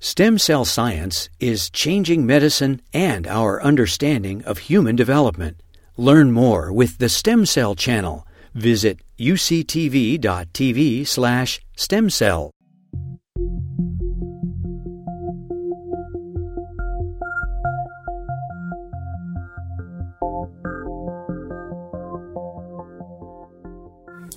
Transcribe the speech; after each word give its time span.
Stem 0.00 0.38
cell 0.38 0.64
science 0.64 1.28
is 1.40 1.70
changing 1.70 2.24
medicine 2.24 2.80
and 2.94 3.26
our 3.26 3.60
understanding 3.60 4.44
of 4.44 4.58
human 4.58 4.94
development. 4.94 5.60
Learn 5.96 6.30
more 6.30 6.72
with 6.72 6.98
the 6.98 7.08
Stem 7.08 7.44
Cell 7.44 7.74
Channel. 7.74 8.24
Visit 8.54 9.00
uctv.tv 9.18 11.04
slash 11.04 11.60
stem 11.76 12.10
cell. 12.10 12.52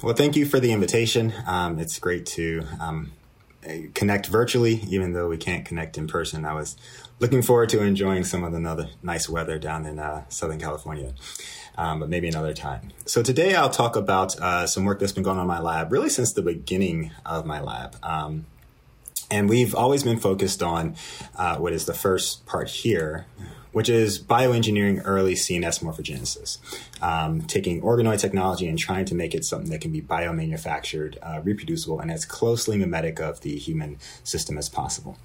Well, 0.01 0.15
thank 0.15 0.35
you 0.35 0.47
for 0.47 0.59
the 0.59 0.71
invitation. 0.71 1.31
Um, 1.45 1.77
it's 1.77 1.99
great 1.99 2.25
to 2.25 2.65
um, 2.79 3.11
connect 3.93 4.27
virtually, 4.27 4.81
even 4.89 5.13
though 5.13 5.27
we 5.27 5.37
can't 5.37 5.65
connect 5.65 5.97
in 5.97 6.07
person. 6.07 6.45
I 6.45 6.53
was 6.53 6.77
looking 7.19 7.41
forward 7.41 7.69
to 7.69 7.83
enjoying 7.83 8.23
some 8.23 8.43
of 8.43 8.51
the 8.51 8.69
other 8.69 8.89
nice 9.03 9.29
weather 9.29 9.59
down 9.59 9.85
in 9.85 9.99
uh, 9.99 10.23
Southern 10.29 10.59
California, 10.59 11.13
um, 11.77 11.99
but 11.99 12.09
maybe 12.09 12.27
another 12.27 12.53
time. 12.53 12.89
So 13.05 13.21
today 13.21 13.55
I'll 13.55 13.69
talk 13.69 13.95
about 13.95 14.39
uh, 14.39 14.67
some 14.67 14.85
work 14.85 14.99
that's 14.99 15.11
been 15.11 15.23
going 15.23 15.37
on 15.37 15.43
in 15.43 15.47
my 15.47 15.59
lab, 15.59 15.91
really 15.91 16.09
since 16.09 16.33
the 16.33 16.41
beginning 16.41 17.11
of 17.25 17.45
my 17.45 17.61
lab. 17.61 17.95
Um, 18.03 18.45
and 19.29 19.47
we've 19.47 19.73
always 19.73 20.03
been 20.03 20.19
focused 20.19 20.61
on 20.61 20.95
uh, 21.37 21.57
what 21.57 21.71
is 21.71 21.85
the 21.85 21.93
first 21.93 22.45
part 22.45 22.69
here, 22.69 23.25
which 23.71 23.89
is 23.89 24.21
bioengineering 24.21 25.01
early 25.05 25.33
CNS 25.33 25.81
morphogenesis, 25.83 26.57
um, 27.01 27.41
taking 27.41 27.81
organoid 27.81 28.19
technology 28.19 28.67
and 28.67 28.77
trying 28.77 29.05
to 29.05 29.15
make 29.15 29.33
it 29.33 29.45
something 29.45 29.69
that 29.71 29.81
can 29.81 29.91
be 29.91 30.01
biomanufactured, 30.01 31.17
uh, 31.21 31.41
reproducible, 31.41 31.99
and 31.99 32.11
as 32.11 32.25
closely 32.25 32.77
mimetic 32.77 33.19
of 33.19 33.41
the 33.41 33.55
human 33.57 33.97
system 34.23 34.57
as 34.57 34.69
possible. 34.69 35.17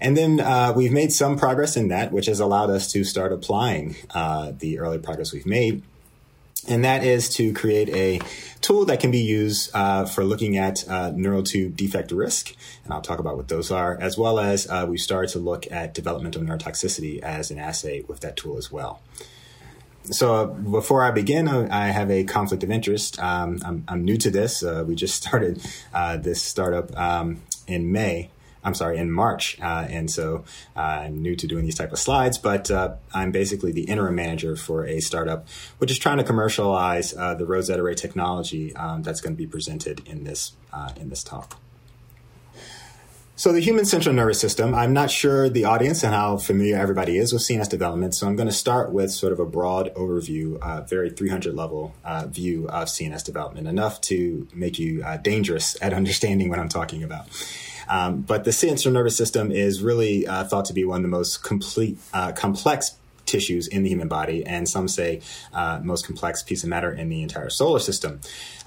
And 0.00 0.16
then 0.16 0.40
uh, 0.40 0.72
we've 0.76 0.92
made 0.92 1.12
some 1.12 1.36
progress 1.36 1.76
in 1.76 1.88
that, 1.88 2.12
which 2.12 2.26
has 2.26 2.40
allowed 2.40 2.70
us 2.70 2.90
to 2.92 3.02
start 3.04 3.32
applying 3.32 3.96
uh, 4.14 4.52
the 4.56 4.78
early 4.78 4.98
progress 4.98 5.32
we've 5.32 5.46
made 5.46 5.82
and 6.68 6.84
that 6.84 7.04
is 7.04 7.28
to 7.36 7.52
create 7.52 7.88
a 7.90 8.20
tool 8.60 8.84
that 8.86 9.00
can 9.00 9.10
be 9.10 9.20
used 9.20 9.70
uh, 9.74 10.04
for 10.04 10.24
looking 10.24 10.56
at 10.56 10.88
uh, 10.88 11.10
neural 11.10 11.42
tube 11.42 11.76
defect 11.76 12.12
risk, 12.12 12.54
and 12.84 12.92
I'll 12.92 13.00
talk 13.00 13.18
about 13.18 13.36
what 13.36 13.48
those 13.48 13.70
are, 13.70 13.98
as 14.00 14.18
well 14.18 14.38
as 14.38 14.68
uh, 14.68 14.86
we 14.88 14.98
started 14.98 15.30
to 15.32 15.38
look 15.38 15.70
at 15.70 15.94
developmental 15.94 16.42
neurotoxicity 16.42 17.20
as 17.20 17.50
an 17.50 17.58
assay 17.58 18.02
with 18.02 18.20
that 18.20 18.36
tool 18.36 18.56
as 18.56 18.70
well. 18.70 19.00
So 20.04 20.34
uh, 20.34 20.46
before 20.46 21.02
I 21.02 21.10
begin, 21.10 21.48
uh, 21.48 21.68
I 21.70 21.88
have 21.88 22.10
a 22.10 22.24
conflict 22.24 22.62
of 22.62 22.70
interest. 22.70 23.18
Um, 23.18 23.60
I'm, 23.64 23.84
I'm, 23.88 24.04
new 24.04 24.16
to 24.18 24.30
this. 24.30 24.62
Uh, 24.62 24.84
we 24.86 24.94
just 24.94 25.22
started 25.22 25.60
this 26.22 26.42
startup 26.42 26.96
um, 26.98 27.42
in 27.66 27.92
May, 27.92 28.30
I'm 28.68 28.74
sorry, 28.74 28.98
in 28.98 29.10
March. 29.10 29.58
Uh, 29.60 29.86
and 29.88 30.10
so 30.10 30.44
uh, 30.76 30.80
I'm 30.80 31.22
new 31.22 31.34
to 31.36 31.46
doing 31.46 31.64
these 31.64 31.74
type 31.74 31.90
of 31.92 31.98
slides, 31.98 32.38
but 32.38 32.70
uh, 32.70 32.94
I'm 33.12 33.32
basically 33.32 33.72
the 33.72 33.84
interim 33.84 34.14
manager 34.14 34.56
for 34.56 34.86
a 34.86 35.00
startup, 35.00 35.48
which 35.78 35.90
is 35.90 35.98
trying 35.98 36.18
to 36.18 36.24
commercialize 36.24 37.16
uh, 37.16 37.34
the 37.34 37.44
RosetteArray 37.44 37.96
technology 37.96 38.76
um, 38.76 39.02
that's 39.02 39.20
going 39.20 39.34
to 39.34 39.38
be 39.38 39.46
presented 39.46 40.06
in 40.06 40.24
this 40.24 40.52
uh, 40.72 40.90
in 41.00 41.08
this 41.08 41.24
talk. 41.24 41.58
So 43.38 43.52
the 43.52 43.60
human 43.60 43.84
central 43.84 44.12
nervous 44.12 44.40
system, 44.40 44.74
I'm 44.74 44.92
not 44.92 45.12
sure 45.12 45.48
the 45.48 45.64
audience 45.64 46.02
and 46.02 46.12
how 46.12 46.38
familiar 46.38 46.76
everybody 46.76 47.18
is 47.18 47.32
with 47.32 47.42
CNS 47.42 47.68
development. 47.68 48.16
So 48.16 48.26
I'm 48.26 48.34
going 48.34 48.48
to 48.48 48.52
start 48.52 48.92
with 48.92 49.12
sort 49.12 49.32
of 49.32 49.38
a 49.38 49.46
broad 49.46 49.94
overview, 49.94 50.58
uh, 50.58 50.80
very 50.80 51.08
300 51.08 51.54
level 51.54 51.94
uh, 52.04 52.26
view 52.26 52.68
of 52.68 52.88
CNS 52.88 53.24
development, 53.24 53.68
enough 53.68 54.00
to 54.02 54.48
make 54.52 54.80
you 54.80 55.04
uh, 55.04 55.18
dangerous 55.18 55.76
at 55.80 55.92
understanding 56.00 56.48
what 56.48 56.58
I'm 56.58 56.68
talking 56.68 57.04
about. 57.04 57.28
Um, 57.88 58.22
but 58.22 58.44
the 58.44 58.52
central 58.52 58.92
nervous 58.92 59.16
system 59.16 59.50
is 59.50 59.82
really 59.82 60.26
uh, 60.26 60.44
thought 60.44 60.66
to 60.66 60.72
be 60.72 60.84
one 60.84 60.98
of 60.98 61.02
the 61.02 61.08
most 61.08 61.42
complete, 61.42 61.98
uh, 62.12 62.32
complex 62.32 62.96
tissues 63.28 63.68
in 63.68 63.82
the 63.82 63.90
human 63.90 64.08
body, 64.08 64.44
and 64.44 64.68
some 64.68 64.88
say 64.88 65.20
uh, 65.52 65.80
most 65.82 66.06
complex 66.06 66.42
piece 66.42 66.64
of 66.64 66.70
matter 66.70 66.90
in 66.90 67.08
the 67.08 67.22
entire 67.22 67.50
solar 67.50 67.78
system. 67.78 68.20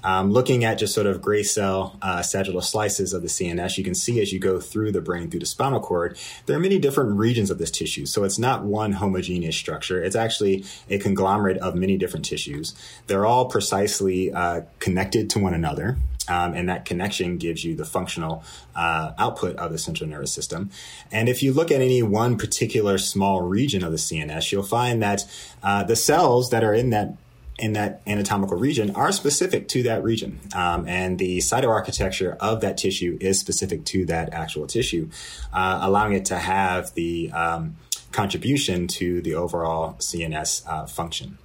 Um, 0.04 0.32
looking 0.32 0.64
at 0.64 0.78
just 0.78 0.94
sort 0.94 1.06
of 1.06 1.20
gray 1.20 1.42
cell 1.42 1.98
uh, 2.02 2.22
sagittal 2.22 2.62
slices 2.62 3.12
of 3.12 3.22
the 3.22 3.28
CNS, 3.28 3.76
you 3.76 3.84
can 3.84 3.94
see 3.94 4.20
as 4.20 4.32
you 4.32 4.38
go 4.38 4.58
through 4.58 4.92
the 4.92 5.00
brain, 5.00 5.30
through 5.30 5.40
the 5.40 5.46
spinal 5.46 5.80
cord, 5.80 6.18
there 6.46 6.56
are 6.56 6.60
many 6.60 6.78
different 6.78 7.18
regions 7.18 7.50
of 7.50 7.58
this 7.58 7.70
tissue. 7.70 8.06
So 8.06 8.24
it's 8.24 8.38
not 8.38 8.64
one 8.64 8.92
homogeneous 8.92 9.56
structure. 9.56 10.02
It's 10.02 10.16
actually 10.16 10.64
a 10.88 10.98
conglomerate 10.98 11.58
of 11.58 11.74
many 11.74 11.96
different 11.96 12.24
tissues. 12.24 12.74
They're 13.06 13.26
all 13.26 13.46
precisely 13.46 14.32
uh, 14.32 14.62
connected 14.78 15.30
to 15.30 15.38
one 15.38 15.54
another. 15.54 15.98
Um, 16.28 16.54
and 16.54 16.68
that 16.68 16.84
connection 16.84 17.36
gives 17.36 17.64
you 17.64 17.74
the 17.74 17.84
functional 17.84 18.44
uh, 18.76 19.12
output 19.18 19.56
of 19.56 19.72
the 19.72 19.78
central 19.78 20.08
nervous 20.08 20.32
system. 20.32 20.70
And 21.10 21.28
if 21.28 21.42
you 21.42 21.52
look 21.52 21.70
at 21.72 21.80
any 21.80 22.02
one 22.02 22.38
particular 22.38 22.96
small 22.98 23.42
region 23.42 23.82
of 23.82 23.90
the 23.90 23.98
CNS, 23.98 24.52
you'll 24.52 24.62
find 24.62 25.02
that 25.02 25.24
uh, 25.62 25.82
the 25.82 25.96
cells 25.96 26.50
that 26.50 26.62
are 26.62 26.74
in 26.74 26.90
that 26.90 27.16
in 27.58 27.74
that 27.74 28.00
anatomical 28.06 28.56
region 28.56 28.90
are 28.96 29.12
specific 29.12 29.68
to 29.68 29.82
that 29.84 30.02
region. 30.02 30.40
Um, 30.54 30.88
and 30.88 31.18
the 31.18 31.38
cytoarchitecture 31.38 32.36
of 32.38 32.60
that 32.62 32.76
tissue 32.76 33.18
is 33.20 33.38
specific 33.38 33.84
to 33.86 34.06
that 34.06 34.32
actual 34.32 34.66
tissue, 34.66 35.10
uh, 35.52 35.80
allowing 35.82 36.14
it 36.14 36.24
to 36.26 36.38
have 36.38 36.94
the 36.94 37.30
um, 37.30 37.76
contribution 38.10 38.88
to 38.88 39.20
the 39.20 39.34
overall 39.34 39.94
CNS 39.94 40.66
uh, 40.66 40.86
function. 40.86 41.38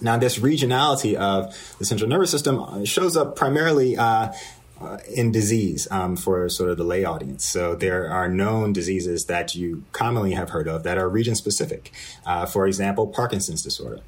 Now, 0.00 0.18
this 0.18 0.38
regionality 0.38 1.14
of 1.14 1.56
the 1.78 1.84
central 1.84 2.08
nervous 2.08 2.30
system 2.30 2.58
uh, 2.60 2.84
shows 2.84 3.16
up 3.16 3.34
primarily 3.34 3.96
uh, 3.96 4.32
uh, 4.80 4.98
in 5.10 5.32
disease 5.32 5.88
um, 5.90 6.16
for 6.16 6.48
sort 6.48 6.68
of 6.70 6.76
the 6.76 6.84
lay 6.84 7.04
audience. 7.04 7.44
So 7.44 7.74
there 7.74 8.10
are 8.10 8.28
known 8.28 8.74
diseases 8.74 9.24
that 9.26 9.54
you 9.54 9.84
commonly 9.92 10.32
have 10.32 10.50
heard 10.50 10.68
of 10.68 10.82
that 10.82 10.98
are 10.98 11.08
region 11.08 11.34
specific. 11.34 11.92
Uh, 12.26 12.44
for 12.44 12.66
example, 12.66 13.06
Parkinson's 13.06 13.62
disorder. 13.62 14.00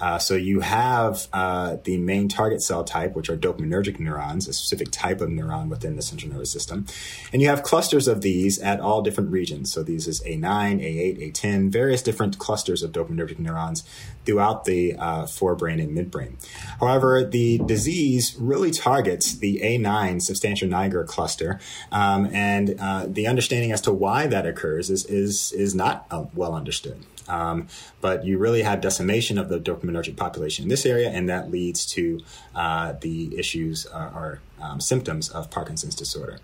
Uh, 0.00 0.18
so 0.18 0.34
you 0.34 0.60
have 0.60 1.26
uh, 1.32 1.76
the 1.84 1.96
main 1.96 2.28
target 2.28 2.62
cell 2.62 2.84
type, 2.84 3.14
which 3.14 3.30
are 3.30 3.36
dopaminergic 3.36 3.98
neurons, 3.98 4.46
a 4.48 4.52
specific 4.52 4.90
type 4.90 5.20
of 5.20 5.30
neuron 5.30 5.68
within 5.68 5.96
the 5.96 6.02
central 6.02 6.32
nervous 6.32 6.50
system. 6.50 6.86
And 7.32 7.40
you 7.40 7.48
have 7.48 7.62
clusters 7.62 8.06
of 8.06 8.20
these 8.20 8.58
at 8.58 8.80
all 8.80 9.02
different 9.02 9.30
regions. 9.30 9.72
So 9.72 9.82
these 9.82 10.06
is 10.06 10.20
A9, 10.22 10.40
A8, 10.40 11.32
A10, 11.32 11.70
various 11.70 12.02
different 12.02 12.38
clusters 12.38 12.82
of 12.82 12.92
dopaminergic 12.92 13.38
neurons 13.38 13.84
throughout 14.24 14.64
the 14.64 14.94
uh, 14.96 15.22
forebrain 15.24 15.82
and 15.82 15.96
midbrain. 15.96 16.34
However, 16.80 17.24
the 17.24 17.58
disease 17.58 18.36
really 18.38 18.70
targets 18.70 19.36
the 19.36 19.60
A9 19.60 20.20
substantia 20.20 20.66
nigra 20.66 21.06
cluster. 21.06 21.60
Um, 21.90 22.26
and 22.32 22.78
uh, 22.78 23.06
the 23.06 23.26
understanding 23.26 23.72
as 23.72 23.80
to 23.82 23.92
why 23.92 24.26
that 24.26 24.46
occurs 24.46 24.90
is, 24.90 25.06
is, 25.06 25.52
is 25.52 25.74
not 25.74 26.06
uh, 26.10 26.24
well 26.34 26.54
understood. 26.54 27.02
Um, 27.28 27.68
but 28.00 28.24
you 28.24 28.38
really 28.38 28.62
have 28.62 28.80
decimation 28.80 29.38
of 29.38 29.48
the 29.48 29.58
dopaminergic 29.58 30.16
population 30.16 30.64
in 30.64 30.68
this 30.68 30.86
area, 30.86 31.10
and 31.10 31.28
that 31.28 31.50
leads 31.50 31.86
to 31.86 32.20
uh, 32.54 32.94
the 33.00 33.36
issues 33.38 33.86
uh, 33.86 34.10
or 34.14 34.40
um, 34.60 34.80
symptoms 34.80 35.28
of 35.28 35.50
Parkinson's 35.50 35.94
disorder. 35.94 36.38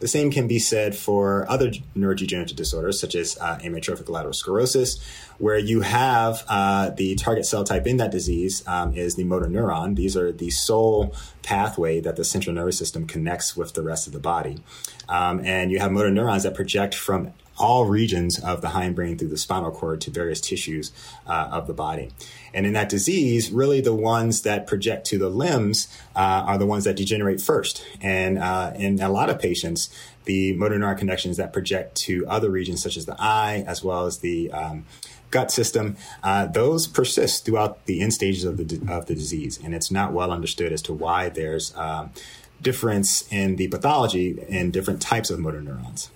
The 0.00 0.08
same 0.08 0.30
can 0.30 0.46
be 0.46 0.58
said 0.58 0.94
for 0.94 1.48
other 1.48 1.70
neurodegenerative 1.96 2.56
disorders, 2.56 3.00
such 3.00 3.14
as 3.14 3.38
uh, 3.40 3.58
amyotrophic 3.62 4.08
lateral 4.08 4.34
sclerosis, 4.34 5.00
where 5.38 5.58
you 5.58 5.80
have 5.80 6.44
uh, 6.48 6.90
the 6.90 7.14
target 7.14 7.46
cell 7.46 7.64
type 7.64 7.86
in 7.86 7.96
that 7.96 8.10
disease 8.10 8.66
um, 8.66 8.94
is 8.94 9.14
the 9.14 9.24
motor 9.24 9.46
neuron. 9.46 9.96
These 9.96 10.16
are 10.16 10.30
the 10.30 10.50
sole 10.50 11.14
pathway 11.42 12.00
that 12.00 12.16
the 12.16 12.24
central 12.24 12.54
nervous 12.54 12.78
system 12.78 13.06
connects 13.06 13.56
with 13.56 13.74
the 13.74 13.82
rest 13.82 14.06
of 14.06 14.12
the 14.12 14.20
body. 14.20 14.58
Um, 15.08 15.40
and 15.44 15.70
you 15.70 15.78
have 15.78 15.92
motor 15.92 16.10
neurons 16.10 16.42
that 16.42 16.54
project 16.54 16.94
from 16.94 17.32
all 17.58 17.86
regions 17.86 18.38
of 18.38 18.60
the 18.60 18.68
hindbrain 18.68 19.18
through 19.18 19.28
the 19.28 19.36
spinal 19.36 19.70
cord 19.70 20.00
to 20.02 20.10
various 20.10 20.40
tissues 20.40 20.92
uh, 21.26 21.48
of 21.52 21.66
the 21.66 21.72
body. 21.72 22.10
And 22.52 22.66
in 22.66 22.72
that 22.72 22.88
disease, 22.88 23.50
really 23.50 23.80
the 23.80 23.94
ones 23.94 24.42
that 24.42 24.66
project 24.66 25.06
to 25.08 25.18
the 25.18 25.28
limbs 25.28 25.88
uh, 26.16 26.44
are 26.46 26.58
the 26.58 26.66
ones 26.66 26.84
that 26.84 26.96
degenerate 26.96 27.40
first. 27.40 27.84
And 28.00 28.38
uh, 28.38 28.72
in 28.76 29.00
a 29.00 29.08
lot 29.08 29.30
of 29.30 29.38
patients, 29.38 29.88
the 30.24 30.54
motor 30.54 30.76
neuron 30.76 30.98
connections 30.98 31.36
that 31.36 31.52
project 31.52 31.96
to 31.96 32.26
other 32.26 32.50
regions, 32.50 32.82
such 32.82 32.96
as 32.96 33.06
the 33.06 33.16
eye, 33.18 33.64
as 33.66 33.84
well 33.84 34.06
as 34.06 34.18
the 34.18 34.50
um, 34.52 34.84
gut 35.30 35.50
system, 35.50 35.96
uh, 36.22 36.46
those 36.46 36.86
persist 36.86 37.44
throughout 37.44 37.84
the 37.86 38.00
end 38.00 38.14
stages 38.14 38.44
of 38.44 38.56
the 38.56 38.80
of 38.88 39.06
the 39.06 39.14
disease, 39.14 39.58
and 39.62 39.74
it's 39.74 39.90
not 39.90 40.12
well 40.12 40.30
understood 40.30 40.72
as 40.72 40.80
to 40.82 40.92
why 40.92 41.28
there's 41.28 41.76
um, 41.76 42.10
difference 42.62 43.30
in 43.32 43.56
the 43.56 43.68
pathology 43.68 44.40
in 44.48 44.70
different 44.70 45.02
types 45.02 45.30
of 45.30 45.38
motor 45.38 45.60
neurons. 45.60 46.10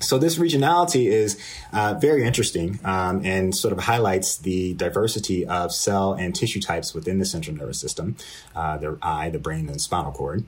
So 0.00 0.18
this 0.18 0.36
regionality 0.36 1.06
is 1.06 1.38
uh, 1.72 1.94
very 1.94 2.24
interesting 2.24 2.80
um, 2.84 3.24
and 3.24 3.54
sort 3.54 3.72
of 3.72 3.78
highlights 3.78 4.38
the 4.38 4.74
diversity 4.74 5.46
of 5.46 5.72
cell 5.72 6.12
and 6.12 6.34
tissue 6.34 6.60
types 6.60 6.92
within 6.92 7.18
the 7.18 7.24
central 7.24 7.56
nervous 7.56 7.80
system, 7.80 8.16
uh, 8.56 8.78
the 8.78 8.98
eye, 9.00 9.30
the 9.30 9.38
brain, 9.38 9.66
and 9.66 9.74
the 9.76 9.78
spinal 9.78 10.12
cord. 10.12 10.44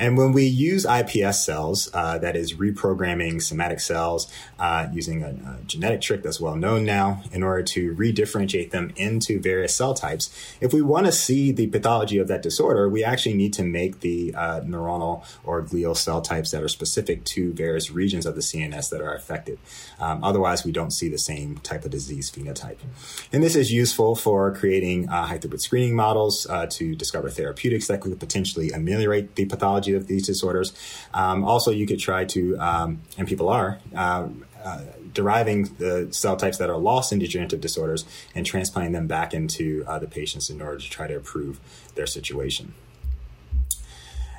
And 0.00 0.16
when 0.16 0.32
we 0.32 0.46
use 0.46 0.86
iPS 0.86 1.44
cells, 1.44 1.90
uh, 1.92 2.16
that 2.18 2.34
is 2.34 2.54
reprogramming 2.54 3.42
somatic 3.42 3.80
cells 3.80 4.32
uh, 4.58 4.88
using 4.90 5.22
a, 5.22 5.28
a, 5.28 5.58
genetic 5.66 6.00
trick 6.00 6.22
that's 6.22 6.40
well 6.40 6.56
known 6.56 6.86
now, 6.86 7.22
in 7.32 7.42
order 7.42 7.62
to 7.62 7.94
redifferentiate 7.94 8.70
them 8.70 8.92
into 8.96 9.38
various 9.38 9.76
cell 9.76 9.92
types, 9.92 10.34
if 10.60 10.72
we 10.72 10.80
want 10.80 11.04
to 11.04 11.12
see 11.12 11.52
the 11.52 11.66
pathology 11.66 12.16
of 12.16 12.28
that 12.28 12.40
disorder, 12.40 12.88
we 12.88 13.04
actually 13.04 13.34
need 13.34 13.52
to 13.52 13.62
make 13.62 14.00
the 14.00 14.34
uh, 14.34 14.60
neuronal 14.62 15.22
or 15.44 15.62
glial 15.62 15.94
cell 15.94 16.22
types 16.22 16.50
that 16.50 16.62
are 16.62 16.68
specific 16.68 17.22
to 17.24 17.52
various 17.52 17.90
regions 17.90 18.24
of 18.24 18.34
the 18.34 18.40
CNS 18.40 18.88
that 18.88 19.02
are 19.02 19.14
affected. 19.14 19.58
Um, 20.00 20.24
otherwise, 20.24 20.64
we 20.64 20.72
don't 20.72 20.92
see 20.92 21.10
the 21.10 21.18
same 21.18 21.58
type 21.58 21.84
of 21.84 21.90
disease 21.90 22.30
phenotype. 22.30 22.78
And 23.34 23.42
this 23.42 23.54
is 23.54 23.70
useful 23.70 24.16
for 24.16 24.50
creating 24.54 25.10
uh, 25.10 25.26
high 25.26 25.38
throughput 25.38 25.60
screening 25.60 25.94
models 25.94 26.46
uh, 26.48 26.66
to 26.70 26.96
discover 26.96 27.28
therapeutics 27.28 27.86
that 27.88 28.00
could 28.00 28.18
potentially 28.18 28.70
ameliorate 28.70 29.34
the 29.34 29.44
pathology 29.44 29.89
of 29.96 30.06
these 30.06 30.26
disorders. 30.26 30.72
Um, 31.14 31.44
also, 31.44 31.70
you 31.70 31.86
could 31.86 31.98
try 31.98 32.24
to, 32.26 32.56
um, 32.58 33.02
and 33.18 33.26
people 33.26 33.48
are, 33.48 33.78
uh, 33.94 34.28
uh, 34.64 34.82
deriving 35.12 35.64
the 35.78 36.08
cell 36.10 36.36
types 36.36 36.58
that 36.58 36.68
are 36.68 36.76
lost 36.76 37.12
in 37.12 37.18
degenerative 37.18 37.60
disorders 37.60 38.04
and 38.34 38.44
transplanting 38.44 38.92
them 38.92 39.06
back 39.06 39.32
into 39.32 39.84
uh, 39.86 39.98
the 39.98 40.06
patients 40.06 40.50
in 40.50 40.60
order 40.60 40.78
to 40.78 40.90
try 40.90 41.06
to 41.06 41.16
improve 41.16 41.58
their 41.94 42.06
situation. 42.06 42.74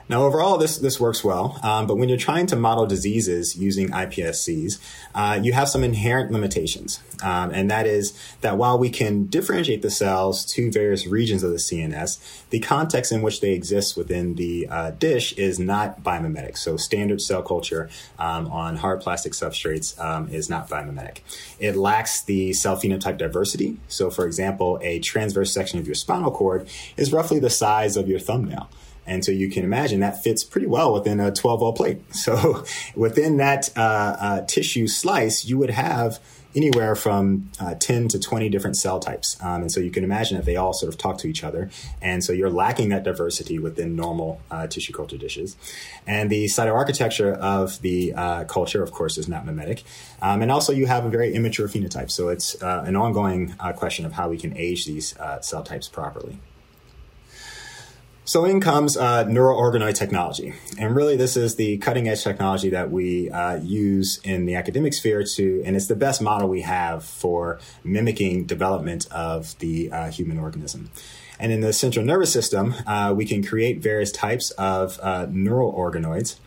Now, 0.09 0.23
overall, 0.23 0.57
this, 0.57 0.77
this 0.77 0.99
works 0.99 1.23
well, 1.23 1.59
um, 1.63 1.87
but 1.87 1.95
when 1.95 2.09
you're 2.09 2.17
trying 2.17 2.47
to 2.47 2.55
model 2.55 2.85
diseases 2.85 3.55
using 3.55 3.89
iPSCs, 3.89 4.79
uh, 5.15 5.39
you 5.41 5.53
have 5.53 5.69
some 5.69 5.83
inherent 5.83 6.31
limitations. 6.31 6.99
Um, 7.23 7.51
and 7.51 7.69
that 7.69 7.85
is 7.85 8.17
that 8.41 8.57
while 8.57 8.77
we 8.77 8.89
can 8.89 9.27
differentiate 9.27 9.81
the 9.81 9.91
cells 9.91 10.45
to 10.53 10.71
various 10.71 11.05
regions 11.05 11.43
of 11.43 11.51
the 11.51 11.57
CNS, 11.57 12.19
the 12.49 12.59
context 12.59 13.11
in 13.11 13.21
which 13.21 13.41
they 13.41 13.53
exist 13.53 13.95
within 13.95 14.35
the 14.35 14.67
uh, 14.69 14.91
dish 14.91 15.33
is 15.33 15.59
not 15.59 16.03
biomimetic. 16.03 16.57
So, 16.57 16.77
standard 16.77 17.21
cell 17.21 17.43
culture 17.43 17.89
um, 18.17 18.47
on 18.47 18.77
hard 18.77 19.01
plastic 19.01 19.33
substrates 19.33 19.99
um, 19.99 20.29
is 20.29 20.49
not 20.49 20.69
biomimetic. 20.69 21.19
It 21.59 21.75
lacks 21.75 22.21
the 22.21 22.53
cell 22.53 22.75
phenotype 22.75 23.17
diversity. 23.17 23.77
So, 23.87 24.09
for 24.09 24.25
example, 24.25 24.79
a 24.81 24.99
transverse 24.99 25.53
section 25.53 25.79
of 25.79 25.87
your 25.87 25.95
spinal 25.95 26.31
cord 26.31 26.67
is 26.97 27.13
roughly 27.13 27.39
the 27.39 27.49
size 27.49 27.97
of 27.97 28.07
your 28.07 28.19
thumbnail. 28.19 28.69
And 29.05 29.25
so 29.25 29.31
you 29.31 29.49
can 29.49 29.63
imagine 29.63 29.99
that 30.01 30.23
fits 30.23 30.43
pretty 30.43 30.67
well 30.67 30.93
within 30.93 31.19
a 31.19 31.31
12 31.31 31.61
well 31.61 31.73
plate. 31.73 32.01
So 32.21 32.65
within 32.95 33.37
that 33.37 33.75
uh, 33.75 33.81
uh, 33.81 34.45
tissue 34.45 34.87
slice, 34.87 35.43
you 35.43 35.57
would 35.57 35.71
have 35.71 36.19
anywhere 36.55 36.95
from 36.95 37.49
uh, 37.59 37.73
10 37.75 38.09
to 38.09 38.19
20 38.19 38.49
different 38.49 38.77
cell 38.77 38.99
types. 38.99 39.37
Um, 39.41 39.61
and 39.61 39.71
so 39.71 39.79
you 39.79 39.89
can 39.89 40.03
imagine 40.03 40.37
that 40.37 40.45
they 40.45 40.55
all 40.55 40.73
sort 40.73 40.93
of 40.93 40.99
talk 40.99 41.17
to 41.19 41.27
each 41.27 41.43
other. 41.43 41.71
And 42.01 42.23
so 42.23 42.31
you're 42.31 42.49
lacking 42.49 42.89
that 42.89 43.03
diversity 43.03 43.57
within 43.57 43.95
normal 43.95 44.39
uh, 44.51 44.67
tissue 44.67 44.93
culture 44.93 45.17
dishes. 45.17 45.55
And 46.05 46.29
the 46.29 46.45
cytoarchitecture 46.45 47.33
of 47.37 47.81
the 47.81 48.13
uh, 48.13 48.43
culture, 48.43 48.83
of 48.83 48.91
course, 48.91 49.17
is 49.17 49.27
not 49.27 49.45
mimetic. 49.45 49.83
Um, 50.21 50.41
and 50.41 50.51
also 50.51 50.73
you 50.73 50.85
have 50.85 51.05
a 51.05 51.09
very 51.09 51.33
immature 51.33 51.67
phenotype. 51.67 52.11
So 52.11 52.29
it's 52.29 52.61
uh, 52.61 52.83
an 52.85 52.95
ongoing 52.95 53.55
question 53.77 54.05
of 54.05 54.13
how 54.13 54.29
we 54.29 54.37
can 54.37 54.55
age 54.55 54.85
these 54.85 55.15
cell 55.41 55.63
types 55.63 55.87
properly. 55.87 56.39
So 58.31 58.45
in 58.45 58.61
comes 58.61 58.95
uh, 58.95 59.25
neuroorganoid 59.25 59.93
technology. 59.93 60.53
And 60.77 60.95
really, 60.95 61.17
this 61.17 61.35
is 61.35 61.55
the 61.55 61.79
cutting 61.79 62.07
edge 62.07 62.23
technology 62.23 62.69
that 62.69 62.89
we 62.89 63.29
uh, 63.29 63.57
use 63.57 64.21
in 64.23 64.45
the 64.45 64.55
academic 64.55 64.93
sphere 64.93 65.25
to, 65.35 65.61
and 65.65 65.75
it's 65.75 65.87
the 65.87 65.97
best 65.97 66.21
model 66.21 66.47
we 66.47 66.61
have 66.61 67.03
for 67.03 67.59
mimicking 67.83 68.45
development 68.45 69.05
of 69.11 69.59
the 69.59 69.91
uh, 69.91 70.11
human 70.11 70.39
organism. 70.39 70.91
And 71.41 71.51
in 71.51 71.59
the 71.59 71.73
central 71.73 72.05
nervous 72.05 72.31
system, 72.31 72.73
uh, 72.87 73.13
we 73.13 73.25
can 73.25 73.43
create 73.43 73.79
various 73.79 74.13
types 74.13 74.51
of 74.51 74.97
uh, 75.01 75.27
neural 75.29 75.73
organoids 75.73 76.37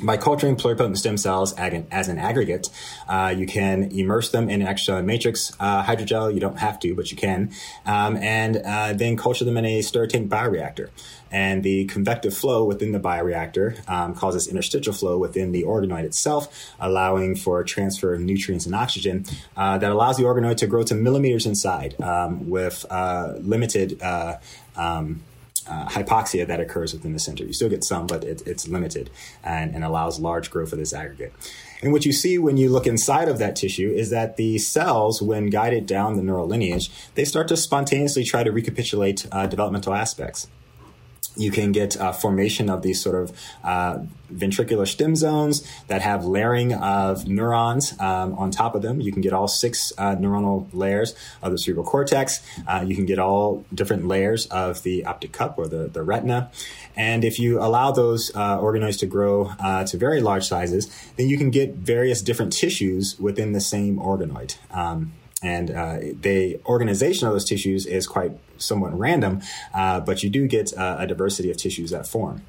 by 0.00 0.16
culturing 0.16 0.56
pluripotent 0.56 0.96
stem 0.96 1.16
cells 1.16 1.52
as 1.52 2.08
an 2.08 2.18
aggregate, 2.18 2.68
uh, 3.08 3.34
you 3.36 3.46
can 3.46 3.84
immerse 3.92 4.30
them 4.30 4.50
in 4.50 4.62
an 4.62 4.66
extracellular 4.66 5.04
matrix 5.04 5.52
uh, 5.60 5.84
hydrogel. 5.84 6.34
You 6.34 6.40
don't 6.40 6.58
have 6.58 6.78
to, 6.80 6.94
but 6.94 7.10
you 7.10 7.16
can. 7.16 7.52
Um, 7.86 8.16
and 8.16 8.56
uh, 8.56 8.92
then 8.92 9.16
culture 9.16 9.44
them 9.44 9.56
in 9.56 9.64
a 9.64 9.82
stirred 9.82 10.10
tank 10.10 10.28
bioreactor. 10.28 10.90
And 11.30 11.64
the 11.64 11.86
convective 11.86 12.32
flow 12.32 12.64
within 12.64 12.92
the 12.92 13.00
bioreactor 13.00 13.88
um, 13.88 14.14
causes 14.14 14.46
interstitial 14.46 14.92
flow 14.92 15.18
within 15.18 15.52
the 15.52 15.64
organoid 15.64 16.04
itself, 16.04 16.72
allowing 16.78 17.34
for 17.34 17.62
transfer 17.64 18.14
of 18.14 18.20
nutrients 18.20 18.66
and 18.66 18.74
oxygen 18.74 19.24
uh, 19.56 19.78
that 19.78 19.90
allows 19.90 20.16
the 20.16 20.22
organoid 20.22 20.56
to 20.58 20.66
grow 20.66 20.84
to 20.84 20.94
millimeters 20.94 21.44
inside 21.44 22.00
um, 22.00 22.48
with 22.48 22.86
uh, 22.90 23.34
limited. 23.40 24.00
Uh, 24.00 24.36
um, 24.76 25.22
uh, 25.68 25.86
hypoxia 25.86 26.46
that 26.46 26.60
occurs 26.60 26.92
within 26.92 27.12
the 27.12 27.18
center. 27.18 27.44
You 27.44 27.52
still 27.52 27.68
get 27.68 27.84
some, 27.84 28.06
but 28.06 28.24
it, 28.24 28.42
it's 28.46 28.68
limited 28.68 29.10
and, 29.42 29.74
and 29.74 29.84
allows 29.84 30.20
large 30.20 30.50
growth 30.50 30.72
of 30.72 30.78
this 30.78 30.92
aggregate. 30.92 31.32
And 31.82 31.92
what 31.92 32.06
you 32.06 32.12
see 32.12 32.38
when 32.38 32.56
you 32.56 32.70
look 32.70 32.86
inside 32.86 33.28
of 33.28 33.38
that 33.38 33.56
tissue 33.56 33.90
is 33.90 34.10
that 34.10 34.36
the 34.36 34.58
cells, 34.58 35.20
when 35.20 35.50
guided 35.50 35.86
down 35.86 36.16
the 36.16 36.22
neural 36.22 36.46
lineage, 36.46 36.90
they 37.14 37.24
start 37.24 37.48
to 37.48 37.56
spontaneously 37.56 38.24
try 38.24 38.42
to 38.42 38.52
recapitulate 38.52 39.26
uh, 39.30 39.46
developmental 39.46 39.92
aspects 39.92 40.48
you 41.36 41.50
can 41.50 41.72
get 41.72 41.96
uh, 41.96 42.12
formation 42.12 42.70
of 42.70 42.82
these 42.82 43.00
sort 43.00 43.16
of 43.16 43.38
uh, 43.62 43.98
ventricular 44.32 44.86
stem 44.86 45.14
zones 45.16 45.68
that 45.86 46.02
have 46.02 46.24
layering 46.24 46.72
of 46.72 47.26
neurons 47.26 47.98
um, 48.00 48.34
on 48.34 48.50
top 48.50 48.74
of 48.74 48.82
them. 48.82 49.00
You 49.00 49.12
can 49.12 49.22
get 49.22 49.32
all 49.32 49.48
six 49.48 49.92
uh, 49.98 50.16
neuronal 50.16 50.66
layers 50.72 51.14
of 51.42 51.52
the 51.52 51.58
cerebral 51.58 51.86
cortex. 51.86 52.40
Uh, 52.66 52.84
you 52.86 52.94
can 52.94 53.06
get 53.06 53.18
all 53.18 53.64
different 53.72 54.06
layers 54.06 54.46
of 54.46 54.82
the 54.82 55.04
optic 55.04 55.32
cup 55.32 55.58
or 55.58 55.66
the, 55.66 55.88
the 55.88 56.02
retina. 56.02 56.50
And 56.96 57.24
if 57.24 57.38
you 57.38 57.60
allow 57.60 57.90
those 57.90 58.30
uh, 58.34 58.58
organoids 58.58 58.98
to 59.00 59.06
grow 59.06 59.50
to 59.86 59.96
very 59.96 60.20
large 60.20 60.46
sizes, 60.46 60.88
then 61.16 61.28
you 61.28 61.36
can 61.36 61.50
get 61.50 61.74
various 61.74 62.22
different 62.22 62.52
tissues 62.52 63.18
within 63.18 63.52
the 63.52 63.60
same 63.60 63.96
organoid. 63.96 64.56
Um, 64.70 65.12
and 65.44 65.70
uh, 65.70 65.98
the 66.20 66.58
organization 66.66 67.28
of 67.28 67.34
those 67.34 67.44
tissues 67.44 67.86
is 67.86 68.06
quite 68.06 68.32
somewhat 68.56 68.98
random, 68.98 69.42
uh, 69.74 70.00
but 70.00 70.22
you 70.22 70.30
do 70.30 70.48
get 70.48 70.76
uh, 70.76 70.96
a 70.98 71.06
diversity 71.06 71.50
of 71.50 71.56
tissues 71.56 71.90
that 71.90 72.06
form. 72.06 72.42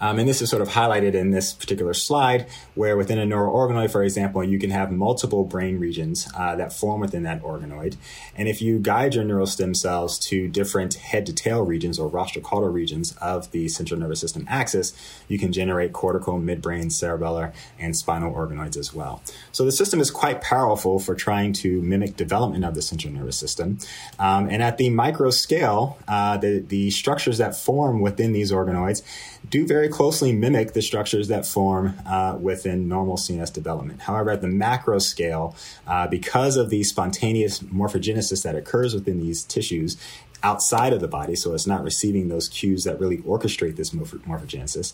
Um, 0.00 0.18
and 0.18 0.28
this 0.28 0.42
is 0.42 0.50
sort 0.50 0.62
of 0.62 0.68
highlighted 0.68 1.14
in 1.14 1.30
this 1.30 1.52
particular 1.52 1.94
slide, 1.94 2.46
where 2.74 2.96
within 2.96 3.18
a 3.18 3.26
neural 3.26 3.54
organoid, 3.54 3.90
for 3.90 4.02
example, 4.02 4.42
you 4.44 4.58
can 4.58 4.70
have 4.70 4.90
multiple 4.90 5.44
brain 5.44 5.78
regions 5.78 6.28
uh, 6.36 6.56
that 6.56 6.72
form 6.72 7.00
within 7.00 7.22
that 7.24 7.42
organoid. 7.42 7.96
And 8.34 8.48
if 8.48 8.60
you 8.60 8.78
guide 8.78 9.14
your 9.14 9.24
neural 9.24 9.46
stem 9.46 9.74
cells 9.74 10.18
to 10.20 10.48
different 10.48 10.94
head 10.94 11.26
to 11.26 11.32
tail 11.32 11.62
regions 11.62 11.98
or 11.98 12.10
rostrocaudal 12.10 12.72
regions 12.72 13.16
of 13.20 13.50
the 13.50 13.68
central 13.68 13.98
nervous 14.00 14.20
system 14.20 14.44
axis, 14.48 14.92
you 15.28 15.38
can 15.38 15.52
generate 15.52 15.92
cortical, 15.92 16.38
midbrain, 16.40 16.86
cerebellar, 16.86 17.52
and 17.78 17.96
spinal 17.96 18.32
organoids 18.32 18.76
as 18.76 18.94
well. 18.94 19.22
So 19.52 19.64
the 19.64 19.72
system 19.72 20.00
is 20.00 20.10
quite 20.10 20.40
powerful 20.40 20.98
for 20.98 21.14
trying 21.14 21.52
to 21.54 21.82
mimic 21.82 22.16
development 22.16 22.64
of 22.64 22.74
the 22.74 22.82
central 22.82 23.12
nervous 23.12 23.36
system. 23.36 23.78
Um, 24.18 24.48
and 24.48 24.62
at 24.62 24.78
the 24.78 24.90
micro 24.90 25.30
scale, 25.30 25.98
uh, 26.08 26.36
the, 26.36 26.58
the 26.58 26.90
structures 26.90 27.38
that 27.38 27.56
form 27.56 28.00
within 28.00 28.32
these 28.32 28.52
organoids 28.52 29.02
do 29.50 29.66
very 29.66 29.88
closely 29.88 30.32
mimic 30.32 30.72
the 30.72 30.82
structures 30.82 31.28
that 31.28 31.46
form 31.46 31.94
uh, 32.06 32.36
within 32.40 32.88
normal 32.88 33.16
CNS 33.16 33.52
development. 33.52 34.02
However, 34.02 34.30
at 34.30 34.40
the 34.40 34.48
macro 34.48 34.98
scale, 34.98 35.54
uh, 35.86 36.06
because 36.06 36.56
of 36.56 36.70
the 36.70 36.82
spontaneous 36.84 37.60
morphogenesis 37.60 38.42
that 38.42 38.54
occurs 38.54 38.94
within 38.94 39.18
these 39.18 39.44
tissues 39.44 39.96
outside 40.42 40.92
of 40.92 41.00
the 41.00 41.08
body, 41.08 41.34
so 41.34 41.54
it's 41.54 41.66
not 41.66 41.82
receiving 41.82 42.28
those 42.28 42.48
cues 42.48 42.84
that 42.84 43.00
really 43.00 43.18
orchestrate 43.18 43.76
this 43.76 43.90
morphogenesis, 43.90 44.92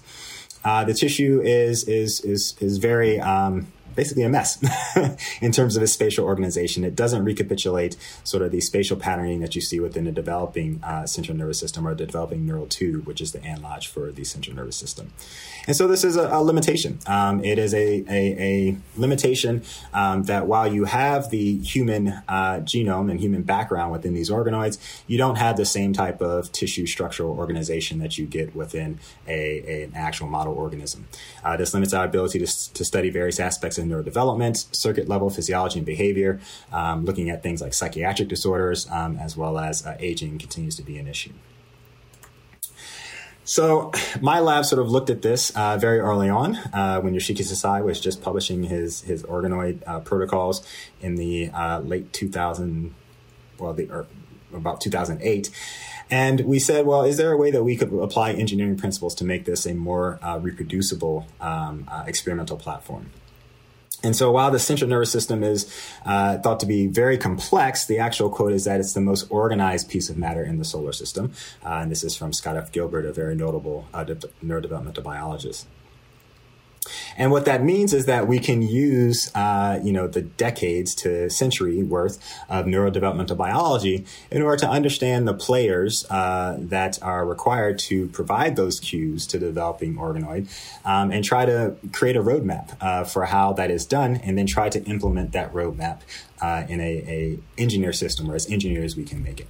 uh, 0.64 0.85
the 0.85 0.94
tissue 0.94 1.40
is 1.42 1.85
is 1.88 2.21
is 2.21 2.56
is 2.61 2.78
very 2.78 3.18
um, 3.21 3.66
basically 3.94 4.22
a 4.22 4.28
mess 4.28 4.62
in 5.40 5.52
terms 5.52 5.76
of 5.76 5.82
its 5.82 5.92
spatial 5.92 6.25
organization. 6.25 6.84
It 6.84 6.96
doesn't 6.96 7.25
recapitulate 7.25 7.96
sort 8.25 8.42
of 8.42 8.50
the 8.50 8.61
spatial 8.61 8.96
patterning 8.96 9.40
that 9.40 9.54
you 9.54 9.61
see 9.61 9.80
within 9.80 10.06
a 10.06 10.12
developing 10.12 10.80
uh, 10.82 11.06
central 11.06 11.37
nervous 11.37 11.58
system 11.58 11.87
or 11.87 11.94
the 11.94 12.06
developing 12.06 12.46
neural 12.46 12.66
tube, 12.66 13.06
which 13.06 13.20
is 13.20 13.32
the 13.32 13.44
analog 13.44 13.84
for 13.84 14.11
the 14.11 14.25
central 14.25 14.56
nervous 14.56 14.76
system. 14.76 15.12
And 15.66 15.76
so 15.76 15.87
this 15.87 16.04
is 16.04 16.16
a, 16.16 16.28
a 16.28 16.42
limitation. 16.42 16.99
Um, 17.06 17.44
it 17.44 17.58
is 17.58 17.72
a, 17.75 18.04
a, 18.08 18.42
a 18.42 18.76
limitation 18.96 19.62
um, 19.92 20.25
that 20.25 20.46
while 20.46 20.72
you 20.72 20.84
have 20.84 21.30
the 21.30 21.58
human 21.58 22.08
uh, 22.28 22.61
genome 22.61 23.11
and 23.11 23.20
human 23.20 23.42
background 23.42 23.92
within 23.92 24.14
these 24.14 24.30
organoids, 24.30 24.78
you 25.06 25.18
don't 25.18 25.37
have 25.37 25.56
the 25.56 25.64
same 25.64 25.92
type 25.92 26.20
of 26.20 26.50
tissue 26.52 26.87
structural 26.87 27.38
organization 27.38 27.99
that 28.00 28.18
you 28.18 28.26
get 28.26 28.54
within 28.56 28.99
a, 29.28 29.62
a 29.68 29.82
an 29.82 29.92
actual 29.94 30.26
model 30.28 30.54
organism. 30.54 31.06
Uh, 31.44 31.56
this 31.56 31.75
limits 31.75 31.92
our 31.92 32.04
ability 32.04 32.38
to, 32.38 32.72
to 32.72 32.84
study 32.84 33.11
various 33.11 33.40
aspects 33.40 33.78
of 33.78 33.81
neurodevelopment, 33.90 34.74
circuit 34.74 35.08
level 35.08 35.30
physiology 35.30 35.78
and 35.78 35.86
behavior, 35.86 36.40
um, 36.72 37.04
looking 37.04 37.30
at 37.30 37.42
things 37.42 37.60
like 37.60 37.74
psychiatric 37.74 38.28
disorders, 38.28 38.88
um, 38.90 39.16
as 39.18 39.36
well 39.36 39.58
as 39.58 39.86
uh, 39.86 39.96
aging 40.00 40.38
continues 40.38 40.76
to 40.76 40.82
be 40.82 40.98
an 40.98 41.06
issue. 41.06 41.32
So 43.44 43.90
my 44.20 44.38
lab 44.38 44.64
sort 44.64 44.80
of 44.80 44.90
looked 44.90 45.10
at 45.10 45.22
this 45.22 45.50
uh, 45.50 45.76
very 45.76 45.98
early 45.98 46.28
on 46.28 46.56
uh, 46.72 47.00
when 47.00 47.12
Yoshiki 47.12 47.40
Sasai 47.40 47.84
was 47.84 48.00
just 48.00 48.22
publishing 48.22 48.62
his 48.62 49.02
his 49.02 49.24
organoid 49.24 49.82
uh, 49.86 50.00
protocols 50.00 50.66
in 51.00 51.16
the 51.16 51.50
uh, 51.50 51.80
late 51.80 52.12
2000, 52.12 52.94
well, 53.58 53.74
the, 53.74 53.90
er, 53.90 54.06
about 54.54 54.80
2008. 54.80 55.50
And 56.10 56.42
we 56.42 56.58
said, 56.58 56.86
well, 56.86 57.04
is 57.04 57.16
there 57.16 57.32
a 57.32 57.36
way 57.36 57.50
that 57.50 57.64
we 57.64 57.74
could 57.74 57.92
apply 57.92 58.32
engineering 58.32 58.76
principles 58.76 59.14
to 59.16 59.24
make 59.24 59.44
this 59.44 59.66
a 59.66 59.74
more 59.74 60.18
uh, 60.22 60.38
reproducible 60.38 61.26
um, 61.40 61.88
uh, 61.90 62.04
experimental 62.06 62.58
platform? 62.58 63.10
And 64.02 64.16
so 64.16 64.30
while 64.32 64.50
the 64.50 64.59
central 64.59 64.90
nervous 64.90 65.12
system 65.12 65.42
is 65.42 65.73
uh, 66.04 66.38
thought 66.38 66.61
to 66.61 66.66
be 66.66 66.87
very 66.87 67.16
complex, 67.16 67.87
the 67.87 67.99
actual 67.99 68.30
quote 68.30 68.52
is 68.52 68.64
that 68.64 68.80
it's 68.80 68.94
the 68.94 69.00
most 69.00 69.26
organized 69.30 69.88
piece 69.88 70.11
of 70.11 70.16
matter 70.16 70.44
in 70.44 70.59
the 70.59 70.64
solar 70.64 70.92
system. 70.92 71.32
Uh, 71.64 71.80
and 71.82 71.90
this 71.90 72.02
is 72.02 72.16
from 72.16 72.32
Scott 72.32 72.56
F. 72.56 72.73
Gilbert, 72.73 73.06
a 73.06 73.12
very 73.12 73.35
notable 73.35 73.87
uh, 73.94 74.04
de- 74.04 74.16
neurodevelopmental 74.44 75.02
biologist. 75.02 75.66
And 77.16 77.30
what 77.30 77.44
that 77.44 77.62
means 77.62 77.92
is 77.92 78.06
that 78.06 78.26
we 78.26 78.38
can 78.38 78.62
use, 78.62 79.30
uh, 79.34 79.78
you 79.82 79.92
know, 79.92 80.06
the 80.06 80.22
decades 80.22 80.94
to 80.96 81.30
century 81.30 81.82
worth 81.82 82.18
of 82.48 82.66
neurodevelopmental 82.66 83.36
biology 83.36 84.04
in 84.30 84.42
order 84.42 84.56
to 84.58 84.68
understand 84.68 85.28
the 85.28 85.34
players 85.34 86.04
uh, 86.10 86.56
that 86.58 87.00
are 87.02 87.24
required 87.24 87.78
to 87.80 88.08
provide 88.08 88.56
those 88.56 88.80
cues 88.80 89.26
to 89.28 89.38
developing 89.38 89.96
organoid, 89.96 90.48
um, 90.84 91.10
and 91.10 91.24
try 91.24 91.44
to 91.44 91.76
create 91.92 92.16
a 92.16 92.22
roadmap 92.22 92.76
uh, 92.80 93.04
for 93.04 93.26
how 93.26 93.52
that 93.52 93.70
is 93.70 93.86
done, 93.86 94.16
and 94.16 94.36
then 94.36 94.46
try 94.46 94.68
to 94.68 94.82
implement 94.84 95.32
that 95.32 95.52
roadmap 95.52 96.00
uh, 96.40 96.64
in 96.68 96.80
a, 96.80 96.84
a 96.84 97.38
engineer 97.58 97.92
system, 97.92 98.30
or 98.30 98.34
as 98.34 98.50
engineers 98.50 98.96
we 98.96 99.04
can 99.04 99.22
make 99.22 99.40
it. 99.40 99.46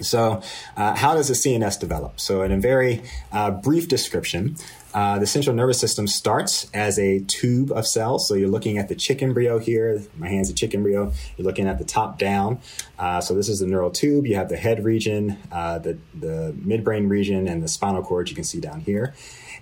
So, 0.00 0.42
uh, 0.76 0.94
how 0.94 1.14
does 1.14 1.28
the 1.28 1.34
CNS 1.34 1.80
develop? 1.80 2.20
So, 2.20 2.42
in 2.42 2.52
a 2.52 2.58
very 2.58 3.02
uh, 3.32 3.50
brief 3.50 3.88
description, 3.88 4.56
uh, 4.94 5.18
the 5.18 5.26
central 5.26 5.54
nervous 5.54 5.78
system 5.78 6.06
starts 6.06 6.68
as 6.72 6.98
a 6.98 7.20
tube 7.20 7.70
of 7.72 7.86
cells. 7.86 8.26
So 8.26 8.34
you're 8.34 8.48
looking 8.48 8.78
at 8.78 8.88
the 8.88 8.94
chick 8.94 9.22
embryo 9.22 9.58
here. 9.58 10.02
My 10.16 10.28
hand's 10.28 10.50
a 10.50 10.54
chick 10.54 10.74
embryo. 10.74 11.12
You're 11.36 11.46
looking 11.46 11.66
at 11.68 11.78
the 11.78 11.84
top 11.84 12.18
down. 12.18 12.60
Uh, 12.98 13.20
so 13.20 13.34
this 13.34 13.48
is 13.48 13.60
the 13.60 13.66
neural 13.66 13.90
tube. 13.90 14.26
You 14.26 14.36
have 14.36 14.48
the 14.48 14.56
head 14.56 14.84
region, 14.84 15.38
uh, 15.52 15.78
the, 15.78 15.98
the 16.14 16.54
midbrain 16.58 17.08
region, 17.08 17.46
and 17.46 17.62
the 17.62 17.68
spinal 17.68 18.02
cord 18.02 18.28
you 18.28 18.34
can 18.34 18.44
see 18.44 18.60
down 18.60 18.80
here. 18.80 19.14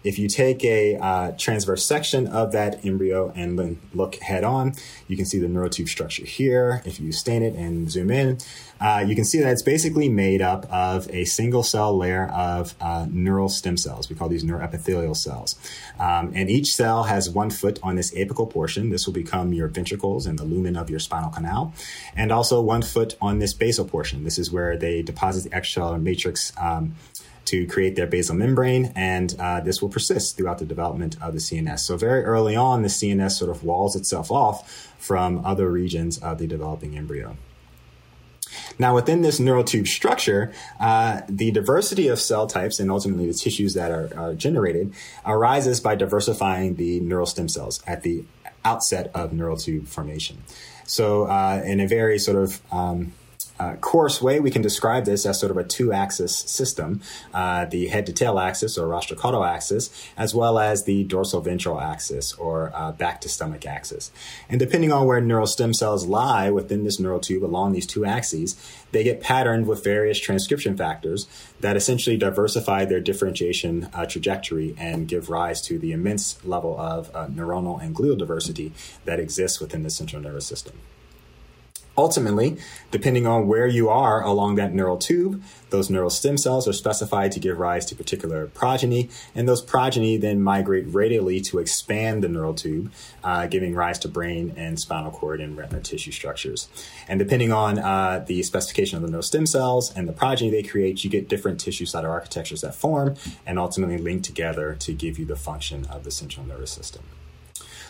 If 0.07 0.21
you 0.21 0.29
take 0.29 0.65
a 0.65 0.97
uh, 0.97 1.33
transverse 1.37 1.85
section 1.85 2.29
of 2.29 2.53
that 2.53 2.85
embryo 2.85 3.33
and 3.35 3.59
then 3.59 3.81
look 3.93 4.15
head 4.17 4.45
on, 4.45 4.75
you 5.09 5.17
can 5.17 5.27
see 5.27 5.41
the 5.41 5.49
neurotube 5.49 5.89
structure 5.89 6.25
here. 6.25 6.81
If 6.85 7.01
you 7.01 7.11
stain 7.11 7.43
it 7.43 7.55
and 7.57 7.91
zoom 7.91 8.13
in, 8.13 8.39
uh, 8.81 9.05
you 9.05 9.17
can 9.17 9.25
see 9.25 9.41
that 9.41 9.51
it's 9.51 9.63
basically 9.63 10.09
made 10.09 10.41
up 10.41 10.65
of 10.71 11.11
a 11.11 11.25
single 11.25 11.65
cell 11.65 11.97
layer 11.97 12.29
of 12.29 12.77
uh, 12.81 13.07
neural 13.11 13.49
stem 13.49 13.77
cells. 13.77 14.09
We 14.09 14.15
call 14.15 14.29
these 14.29 14.45
neuroepithelial 14.45 15.17
cells. 15.17 15.59
Um, 15.99 16.33
and 16.37 16.49
each 16.49 16.73
cell 16.73 17.03
has 17.03 17.29
one 17.29 17.51
foot 17.51 17.81
on 17.83 17.97
this 17.97 18.15
apical 18.15 18.49
portion. 18.49 18.91
This 18.91 19.07
will 19.07 19.15
become 19.15 19.53
your 19.53 19.67
ventricles 19.67 20.25
and 20.27 20.39
the 20.39 20.45
lumen 20.45 20.77
of 20.77 20.89
your 20.89 21.01
spinal 21.01 21.31
canal. 21.31 21.75
And 22.15 22.31
also 22.31 22.61
one 22.61 22.83
foot 22.83 23.17
on 23.21 23.41
this 23.41 23.55
basal 23.55 23.87
portion. 23.87 24.23
This 24.23 24.39
is 24.39 24.53
where 24.53 24.77
they 24.77 25.03
deposit 25.03 25.51
the 25.51 25.57
extracellular 25.57 26.01
matrix 26.01 26.53
um, 26.59 26.95
to 27.47 27.67
create 27.67 27.97
their 27.97 28.07
basal 28.07 28.35
membrane, 28.37 28.93
and 28.95 29.35
uh, 29.39 29.61
this 29.61 29.81
will 29.81 29.89
persist 29.89 30.37
throughout 30.37 30.59
the 30.59 30.65
development 30.65 31.17
of 31.23 31.33
the 31.33 31.39
CNS. 31.39 31.81
So, 31.81 31.97
very 31.97 32.25
early 32.25 32.55
on, 32.55 32.83
the 32.83 32.89
CNS 32.89 33.33
sort 33.33 33.51
of 33.51 33.65
walls 33.65 33.97
itself 33.97 34.31
off 34.31 34.93
from 34.99 35.45
other 35.45 35.71
regions 35.71 36.19
of 36.19 36.39
the 36.39 36.47
developing 36.47 36.97
embryo. 36.97 37.37
Now, 38.79 38.95
within 38.95 39.23
this 39.23 39.41
neural 39.41 39.65
tube 39.65 39.87
structure, 39.87 40.53
uh, 40.79 41.23
the 41.29 41.51
diversity 41.51 42.09
of 42.09 42.21
cell 42.21 42.47
types 42.47 42.79
and 42.79 42.91
ultimately 42.91 43.27
the 43.27 43.35
tissues 43.35 43.75
that 43.75 43.91
are, 43.91 44.11
are, 44.17 44.35
generated 44.35 44.95
arises 45.25 45.81
by 45.81 45.95
diversifying 45.95 46.77
the 46.77 47.01
neural 47.01 47.27
stem 47.27 47.49
cells 47.49 47.83
at 47.87 48.03
the 48.03 48.25
outset 48.65 49.11
of 49.15 49.33
neural 49.33 49.57
tube 49.57 49.87
formation. 49.87 50.43
So, 50.85 51.25
uh, 51.25 51.63
in 51.65 51.81
a 51.81 51.89
very 51.89 52.19
sort 52.19 52.37
of 52.37 52.61
um, 52.71 53.13
uh, 53.59 53.77
coarse 53.77 54.21
way, 54.21 54.41
we 54.41 54.51
can 54.51 54.63
describe 54.63 55.05
this 55.05 55.25
as 55.25 55.41
sort 55.41 55.51
of 55.51 55.57
a 55.57 55.65
two 55.65 55.93
axis 55.93 56.37
system 56.37 57.01
uh, 57.33 57.65
the 57.67 57.89
head 57.89 58.07
to 58.07 58.13
tail 58.13 58.39
axis 58.39 58.77
or 58.77 58.89
rostrocaudal 58.89 59.47
axis, 59.47 59.91
as 60.17 60.35
well 60.35 60.59
as 60.59 60.85
the 60.85 61.05
dorsal 61.05 61.41
ventral 61.41 61.81
axis 61.81 62.33
or 62.35 62.73
uh, 62.75 62.93
back 62.93 63.21
to 63.21 63.29
stomach 63.29 63.67
axis. 63.67 64.11
And 64.49 64.59
depending 64.59 64.93
on 64.93 65.07
where 65.07 65.21
neural 65.21 65.47
stem 65.47 65.73
cells 65.73 66.07
lie 66.07 66.51
within 66.51 66.85
this 66.85 67.01
neural 67.01 67.21
tube 67.21 67.45
along 67.45 67.73
these 67.73 67.87
two 67.87 68.05
axes, 68.05 68.57
they 68.93 69.05
get 69.05 69.21
patterned 69.21 69.67
with 69.67 69.83
various 69.83 70.19
transcription 70.19 70.77
factors 70.77 71.27
that 71.61 71.77
essentially 71.77 72.17
diversify 72.17 72.85
their 72.85 73.01
differentiation 73.01 73.89
uh, 73.93 74.07
trajectory 74.07 74.75
and 74.79 75.09
give 75.09 75.29
rise 75.29 75.61
to 75.63 75.79
the 75.79 75.93
immense 75.93 76.45
level 76.45 76.79
of 76.79 77.11
uh, 77.15 77.27
neuronal 77.27 77.83
and 77.83 77.95
glial 77.95 78.19
diversity 78.19 78.73
that 79.05 79.21
exists 79.21 79.61
within 79.61 79.83
the 79.83 79.91
central 79.91 80.23
nervous 80.23 80.47
system. 80.47 80.75
Ultimately, 81.99 82.59
depending 82.91 83.27
on 83.27 83.47
where 83.47 83.67
you 83.67 83.89
are 83.89 84.23
along 84.23 84.57
that 84.57 84.75
neural 84.75 84.99
tube, 84.99 85.43
those 85.71 85.89
neural 85.89 86.11
stem 86.11 86.37
cells 86.37 86.69
are 86.69 86.73
specified 86.75 87.33
to 87.33 87.41
give 87.41 87.59
rise 87.59 87.87
to 87.87 87.95
particular 87.95 88.49
progeny, 88.49 89.09
and 89.35 89.49
those 89.49 89.63
progeny 89.63 90.19
then 90.19 90.43
migrate 90.43 90.85
radially 90.89 91.41
to 91.41 91.59
expand 91.59 92.23
the 92.23 92.29
neural 92.29 92.53
tube, 92.53 92.93
uh, 93.25 93.47
giving 93.47 93.75
rise 93.75 93.99
to 94.01 94.09
brain 94.09 94.53
and 94.57 94.79
spinal 94.79 95.11
cord 95.11 95.41
and 95.41 95.57
retina 95.57 95.81
tissue 95.81 96.13
structures. 96.13 96.69
And 97.09 97.19
depending 97.19 97.51
on 97.51 97.79
uh, 97.79 98.25
the 98.27 98.43
specification 98.43 98.97
of 98.97 99.03
the 99.03 99.09
neural 99.09 99.23
stem 99.23 99.47
cells 99.47 99.95
and 99.97 100.07
the 100.07 100.13
progeny 100.13 100.51
they 100.51 100.63
create, 100.63 101.03
you 101.03 101.09
get 101.09 101.31
different 101.31 101.59
tissue 101.61 101.87
cytoarchitectures 101.87 102.61
that 102.61 102.75
form 102.75 103.15
and 103.47 103.59
ultimately 103.59 103.97
link 103.97 104.23
together 104.23 104.75
to 104.81 104.93
give 104.93 105.19
you 105.19 105.25
the 105.25 105.37
function 105.37 105.87
of 105.87 106.05
the 106.05 106.11
central 106.11 106.45
nervous 106.45 106.73
system. 106.73 107.03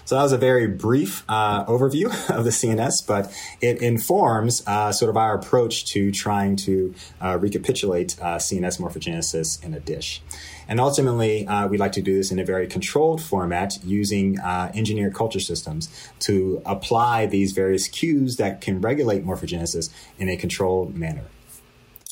So 0.06 0.14
that 0.14 0.22
was 0.22 0.30
a 0.30 0.38
very 0.38 0.68
brief 0.68 1.24
uh, 1.28 1.64
overview 1.64 2.06
of 2.30 2.44
the 2.44 2.50
CNS, 2.50 3.04
but 3.08 3.34
it 3.60 3.82
informs 3.82 4.62
uh, 4.64 4.92
sort 4.92 5.10
of 5.10 5.16
our 5.16 5.34
approach 5.34 5.86
to 5.86 6.12
trying 6.12 6.54
to 6.56 6.94
uh, 7.20 7.36
recapitulate 7.40 8.16
uh, 8.22 8.36
CNS 8.36 8.80
morphogenesis 8.80 9.62
in 9.64 9.74
a 9.74 9.80
dish. 9.80 10.22
And 10.68 10.78
ultimately, 10.78 11.44
uh, 11.48 11.66
we 11.66 11.76
like 11.76 11.90
to 11.92 12.02
do 12.02 12.14
this 12.14 12.30
in 12.30 12.38
a 12.38 12.44
very 12.44 12.68
controlled 12.68 13.20
format 13.20 13.82
using 13.84 14.38
uh, 14.38 14.70
engineered 14.74 15.12
culture 15.12 15.40
systems 15.40 15.88
to 16.20 16.62
apply 16.64 17.26
these 17.26 17.50
various 17.50 17.88
cues 17.88 18.36
that 18.36 18.60
can 18.60 18.80
regulate 18.80 19.26
morphogenesis 19.26 19.90
in 20.20 20.28
a 20.28 20.36
controlled 20.36 20.94
manner. 20.94 21.24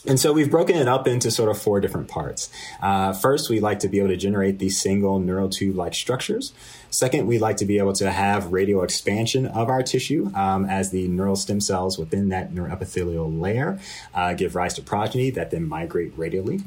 And 0.06 0.20
so 0.20 0.32
we've 0.34 0.50
broken 0.50 0.76
it 0.76 0.86
up 0.86 1.06
into 1.06 1.30
sort 1.30 1.48
of 1.48 1.60
four 1.60 1.80
different 1.80 2.08
parts. 2.08 2.50
Uh, 2.82 3.14
first, 3.14 3.48
we'd 3.48 3.62
like 3.62 3.78
to 3.80 3.88
be 3.88 3.98
able 3.98 4.08
to 4.08 4.16
generate 4.16 4.58
these 4.58 4.78
single 4.78 5.18
neural 5.18 5.48
tube 5.48 5.76
like 5.76 5.94
structures. 5.94 6.52
Second, 6.94 7.26
we'd 7.26 7.40
like 7.40 7.56
to 7.56 7.64
be 7.64 7.78
able 7.78 7.92
to 7.94 8.08
have 8.08 8.52
radial 8.52 8.84
expansion 8.84 9.46
of 9.46 9.68
our 9.68 9.82
tissue 9.82 10.30
um, 10.36 10.64
as 10.64 10.92
the 10.92 11.08
neural 11.08 11.34
stem 11.34 11.60
cells 11.60 11.98
within 11.98 12.28
that 12.28 12.54
neuroepithelial 12.54 13.40
layer 13.40 13.80
uh, 14.14 14.32
give 14.34 14.54
rise 14.54 14.74
to 14.74 14.82
progeny 14.82 15.30
that 15.30 15.50
then 15.50 15.66
migrate 15.66 16.12
radially. 16.16 16.60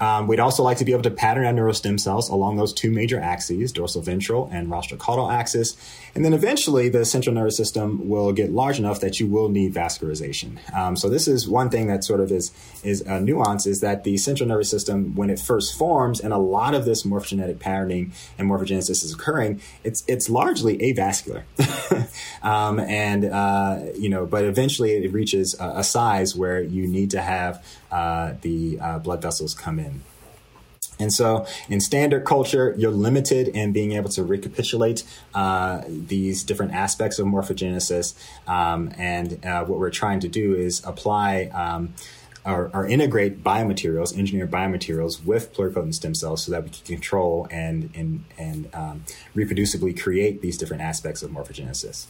Um, 0.00 0.26
we'd 0.26 0.40
also 0.40 0.62
like 0.62 0.78
to 0.78 0.84
be 0.84 0.92
able 0.92 1.02
to 1.02 1.10
pattern 1.10 1.44
our 1.44 1.52
neural 1.52 1.74
stem 1.74 1.98
cells 1.98 2.28
along 2.28 2.56
those 2.56 2.72
two 2.72 2.90
major 2.90 3.20
axes, 3.20 3.72
dorsal 3.72 4.02
ventral 4.02 4.48
and 4.52 4.70
rostral 4.70 4.98
caudal 4.98 5.30
axis. 5.30 5.76
And 6.14 6.24
then 6.24 6.32
eventually 6.32 6.88
the 6.88 7.04
central 7.04 7.34
nervous 7.34 7.56
system 7.56 8.08
will 8.08 8.32
get 8.32 8.50
large 8.50 8.78
enough 8.78 9.00
that 9.00 9.20
you 9.20 9.26
will 9.26 9.48
need 9.48 9.74
vascularization. 9.74 10.58
Um, 10.74 10.96
so 10.96 11.08
this 11.08 11.28
is 11.28 11.48
one 11.48 11.70
thing 11.70 11.86
that 11.88 12.04
sort 12.04 12.20
of 12.20 12.32
is, 12.32 12.52
is 12.82 13.00
a 13.02 13.20
nuance 13.20 13.66
is 13.66 13.80
that 13.80 14.04
the 14.04 14.16
central 14.16 14.48
nervous 14.48 14.70
system, 14.70 15.14
when 15.14 15.30
it 15.30 15.38
first 15.38 15.76
forms 15.76 16.20
and 16.20 16.32
a 16.32 16.38
lot 16.38 16.74
of 16.74 16.84
this 16.84 17.02
morphogenetic 17.02 17.58
patterning 17.58 18.12
and 18.36 18.48
morphogenesis 18.48 19.04
is 19.04 19.12
occurring, 19.12 19.60
it's, 19.84 20.04
it's 20.06 20.28
largely 20.30 20.78
avascular. 20.78 21.42
um, 22.42 22.80
and, 22.80 23.24
uh, 23.24 23.80
you 23.96 24.08
know, 24.08 24.26
but 24.26 24.44
eventually 24.44 24.92
it 24.92 25.12
reaches 25.12 25.58
a, 25.60 25.78
a 25.78 25.84
size 25.84 26.34
where 26.34 26.60
you 26.60 26.86
need 26.86 27.10
to 27.10 27.20
have 27.20 27.64
uh, 27.90 28.34
the 28.42 28.78
uh, 28.80 28.98
blood 28.98 29.22
vessels 29.22 29.54
come 29.54 29.78
in. 29.78 30.02
And 31.00 31.12
so, 31.12 31.46
in 31.68 31.80
standard 31.80 32.24
culture, 32.24 32.74
you're 32.76 32.90
limited 32.90 33.48
in 33.48 33.72
being 33.72 33.92
able 33.92 34.10
to 34.10 34.24
recapitulate 34.24 35.04
uh, 35.34 35.82
these 35.86 36.42
different 36.42 36.72
aspects 36.72 37.18
of 37.18 37.26
morphogenesis. 37.26 38.14
Um, 38.48 38.92
and 38.98 39.44
uh, 39.44 39.64
what 39.64 39.78
we're 39.78 39.90
trying 39.90 40.20
to 40.20 40.28
do 40.28 40.54
is 40.54 40.84
apply 40.84 41.46
um, 41.54 41.94
or, 42.44 42.70
or, 42.72 42.86
integrate 42.86 43.44
biomaterials, 43.44 44.16
engineered 44.16 44.50
biomaterials, 44.50 45.24
with 45.24 45.52
pluripotent 45.52 45.94
stem 45.94 46.14
cells, 46.14 46.44
so 46.44 46.52
that 46.52 46.64
we 46.64 46.70
can 46.70 46.84
control 46.84 47.46
and 47.50 47.90
and 47.94 48.24
and 48.38 48.68
um, 48.74 49.04
reproducibly 49.36 50.00
create 50.00 50.40
these 50.40 50.56
different 50.56 50.82
aspects 50.82 51.22
of 51.22 51.30
morphogenesis. 51.30 52.06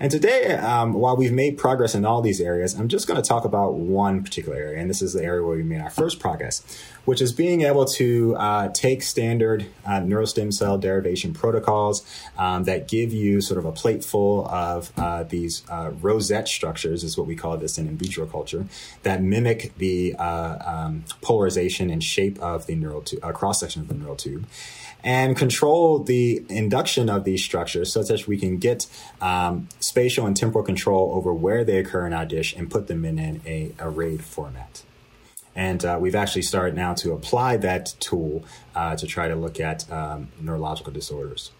And 0.00 0.10
today, 0.10 0.52
um, 0.56 0.92
while 0.92 1.16
we've 1.16 1.32
made 1.32 1.56
progress 1.56 1.94
in 1.94 2.04
all 2.04 2.20
these 2.20 2.40
areas, 2.40 2.74
I'm 2.74 2.88
just 2.88 3.06
going 3.06 3.20
to 3.20 3.26
talk 3.26 3.44
about 3.44 3.74
one 3.74 4.24
particular 4.24 4.58
area, 4.58 4.80
and 4.80 4.90
this 4.90 5.00
is 5.00 5.12
the 5.12 5.22
area 5.22 5.46
where 5.46 5.56
we 5.56 5.62
made 5.62 5.80
our 5.80 5.90
first 5.90 6.18
progress, 6.18 6.64
which 7.04 7.22
is 7.22 7.32
being 7.32 7.62
able 7.62 7.84
to 7.84 8.34
uh, 8.34 8.68
take 8.70 9.02
standard 9.02 9.66
uh, 9.86 10.00
neurostem 10.00 10.52
cell 10.52 10.78
derivation 10.78 11.32
protocols 11.32 12.04
um, 12.36 12.64
that 12.64 12.88
give 12.88 13.12
you 13.12 13.40
sort 13.40 13.56
of 13.56 13.66
a 13.66 13.72
plate 13.72 14.04
full 14.04 14.48
of 14.48 14.92
uh, 14.98 15.22
these 15.22 15.62
uh, 15.70 15.92
rosette 16.00 16.48
structures, 16.48 17.04
is 17.04 17.16
what 17.16 17.28
we 17.28 17.36
call 17.36 17.56
this 17.56 17.78
in 17.78 17.86
in 17.86 17.96
vitro 17.96 18.26
culture, 18.26 18.66
that 19.04 19.22
mimic 19.22 19.78
the 19.78 20.16
uh, 20.16 20.58
um, 20.66 21.04
polarization 21.20 21.88
and 21.88 22.02
shape 22.02 22.36
of 22.40 22.66
the 22.66 22.74
neural 22.74 23.02
tu- 23.02 23.20
uh, 23.22 23.30
cross 23.30 23.60
section 23.60 23.80
of 23.80 23.86
the 23.86 23.94
neural 23.94 24.16
tube 24.16 24.44
and 25.04 25.36
control 25.36 25.98
the 25.98 26.42
induction 26.48 27.10
of 27.10 27.24
these 27.24 27.44
structures 27.44 27.92
such 27.92 28.08
that 28.08 28.26
we 28.26 28.38
can 28.38 28.56
get 28.56 28.86
um, 29.20 29.68
spatial 29.78 30.26
and 30.26 30.34
temporal 30.34 30.64
control 30.64 31.12
over 31.14 31.32
where 31.32 31.62
they 31.62 31.76
occur 31.76 32.06
in 32.06 32.14
our 32.14 32.24
dish 32.24 32.56
and 32.56 32.70
put 32.70 32.86
them 32.86 33.04
in 33.04 33.18
an 33.18 33.42
a 33.46 33.72
arrayed 33.78 34.24
format. 34.24 34.82
And 35.54 35.84
uh, 35.84 35.98
we've 36.00 36.14
actually 36.14 36.42
started 36.42 36.74
now 36.74 36.94
to 36.94 37.12
apply 37.12 37.58
that 37.58 37.94
tool 38.00 38.44
uh, 38.74 38.96
to 38.96 39.06
try 39.06 39.28
to 39.28 39.36
look 39.36 39.60
at 39.60 39.90
um, 39.92 40.28
neurological 40.40 40.92
disorders. 40.92 41.52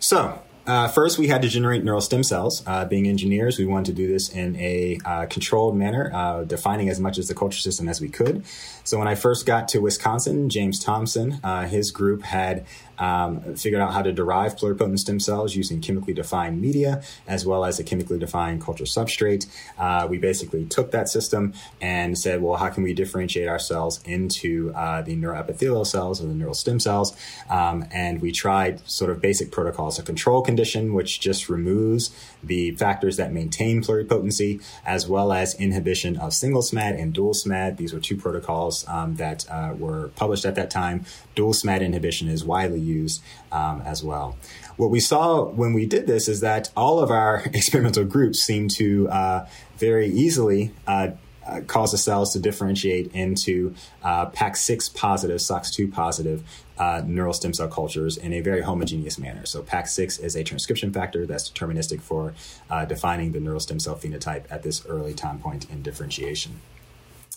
So, 0.00 0.42
uh, 0.68 0.86
first, 0.86 1.18
we 1.18 1.28
had 1.28 1.40
to 1.40 1.48
generate 1.48 1.82
neural 1.82 2.02
stem 2.02 2.22
cells. 2.22 2.62
Uh, 2.66 2.84
being 2.84 3.08
engineers, 3.08 3.58
we 3.58 3.64
wanted 3.64 3.86
to 3.86 3.92
do 3.94 4.06
this 4.06 4.28
in 4.28 4.54
a 4.56 4.98
uh, 5.02 5.24
controlled 5.26 5.74
manner, 5.74 6.10
uh, 6.12 6.44
defining 6.44 6.90
as 6.90 7.00
much 7.00 7.16
as 7.16 7.26
the 7.26 7.34
culture 7.34 7.58
system 7.58 7.88
as 7.88 8.02
we 8.02 8.08
could. 8.10 8.44
So, 8.84 8.98
when 8.98 9.08
I 9.08 9.14
first 9.14 9.46
got 9.46 9.68
to 9.68 9.80
Wisconsin, 9.80 10.50
James 10.50 10.78
Thomson, 10.78 11.40
uh, 11.42 11.66
his 11.66 11.90
group 11.90 12.22
had 12.22 12.66
um, 12.98 13.54
figured 13.56 13.80
out 13.80 13.92
how 13.92 14.02
to 14.02 14.12
derive 14.12 14.56
pluripotent 14.56 14.98
stem 14.98 15.20
cells 15.20 15.54
using 15.54 15.80
chemically 15.80 16.14
defined 16.14 16.60
media 16.60 17.02
as 17.26 17.46
well 17.46 17.64
as 17.64 17.78
a 17.78 17.84
chemically 17.84 18.18
defined 18.18 18.62
culture 18.62 18.84
substrate. 18.84 19.46
Uh, 19.78 20.06
we 20.08 20.18
basically 20.18 20.64
took 20.64 20.90
that 20.90 21.08
system 21.08 21.52
and 21.80 22.18
said, 22.18 22.42
well, 22.42 22.56
how 22.56 22.68
can 22.68 22.82
we 22.82 22.94
differentiate 22.94 23.48
our 23.48 23.58
cells 23.58 24.02
into 24.04 24.72
uh, 24.74 25.02
the 25.02 25.16
neuroepithelial 25.16 25.86
cells 25.86 26.22
or 26.22 26.26
the 26.26 26.34
neural 26.34 26.54
stem 26.54 26.80
cells? 26.80 27.16
Um, 27.48 27.86
and 27.92 28.20
we 28.20 28.32
tried 28.32 28.86
sort 28.88 29.10
of 29.10 29.20
basic 29.20 29.50
protocols, 29.50 29.98
a 29.98 30.02
control 30.02 30.42
condition, 30.42 30.94
which 30.94 31.20
just 31.20 31.48
removes 31.48 32.10
the 32.42 32.72
factors 32.72 33.16
that 33.16 33.32
maintain 33.32 33.82
pluripotency, 33.82 34.62
as 34.86 35.08
well 35.08 35.32
as 35.32 35.54
inhibition 35.54 36.16
of 36.16 36.32
single 36.32 36.62
SMAD 36.62 37.00
and 37.00 37.12
dual 37.12 37.34
SMAD. 37.34 37.76
These 37.76 37.92
were 37.92 38.00
two 38.00 38.16
protocols 38.16 38.86
um, 38.88 39.16
that 39.16 39.48
uh, 39.50 39.74
were 39.76 40.08
published 40.16 40.44
at 40.44 40.54
that 40.54 40.70
time. 40.70 41.04
Dual 41.34 41.52
SMAD 41.52 41.80
inhibition 41.80 42.28
is 42.28 42.44
widely 42.44 42.80
used 42.88 43.22
um, 43.52 43.82
as 43.82 44.02
well. 44.02 44.36
What 44.76 44.90
we 44.90 45.00
saw 45.00 45.44
when 45.44 45.74
we 45.74 45.86
did 45.86 46.06
this 46.06 46.28
is 46.28 46.40
that 46.40 46.70
all 46.76 47.00
of 47.00 47.10
our 47.10 47.42
experimental 47.52 48.04
groups 48.04 48.40
seemed 48.40 48.70
to 48.72 49.08
uh, 49.08 49.46
very 49.76 50.08
easily 50.08 50.72
uh, 50.86 51.10
uh, 51.48 51.60
cause 51.62 51.92
the 51.92 51.98
cells 51.98 52.32
to 52.34 52.38
differentiate 52.38 53.10
into 53.14 53.74
uh, 54.02 54.26
PAX6 54.26 54.94
positive, 54.94 55.38
SOX2 55.38 55.90
positive 55.90 56.42
uh, 56.78 57.02
neural 57.06 57.32
stem 57.32 57.54
cell 57.54 57.68
cultures 57.68 58.16
in 58.16 58.32
a 58.32 58.40
very 58.40 58.60
homogeneous 58.60 59.18
manner. 59.18 59.46
So 59.46 59.62
PAX6 59.62 60.22
is 60.22 60.36
a 60.36 60.44
transcription 60.44 60.92
factor 60.92 61.26
that's 61.26 61.50
deterministic 61.50 62.00
for 62.00 62.34
uh, 62.70 62.84
defining 62.84 63.32
the 63.32 63.40
neural 63.40 63.60
stem 63.60 63.80
cell 63.80 63.96
phenotype 63.96 64.44
at 64.50 64.62
this 64.62 64.84
early 64.86 65.14
time 65.14 65.38
point 65.38 65.68
in 65.70 65.82
differentiation. 65.82 66.60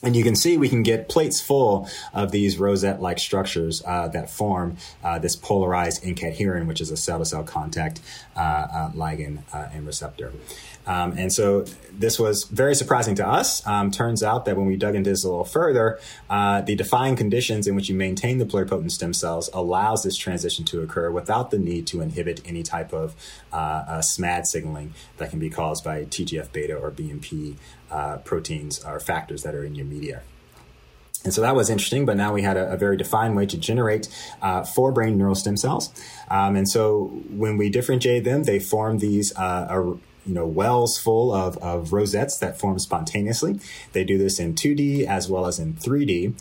And 0.04 0.16
you 0.16 0.24
can 0.24 0.36
see 0.36 0.58
we 0.58 0.70
can 0.70 0.84
get 0.84 1.10
plates 1.10 1.40
full 1.40 1.88
of 2.14 2.32
these 2.32 2.58
rosette-like 2.58 3.20
structures 3.20 3.84
uh, 3.86 4.08
that 4.10 4.30
form 4.30 4.78
uh, 5.04 5.20
this 5.20 5.36
polarized 5.36 6.06
N-cadherin, 6.06 6.66
which 6.66 6.82
is 6.82 6.90
a 6.90 6.98
cell-to-cell 6.98 7.44
contact 7.44 8.02
uh, 8.36 8.40
uh 8.40 8.92
ligand 8.92 9.40
uh, 9.54 9.68
and 9.74 9.86
receptor. 9.86 10.32
Um, 10.88 11.14
and 11.16 11.32
so 11.32 11.66
this 11.92 12.18
was 12.18 12.46
very 12.46 12.74
surprising 12.74 13.14
to 13.16 13.28
us. 13.28 13.66
Um, 13.68 13.92
turns 13.92 14.24
out 14.24 14.46
that 14.46 14.58
when 14.58 14.66
we 14.66 14.76
dug 14.76 14.96
into 14.96 15.12
this 15.12 15.24
a 15.24 15.30
little 15.30 15.46
further, 15.46 16.00
uh, 16.28 16.62
the 16.62 16.76
defined 16.76 17.20
conditions 17.20 17.68
in 17.68 17.76
which 17.76 17.88
you 17.88 17.94
maintain 17.94 18.40
the 18.40 18.46
pluripotent 18.46 18.92
stem 18.92 19.14
cells 19.14 19.50
allows 19.54 20.02
this 20.02 20.18
transition 20.18 20.66
to 20.66 20.82
occur 20.82 21.12
without 21.12 21.52
the 21.52 21.60
need 21.60 21.86
to 21.88 22.02
inhibit 22.02 22.42
any 22.46 22.64
type 22.64 22.94
of 22.94 23.16
SMAD 23.54 24.48
signaling 24.48 24.96
that 25.18 25.30
can 25.30 25.38
be 25.38 25.52
caused 25.52 25.84
by 25.84 26.04
TGF 26.06 26.52
beta 26.52 26.76
or 26.76 26.90
BMP 26.90 27.58
uh, 27.92 28.18
proteins 28.18 28.84
or 28.84 29.00
factors 29.00 29.44
that 29.44 29.54
are 29.54 29.64
in 29.64 29.76
your 29.76 29.86
media. 29.86 30.22
And 31.24 31.34
so 31.34 31.42
that 31.42 31.56
was 31.56 31.70
interesting, 31.70 32.06
but 32.06 32.18
now 32.18 32.34
we 32.34 32.42
had 32.42 32.58
a, 32.58 32.72
a 32.72 32.78
very 32.78 32.98
defined 32.98 33.36
way 33.36 33.46
to 33.46 33.58
generate 33.58 34.08
uh, 34.42 34.62
forebrain 34.62 35.16
neural 35.16 35.36
stem 35.36 35.56
cells. 35.56 35.92
Um, 36.30 36.56
and 36.56 36.68
so 36.68 37.06
when 37.30 37.58
we 37.58 37.70
differentiate 37.70 38.24
them, 38.24 38.44
they 38.44 38.60
form 38.60 38.98
these 38.98 39.36
uh, 39.38 39.96
you 40.26 40.34
know 40.34 40.48
wells 40.48 40.98
full 40.98 41.34
of, 41.34 41.58
of 41.60 41.94
rosettes 41.94 42.38
that 42.40 42.60
form 42.60 42.80
spontaneously. 42.80 43.60
They 43.92 44.04
do 44.04 44.18
this 44.18 44.40
in 44.40 44.56
2D 44.56 45.06
as 45.06 45.30
well 45.30 45.46
as 45.46 45.60
in 45.60 45.74
3D. 45.74 46.34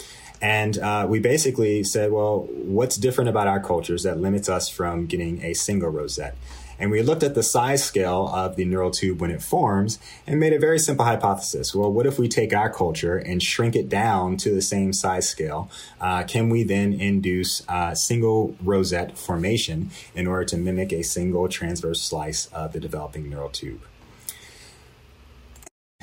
And 0.43 0.79
uh, 0.79 1.07
we 1.09 1.19
basically 1.19 1.85
said, 1.85 2.13
well, 2.13 2.49
what's 2.51 2.97
different 2.97 3.29
about 3.29 3.47
our 3.47 3.61
cultures 3.61 4.05
that 4.05 4.19
limits 4.19 4.49
us 4.49 4.71
from 4.71 5.05
getting 5.05 5.45
a 5.45 5.53
single 5.53 5.91
rosette? 5.91 6.37
And 6.81 6.91
we 6.91 7.03
looked 7.03 7.23
at 7.23 7.35
the 7.35 7.43
size 7.43 7.85
scale 7.85 8.29
of 8.29 8.57
the 8.57 8.65
neural 8.65 8.91
tube 8.91 9.21
when 9.21 9.31
it 9.31 9.43
forms 9.43 9.99
and 10.27 10.41
made 10.41 10.55
a 10.55 10.59
very 10.59 10.79
simple 10.79 11.05
hypothesis. 11.05 11.75
Well, 11.75 11.93
what 11.93 12.07
if 12.07 12.19
we 12.19 12.27
take 12.27 12.55
our 12.55 12.71
culture 12.71 13.19
and 13.19 13.43
shrink 13.43 13.77
it 13.77 13.91
down 13.91 14.39
to 14.39 14.55
the 14.55 14.63
same 14.63 14.95
size 14.95 15.29
scale? 15.29 15.71
Uh, 16.01 16.23
can 16.23 16.49
we 16.49 16.63
then 16.63 16.95
induce 16.95 17.63
uh, 17.69 17.95
single 17.95 18.57
rosette 18.65 19.19
formation 19.19 19.91
in 20.15 20.27
order 20.27 20.47
to 20.47 20.57
mimic 20.57 20.91
a 20.93 21.03
single 21.03 21.49
transverse 21.49 22.03
slice 22.03 22.47
of 22.47 22.73
the 22.73 22.81
developing 22.81 23.29
neural 23.29 23.51
tube? 23.51 23.83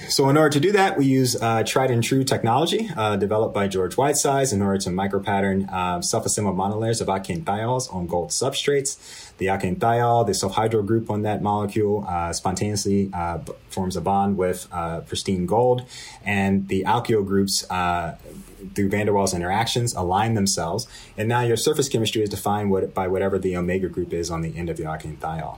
So 0.10 0.30
in 0.30 0.38
order 0.38 0.52
to 0.52 0.60
do 0.60 0.72
that, 0.72 0.98
we 0.98 1.06
use 1.06 1.36
uh, 1.36 1.64
tried 1.64 1.92
and 1.92 2.04
true 2.04 2.24
technology 2.24 2.90
uh, 2.96 3.18
developed 3.18 3.54
by 3.54 3.68
George 3.68 3.96
Whitesides 3.96 4.54
in 4.54 4.62
order 4.62 4.78
to 4.80 4.90
micropattern 4.90 5.70
uh, 5.72 6.02
self-assembled 6.02 6.56
monolayers 6.56 7.02
of 7.02 7.08
alkane 7.08 7.44
thiols 7.44 7.94
on 7.94 8.08
gold 8.08 8.30
substrates. 8.30 8.98
The 9.38 9.48
alkane 9.48 9.78
thiol, 9.78 10.26
the 10.26 10.32
sulfhydryl 10.32 10.86
group 10.86 11.10
on 11.10 11.24
that 11.24 11.42
molecule, 11.42 12.06
uh, 12.08 12.32
spontaneously 12.32 13.10
uh, 13.12 13.40
forms 13.70 13.98
a 13.98 14.02
bond 14.02 14.38
with 14.38 14.68
uh, 14.72 15.02
pristine 15.02 15.46
gold, 15.46 15.84
and 16.24 16.68
the 16.70 16.84
alkyl 16.84 17.26
groups 17.26 17.62
through 17.62 18.90
van 18.90 19.06
der 19.08 19.12
Waals 19.12 19.36
interactions 19.36 19.94
align 19.94 20.36
themselves, 20.36 20.88
and 21.18 21.28
now 21.28 21.42
your 21.42 21.58
surface 21.58 21.90
chemistry 21.90 22.24
is 22.24 22.30
defined 22.30 22.94
by 22.94 23.08
whatever 23.08 23.38
the 23.38 23.58
omega 23.58 23.90
group 23.90 24.14
is 24.14 24.32
on 24.32 24.42
the 24.42 24.58
end 24.58 24.70
of 24.70 24.78
the 24.78 24.84
alkane 24.84 25.18
thiol 25.18 25.58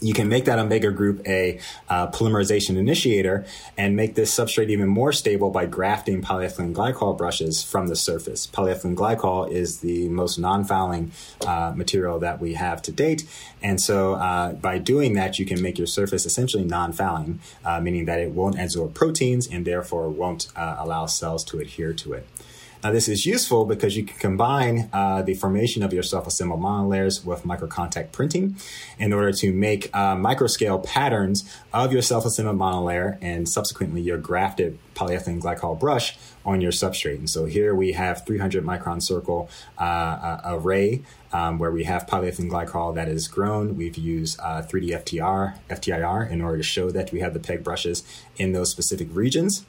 you 0.00 0.12
can 0.12 0.28
make 0.28 0.44
that 0.44 0.58
omega 0.58 0.90
group 0.90 1.26
a 1.26 1.58
uh, 1.88 2.06
polymerization 2.08 2.76
initiator 2.76 3.46
and 3.76 3.96
make 3.96 4.14
this 4.14 4.34
substrate 4.34 4.68
even 4.68 4.88
more 4.88 5.12
stable 5.12 5.50
by 5.50 5.66
grafting 5.66 6.20
polyethylene 6.20 6.74
glycol 6.74 7.16
brushes 7.16 7.62
from 7.62 7.88
the 7.88 7.96
surface. 7.96 8.46
Polyethylene 8.46 8.94
glycol 8.94 9.50
is 9.50 9.80
the 9.80 10.08
most 10.08 10.38
non-fouling 10.38 11.12
uh, 11.46 11.72
material 11.74 12.18
that 12.18 12.40
we 12.40 12.54
have 12.54 12.82
to 12.82 12.92
date, 12.92 13.24
and 13.62 13.80
so 13.80 14.14
uh, 14.14 14.52
by 14.52 14.78
doing 14.78 15.14
that, 15.14 15.38
you 15.38 15.46
can 15.46 15.62
make 15.62 15.78
your 15.78 15.86
surface 15.86 16.26
essentially 16.26 16.64
non-fouling, 16.64 17.40
uh, 17.64 17.80
meaning 17.80 18.04
that 18.04 18.18
it 18.20 18.32
won't 18.32 18.60
absorb 18.60 18.94
proteins 18.94 19.46
and 19.46 19.64
therefore 19.64 20.08
won't 20.08 20.48
uh, 20.56 20.76
allow 20.78 21.06
cells 21.06 21.42
to 21.44 21.58
adhere 21.58 21.92
to 21.94 22.12
it. 22.12 22.26
Now, 22.86 22.92
this 22.92 23.08
is 23.08 23.26
useful 23.26 23.64
because 23.64 23.96
you 23.96 24.04
can 24.04 24.16
combine 24.18 24.88
uh, 24.92 25.20
the 25.20 25.34
formation 25.34 25.82
of 25.82 25.92
your 25.92 26.04
self-assembled 26.04 26.60
monolayers 26.60 27.24
with 27.24 27.42
microcontact 27.42 28.12
printing 28.12 28.54
in 28.96 29.12
order 29.12 29.32
to 29.32 29.52
make 29.52 29.90
uh, 29.92 30.14
microscale 30.14 30.84
patterns 30.84 31.52
of 31.72 31.92
your 31.92 32.00
self-assembled 32.00 32.56
monolayer 32.56 33.18
and 33.20 33.48
subsequently 33.48 34.02
your 34.02 34.18
grafted 34.18 34.78
polyethylene 34.94 35.42
glycol 35.42 35.76
brush 35.76 36.16
on 36.44 36.60
your 36.60 36.70
substrate. 36.70 37.18
And 37.18 37.28
so 37.28 37.46
here 37.46 37.74
we 37.74 37.90
have 37.90 38.24
300 38.24 38.64
micron 38.64 39.02
circle 39.02 39.50
uh, 39.80 39.82
uh, 39.82 40.40
array 40.44 41.02
um, 41.32 41.58
where 41.58 41.72
we 41.72 41.82
have 41.82 42.06
polyethylene 42.06 42.48
glycol 42.48 42.94
that 42.94 43.08
is 43.08 43.26
grown. 43.26 43.76
We've 43.76 43.98
used 43.98 44.38
uh, 44.38 44.62
3D 44.62 44.90
FTR, 45.02 45.58
FTIR 45.68 46.30
in 46.30 46.40
order 46.40 46.58
to 46.58 46.62
show 46.62 46.92
that 46.92 47.10
we 47.10 47.18
have 47.18 47.34
the 47.34 47.40
PEG 47.40 47.64
brushes 47.64 48.04
in 48.36 48.52
those 48.52 48.70
specific 48.70 49.08
regions. 49.10 49.66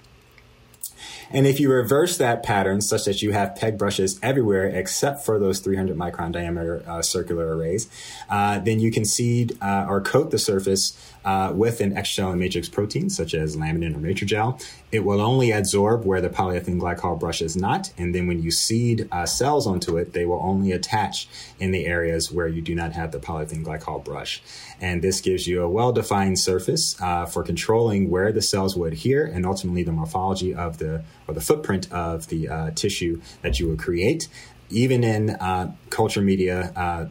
And 1.32 1.48
if 1.48 1.60
you 1.60 1.72
reverse 1.72 2.18
that 2.18 2.44
pattern 2.44 2.82
such 2.82 3.06
that 3.06 3.22
you 3.22 3.32
have 3.32 3.56
PEG 3.56 3.78
brushes 3.78 4.20
everywhere 4.22 4.66
except 4.66 5.26
for 5.26 5.40
those 5.40 5.60
300 5.60 5.98
micron 5.98 6.32
diameter 6.32 6.84
uh, 6.88 7.02
circular 7.02 7.56
arrays, 7.56 7.90
uh, 8.30 8.60
then 8.60 8.80
you 8.80 8.92
can 8.92 9.06
seed 9.06 9.58
uh, 9.62 9.86
or 9.88 10.02
coat 10.02 10.32
the 10.32 10.40
surface 10.40 10.98
uh, 11.28 11.52
with 11.54 11.82
an 11.82 11.94
extracellular 11.94 12.38
matrix 12.38 12.70
protein 12.70 13.10
such 13.10 13.34
as 13.34 13.58
laminin 13.58 13.94
or 13.94 14.00
matrigel. 14.00 14.58
It 14.94 15.04
will 15.04 15.20
only 15.20 15.50
adsorb 15.50 16.06
where 16.06 16.22
the 16.22 16.30
polyethylene 16.30 16.80
glycol 16.80 17.20
brush 17.20 17.42
is 17.42 17.58
not. 17.58 17.92
And 17.98 18.16
then 18.16 18.28
when 18.28 18.42
you 18.42 18.50
seed 18.50 19.10
uh, 19.12 19.26
cells 19.26 19.68
onto 19.68 19.98
it, 19.98 20.14
they 20.14 20.26
will 20.26 20.40
only 20.42 20.72
attach 20.72 21.28
in 21.60 21.72
the 21.72 21.86
areas 21.86 22.32
where 22.32 22.48
you 22.48 22.62
do 22.62 22.74
not 22.74 22.94
have 22.94 23.12
the 23.12 23.20
polyethylene 23.20 23.66
glycol 23.66 24.06
brush. 24.06 24.42
And 24.80 25.02
this 25.02 25.20
gives 25.20 25.48
you 25.48 25.62
a 25.62 25.70
well-defined 25.70 26.40
surface 26.40 26.96
uh, 27.02 27.26
for 27.26 27.44
controlling 27.44 28.10
where 28.10 28.32
the 28.32 28.42
cells 28.42 28.78
will 28.78 28.86
adhere 28.86 29.26
and 29.26 29.46
ultimately 29.46 29.84
the 29.84 29.92
morphology 29.92 30.56
of 30.56 30.78
the 30.78 31.04
or 31.28 31.34
the 31.34 31.42
footprint 31.42 31.92
of 31.92 32.30
the 32.30 32.48
uh, 32.48 32.72
tissue 32.72 33.20
that 33.42 33.60
you 33.60 33.68
will 33.68 33.76
create. 33.76 34.30
Even 34.70 35.04
in 35.04 35.32
uh, 35.32 35.74
culture 35.90 36.22
media, 36.22 36.72
uh, 36.74 37.08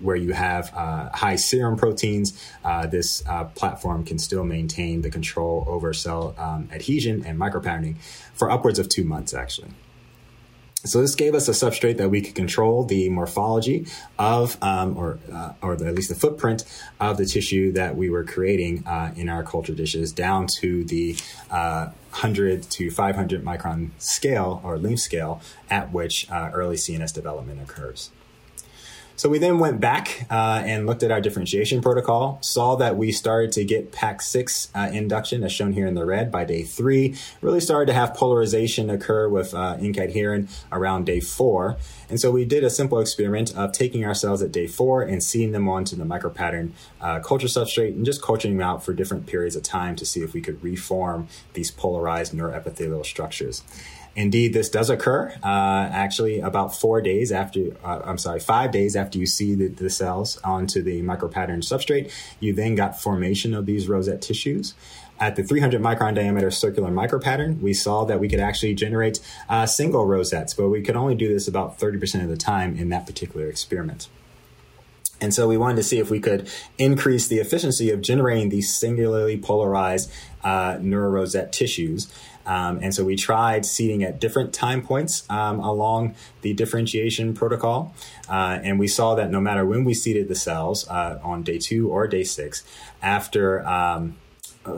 where 0.00 0.16
you 0.16 0.32
have 0.32 0.72
uh, 0.74 1.10
high 1.10 1.36
serum 1.36 1.76
proteins, 1.76 2.40
uh, 2.64 2.86
this 2.86 3.22
uh, 3.26 3.44
platform 3.44 4.04
can 4.04 4.18
still 4.18 4.44
maintain 4.44 5.02
the 5.02 5.10
control 5.10 5.64
over 5.68 5.92
cell 5.92 6.34
um, 6.38 6.68
adhesion 6.72 7.24
and 7.24 7.38
micropatterning 7.38 7.96
for 8.34 8.50
upwards 8.50 8.78
of 8.78 8.88
two 8.88 9.04
months, 9.04 9.34
actually. 9.34 9.70
So 10.84 11.00
this 11.00 11.16
gave 11.16 11.34
us 11.34 11.48
a 11.48 11.52
substrate 11.52 11.96
that 11.96 12.08
we 12.08 12.20
could 12.20 12.36
control 12.36 12.84
the 12.84 13.08
morphology 13.08 13.88
of, 14.16 14.56
um, 14.62 14.96
or 14.96 15.18
uh, 15.32 15.54
or 15.60 15.74
the, 15.74 15.86
at 15.86 15.94
least 15.96 16.08
the 16.08 16.14
footprint 16.14 16.64
of 17.00 17.16
the 17.16 17.26
tissue 17.26 17.72
that 17.72 17.96
we 17.96 18.08
were 18.08 18.22
creating 18.22 18.86
uh, 18.86 19.12
in 19.16 19.28
our 19.28 19.42
culture 19.42 19.74
dishes, 19.74 20.12
down 20.12 20.46
to 20.60 20.84
the 20.84 21.16
uh, 21.50 21.86
100 22.10 22.62
to 22.70 22.92
500 22.92 23.44
micron 23.44 23.90
scale 23.98 24.60
or 24.62 24.78
length 24.78 25.00
scale 25.00 25.40
at 25.68 25.92
which 25.92 26.30
uh, 26.30 26.50
early 26.54 26.76
CNS 26.76 27.12
development 27.12 27.60
occurs. 27.60 28.10
So 29.18 29.28
we 29.28 29.40
then 29.40 29.58
went 29.58 29.80
back 29.80 30.26
uh, 30.30 30.62
and 30.64 30.86
looked 30.86 31.02
at 31.02 31.10
our 31.10 31.20
differentiation 31.20 31.82
protocol, 31.82 32.38
saw 32.40 32.76
that 32.76 32.96
we 32.96 33.10
started 33.10 33.50
to 33.54 33.64
get 33.64 33.90
PAX6 33.90 34.68
uh, 34.76 34.92
induction, 34.92 35.42
as 35.42 35.50
shown 35.50 35.72
here 35.72 35.88
in 35.88 35.94
the 35.94 36.06
red, 36.06 36.30
by 36.30 36.44
day 36.44 36.62
three. 36.62 37.16
Really 37.40 37.58
started 37.58 37.86
to 37.86 37.94
have 37.94 38.14
polarization 38.14 38.88
occur 38.90 39.28
with 39.28 39.54
uh, 39.54 39.76
herin 39.76 40.46
around 40.70 41.06
day 41.06 41.18
four. 41.18 41.78
And 42.08 42.20
so 42.20 42.30
we 42.30 42.44
did 42.44 42.62
a 42.62 42.70
simple 42.70 43.00
experiment 43.00 43.56
of 43.56 43.72
taking 43.72 44.04
our 44.04 44.14
cells 44.14 44.40
at 44.40 44.52
day 44.52 44.68
four 44.68 45.02
and 45.02 45.20
seeing 45.20 45.50
them 45.50 45.68
onto 45.68 45.96
the 45.96 46.04
micropattern 46.04 46.70
uh, 47.00 47.18
culture 47.18 47.48
substrate 47.48 47.96
and 47.96 48.06
just 48.06 48.22
culturing 48.22 48.56
them 48.56 48.64
out 48.64 48.84
for 48.84 48.94
different 48.94 49.26
periods 49.26 49.56
of 49.56 49.64
time 49.64 49.96
to 49.96 50.06
see 50.06 50.20
if 50.20 50.32
we 50.32 50.40
could 50.40 50.62
reform 50.62 51.26
these 51.54 51.72
polarized 51.72 52.32
neuroepithelial 52.32 53.04
structures. 53.04 53.64
Indeed, 54.16 54.52
this 54.52 54.68
does 54.68 54.90
occur 54.90 55.32
uh, 55.42 55.88
actually 55.92 56.40
about 56.40 56.74
four 56.74 57.00
days 57.00 57.30
after, 57.30 57.76
uh, 57.84 58.00
I'm 58.04 58.18
sorry, 58.18 58.40
five 58.40 58.72
days 58.72 58.96
after 58.96 59.18
you 59.18 59.26
see 59.26 59.54
the, 59.54 59.68
the, 59.68 59.90
cells 59.90 60.38
onto 60.42 60.82
the 60.82 61.02
micropattern 61.02 61.58
substrate. 61.58 62.10
You 62.40 62.52
then 62.52 62.74
got 62.74 63.00
formation 63.00 63.54
of 63.54 63.66
these 63.66 63.88
rosette 63.88 64.20
tissues. 64.20 64.74
At 65.20 65.36
the 65.36 65.42
300 65.42 65.80
micron 65.80 66.14
diameter 66.14 66.50
circular 66.50 66.90
micropattern, 66.90 67.60
we 67.60 67.74
saw 67.74 68.04
that 68.04 68.20
we 68.20 68.28
could 68.28 68.40
actually 68.40 68.74
generate 68.74 69.20
uh, 69.48 69.66
single 69.66 70.06
rosettes, 70.06 70.54
but 70.54 70.68
we 70.68 70.82
could 70.82 70.96
only 70.96 71.14
do 71.14 71.28
this 71.28 71.48
about 71.48 71.78
30% 71.78 72.22
of 72.22 72.28
the 72.28 72.36
time 72.36 72.76
in 72.76 72.88
that 72.90 73.06
particular 73.06 73.48
experiment. 73.48 74.08
And 75.20 75.34
so 75.34 75.48
we 75.48 75.56
wanted 75.56 75.76
to 75.76 75.82
see 75.82 75.98
if 75.98 76.10
we 76.10 76.20
could 76.20 76.48
increase 76.78 77.26
the 77.26 77.38
efficiency 77.38 77.90
of 77.90 78.00
generating 78.00 78.50
these 78.50 78.74
singularly 78.74 79.36
polarized 79.36 80.10
uh, 80.44 80.74
neurorosette 80.76 81.50
tissues. 81.50 82.12
Um, 82.48 82.80
and 82.82 82.94
so 82.94 83.04
we 83.04 83.14
tried 83.14 83.66
seeding 83.66 84.02
at 84.02 84.18
different 84.18 84.52
time 84.52 84.82
points 84.82 85.28
um, 85.30 85.60
along 85.60 86.14
the 86.40 86.54
differentiation 86.54 87.34
protocol. 87.34 87.94
Uh, 88.28 88.58
and 88.62 88.78
we 88.78 88.88
saw 88.88 89.14
that 89.14 89.30
no 89.30 89.40
matter 89.40 89.64
when 89.66 89.84
we 89.84 89.94
seeded 89.94 90.28
the 90.28 90.34
cells 90.34 90.88
uh, 90.88 91.20
on 91.22 91.42
day 91.42 91.58
two 91.58 91.90
or 91.90 92.08
day 92.08 92.24
six, 92.24 92.64
after 93.02 93.66
um, 93.66 94.16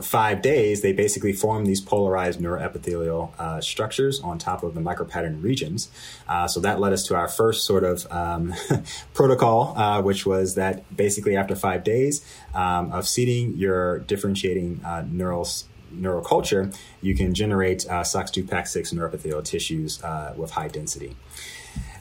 five 0.01 0.41
days, 0.41 0.81
they 0.81 0.93
basically 0.93 1.33
form 1.33 1.65
these 1.65 1.81
polarized 1.81 2.39
neuroepithelial 2.39 3.31
uh, 3.39 3.59
structures 3.59 4.21
on 4.21 4.37
top 4.37 4.63
of 4.63 4.73
the 4.73 4.81
micropattern 4.81 5.41
regions. 5.43 5.89
Uh, 6.27 6.47
so 6.47 6.59
that 6.59 6.79
led 6.79 6.93
us 6.93 7.05
to 7.07 7.15
our 7.15 7.27
first 7.27 7.65
sort 7.65 7.83
of 7.83 8.07
um, 8.11 8.53
protocol, 9.13 9.77
uh, 9.77 10.01
which 10.01 10.25
was 10.25 10.55
that 10.55 10.95
basically 10.95 11.35
after 11.35 11.55
five 11.55 11.83
days 11.83 12.25
um, 12.53 12.91
of 12.91 13.07
seeding 13.07 13.57
your 13.57 13.99
differentiating 13.99 14.79
uh, 14.85 15.03
neural 15.09 15.45
neural 15.91 16.23
culture, 16.23 16.71
you 17.01 17.15
can 17.15 17.33
generate 17.33 17.85
uh, 17.87 18.01
SOX2 18.01 18.43
PAX6 18.43 18.93
neuroepithelial 18.93 19.43
tissues 19.43 20.01
uh, 20.03 20.33
with 20.35 20.51
high 20.51 20.67
density. 20.67 21.15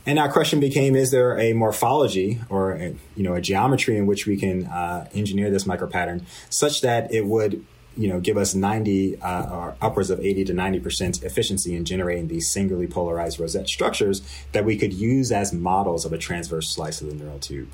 And 0.06 0.18
our 0.18 0.32
question 0.32 0.60
became: 0.60 0.96
Is 0.96 1.10
there 1.10 1.38
a 1.38 1.52
morphology 1.52 2.40
or 2.48 2.72
a, 2.72 2.94
you 3.16 3.22
know 3.22 3.34
a 3.34 3.40
geometry 3.40 3.96
in 3.96 4.06
which 4.06 4.26
we 4.26 4.36
can 4.36 4.66
uh, 4.66 5.08
engineer 5.12 5.50
this 5.50 5.64
micropattern 5.64 6.24
such 6.48 6.80
that 6.80 7.12
it 7.12 7.26
would 7.26 7.64
you 7.96 8.08
know 8.08 8.18
give 8.18 8.36
us 8.36 8.54
90 8.54 9.20
uh, 9.20 9.54
or 9.54 9.76
upwards 9.82 10.10
of 10.10 10.20
80 10.20 10.46
to 10.46 10.54
90 10.54 10.80
percent 10.80 11.22
efficiency 11.22 11.76
in 11.76 11.84
generating 11.84 12.28
these 12.28 12.50
singularly 12.50 12.86
polarized 12.86 13.38
rosette 13.38 13.68
structures 13.68 14.22
that 14.52 14.64
we 14.64 14.76
could 14.76 14.92
use 14.92 15.30
as 15.30 15.52
models 15.52 16.04
of 16.04 16.12
a 16.12 16.18
transverse 16.18 16.70
slice 16.70 17.00
of 17.02 17.08
the 17.08 17.14
neural 17.14 17.38
tube. 17.38 17.68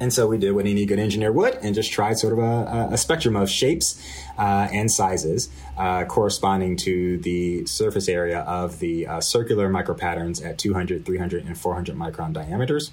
And 0.00 0.12
so 0.12 0.26
we 0.26 0.38
did 0.38 0.52
what 0.52 0.66
any 0.66 0.86
good 0.86 0.98
engineer 0.98 1.32
would 1.32 1.54
and 1.56 1.74
just 1.74 1.92
tried 1.92 2.18
sort 2.18 2.32
of 2.32 2.38
a, 2.38 2.88
a 2.92 2.98
spectrum 2.98 3.36
of 3.36 3.50
shapes 3.50 4.00
uh, 4.38 4.68
and 4.72 4.90
sizes 4.90 5.48
uh, 5.76 6.04
corresponding 6.04 6.76
to 6.76 7.18
the 7.18 7.66
surface 7.66 8.08
area 8.08 8.40
of 8.40 8.78
the 8.78 9.06
uh, 9.06 9.20
circular 9.20 9.68
micropatterns 9.68 10.44
at 10.44 10.58
200, 10.58 11.04
300, 11.04 11.44
and 11.46 11.58
400 11.58 11.96
micron 11.96 12.32
diameters. 12.32 12.92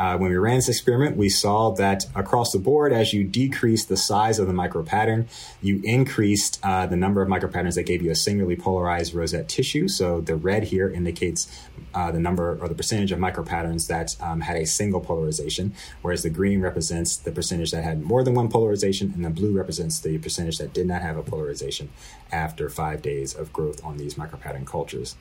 Uh, 0.00 0.16
when 0.16 0.30
we 0.30 0.36
ran 0.38 0.56
this 0.56 0.70
experiment, 0.70 1.14
we 1.14 1.28
saw 1.28 1.72
that 1.72 2.06
across 2.14 2.52
the 2.52 2.58
board, 2.58 2.90
as 2.90 3.12
you 3.12 3.22
decreased 3.22 3.90
the 3.90 3.98
size 3.98 4.38
of 4.38 4.46
the 4.46 4.52
micropattern, 4.54 5.26
you 5.60 5.78
increased 5.84 6.58
uh, 6.62 6.86
the 6.86 6.96
number 6.96 7.20
of 7.20 7.28
micropatterns 7.28 7.74
that 7.74 7.82
gave 7.82 8.00
you 8.00 8.10
a 8.10 8.14
singularly 8.14 8.56
polarized 8.56 9.12
rosette 9.12 9.46
tissue. 9.46 9.88
So 9.88 10.22
the 10.22 10.36
red 10.36 10.62
here 10.62 10.88
indicates 10.88 11.54
uh, 11.92 12.10
the 12.12 12.18
number 12.18 12.58
or 12.62 12.66
the 12.66 12.74
percentage 12.74 13.12
of 13.12 13.18
micropatterns 13.18 13.88
that 13.88 14.16
um, 14.22 14.40
had 14.40 14.56
a 14.56 14.64
single 14.64 15.02
polarization, 15.02 15.74
whereas 16.00 16.22
the 16.22 16.30
green 16.30 16.62
represents 16.62 17.18
the 17.18 17.30
percentage 17.30 17.70
that 17.72 17.84
had 17.84 18.00
more 18.00 18.24
than 18.24 18.32
one 18.32 18.48
polarization, 18.48 19.12
and 19.14 19.22
the 19.22 19.28
blue 19.28 19.52
represents 19.52 20.00
the 20.00 20.16
percentage 20.16 20.56
that 20.56 20.72
did 20.72 20.86
not 20.86 21.02
have 21.02 21.18
a 21.18 21.22
polarization 21.22 21.90
after 22.32 22.70
five 22.70 23.02
days 23.02 23.34
of 23.34 23.52
growth 23.52 23.84
on 23.84 23.98
these 23.98 24.14
micropattern 24.14 24.66
cultures. 24.66 25.14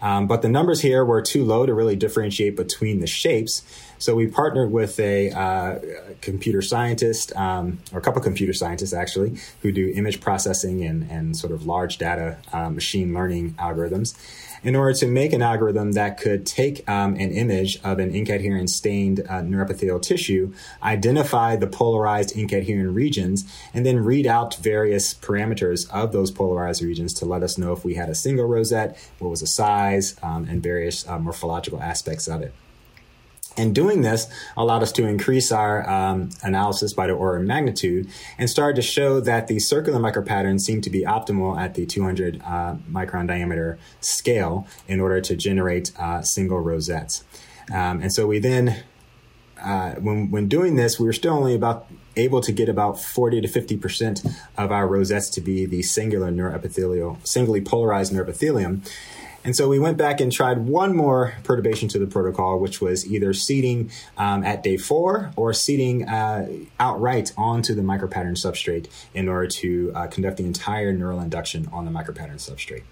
Um, 0.00 0.26
but 0.26 0.42
the 0.42 0.48
numbers 0.48 0.80
here 0.80 1.04
were 1.04 1.22
too 1.22 1.44
low 1.44 1.66
to 1.66 1.74
really 1.74 1.96
differentiate 1.96 2.56
between 2.56 3.00
the 3.00 3.06
shapes. 3.06 3.62
So 3.98 4.14
we 4.14 4.28
partnered 4.28 4.70
with 4.70 4.98
a 5.00 5.30
uh, 5.30 5.78
computer 6.20 6.62
scientist, 6.62 7.34
um, 7.36 7.78
or 7.92 7.98
a 7.98 8.02
couple 8.02 8.22
computer 8.22 8.52
scientists 8.52 8.92
actually, 8.92 9.38
who 9.62 9.72
do 9.72 9.92
image 9.94 10.20
processing 10.20 10.84
and, 10.84 11.10
and 11.10 11.36
sort 11.36 11.52
of 11.52 11.66
large 11.66 11.98
data 11.98 12.38
uh, 12.52 12.70
machine 12.70 13.12
learning 13.12 13.54
algorithms 13.54 14.14
in 14.62 14.74
order 14.74 14.92
to 14.92 15.06
make 15.06 15.32
an 15.32 15.42
algorithm 15.42 15.92
that 15.92 16.18
could 16.18 16.46
take 16.46 16.88
um, 16.88 17.14
an 17.14 17.30
image 17.30 17.78
of 17.84 17.98
an 17.98 18.14
N-cadherin 18.14 18.68
stained 18.68 19.20
uh, 19.20 19.40
neuroepithelial 19.42 20.02
tissue, 20.02 20.52
identify 20.82 21.56
the 21.56 21.66
polarized 21.66 22.36
N-cadherin 22.36 22.94
regions, 22.94 23.44
and 23.72 23.86
then 23.86 24.04
read 24.04 24.26
out 24.26 24.56
various 24.56 25.14
parameters 25.14 25.88
of 25.90 26.12
those 26.12 26.30
polarized 26.30 26.82
regions 26.82 27.14
to 27.14 27.24
let 27.24 27.42
us 27.42 27.58
know 27.58 27.72
if 27.72 27.84
we 27.84 27.94
had 27.94 28.08
a 28.08 28.14
single 28.14 28.46
rosette, 28.46 28.98
what 29.18 29.28
was 29.28 29.40
the 29.40 29.46
size, 29.46 30.16
um, 30.22 30.46
and 30.48 30.62
various 30.62 31.06
uh, 31.08 31.18
morphological 31.18 31.80
aspects 31.80 32.28
of 32.28 32.42
it. 32.42 32.52
And 33.58 33.74
doing 33.74 34.02
this 34.02 34.28
allowed 34.56 34.82
us 34.82 34.92
to 34.92 35.06
increase 35.06 35.50
our 35.50 35.88
um, 35.88 36.30
analysis 36.42 36.92
by 36.92 37.08
the 37.08 37.12
order 37.12 37.38
of 37.38 37.44
magnitude 37.44 38.08
and 38.38 38.48
started 38.48 38.76
to 38.76 38.82
show 38.82 39.20
that 39.20 39.48
the 39.48 39.58
circular 39.58 39.98
micropatterns 39.98 40.60
seem 40.60 40.80
to 40.82 40.90
be 40.90 41.02
optimal 41.02 41.58
at 41.58 41.74
the 41.74 41.84
200 41.84 42.40
uh, 42.44 42.76
micron 42.90 43.26
diameter 43.26 43.78
scale 44.00 44.66
in 44.86 45.00
order 45.00 45.20
to 45.20 45.36
generate 45.36 45.92
uh, 45.98 46.22
single 46.22 46.60
rosettes. 46.60 47.24
Um, 47.72 48.00
and 48.00 48.12
so 48.12 48.26
we 48.26 48.38
then, 48.38 48.84
uh, 49.60 49.94
when, 49.94 50.30
when 50.30 50.48
doing 50.48 50.76
this, 50.76 51.00
we 51.00 51.06
were 51.06 51.12
still 51.12 51.34
only 51.34 51.54
about 51.54 51.86
able 52.16 52.40
to 52.40 52.52
get 52.52 52.68
about 52.68 53.00
40 53.00 53.40
to 53.42 53.48
50% 53.48 54.34
of 54.56 54.72
our 54.72 54.86
rosettes 54.86 55.30
to 55.30 55.40
be 55.40 55.66
the 55.66 55.82
singular 55.82 56.30
neuroepithelial, 56.30 57.24
singly 57.26 57.60
polarized 57.60 58.12
neuroepithelium. 58.12 58.88
And 59.44 59.54
so 59.54 59.68
we 59.68 59.78
went 59.78 59.96
back 59.96 60.20
and 60.20 60.32
tried 60.32 60.58
one 60.58 60.96
more 60.96 61.34
perturbation 61.44 61.88
to 61.90 61.98
the 61.98 62.06
protocol, 62.06 62.58
which 62.58 62.80
was 62.80 63.10
either 63.10 63.32
seeding 63.32 63.90
um, 64.16 64.44
at 64.44 64.62
day 64.62 64.76
four 64.76 65.30
or 65.36 65.52
seeding 65.52 66.08
uh, 66.08 66.48
outright 66.78 67.32
onto 67.36 67.74
the 67.74 67.82
micropattern 67.82 68.36
substrate 68.36 68.88
in 69.14 69.28
order 69.28 69.46
to 69.46 69.92
uh, 69.94 70.06
conduct 70.08 70.38
the 70.38 70.44
entire 70.44 70.92
neural 70.92 71.20
induction 71.20 71.68
on 71.72 71.84
the 71.84 71.90
micropattern 71.90 72.36
substrate. 72.36 72.82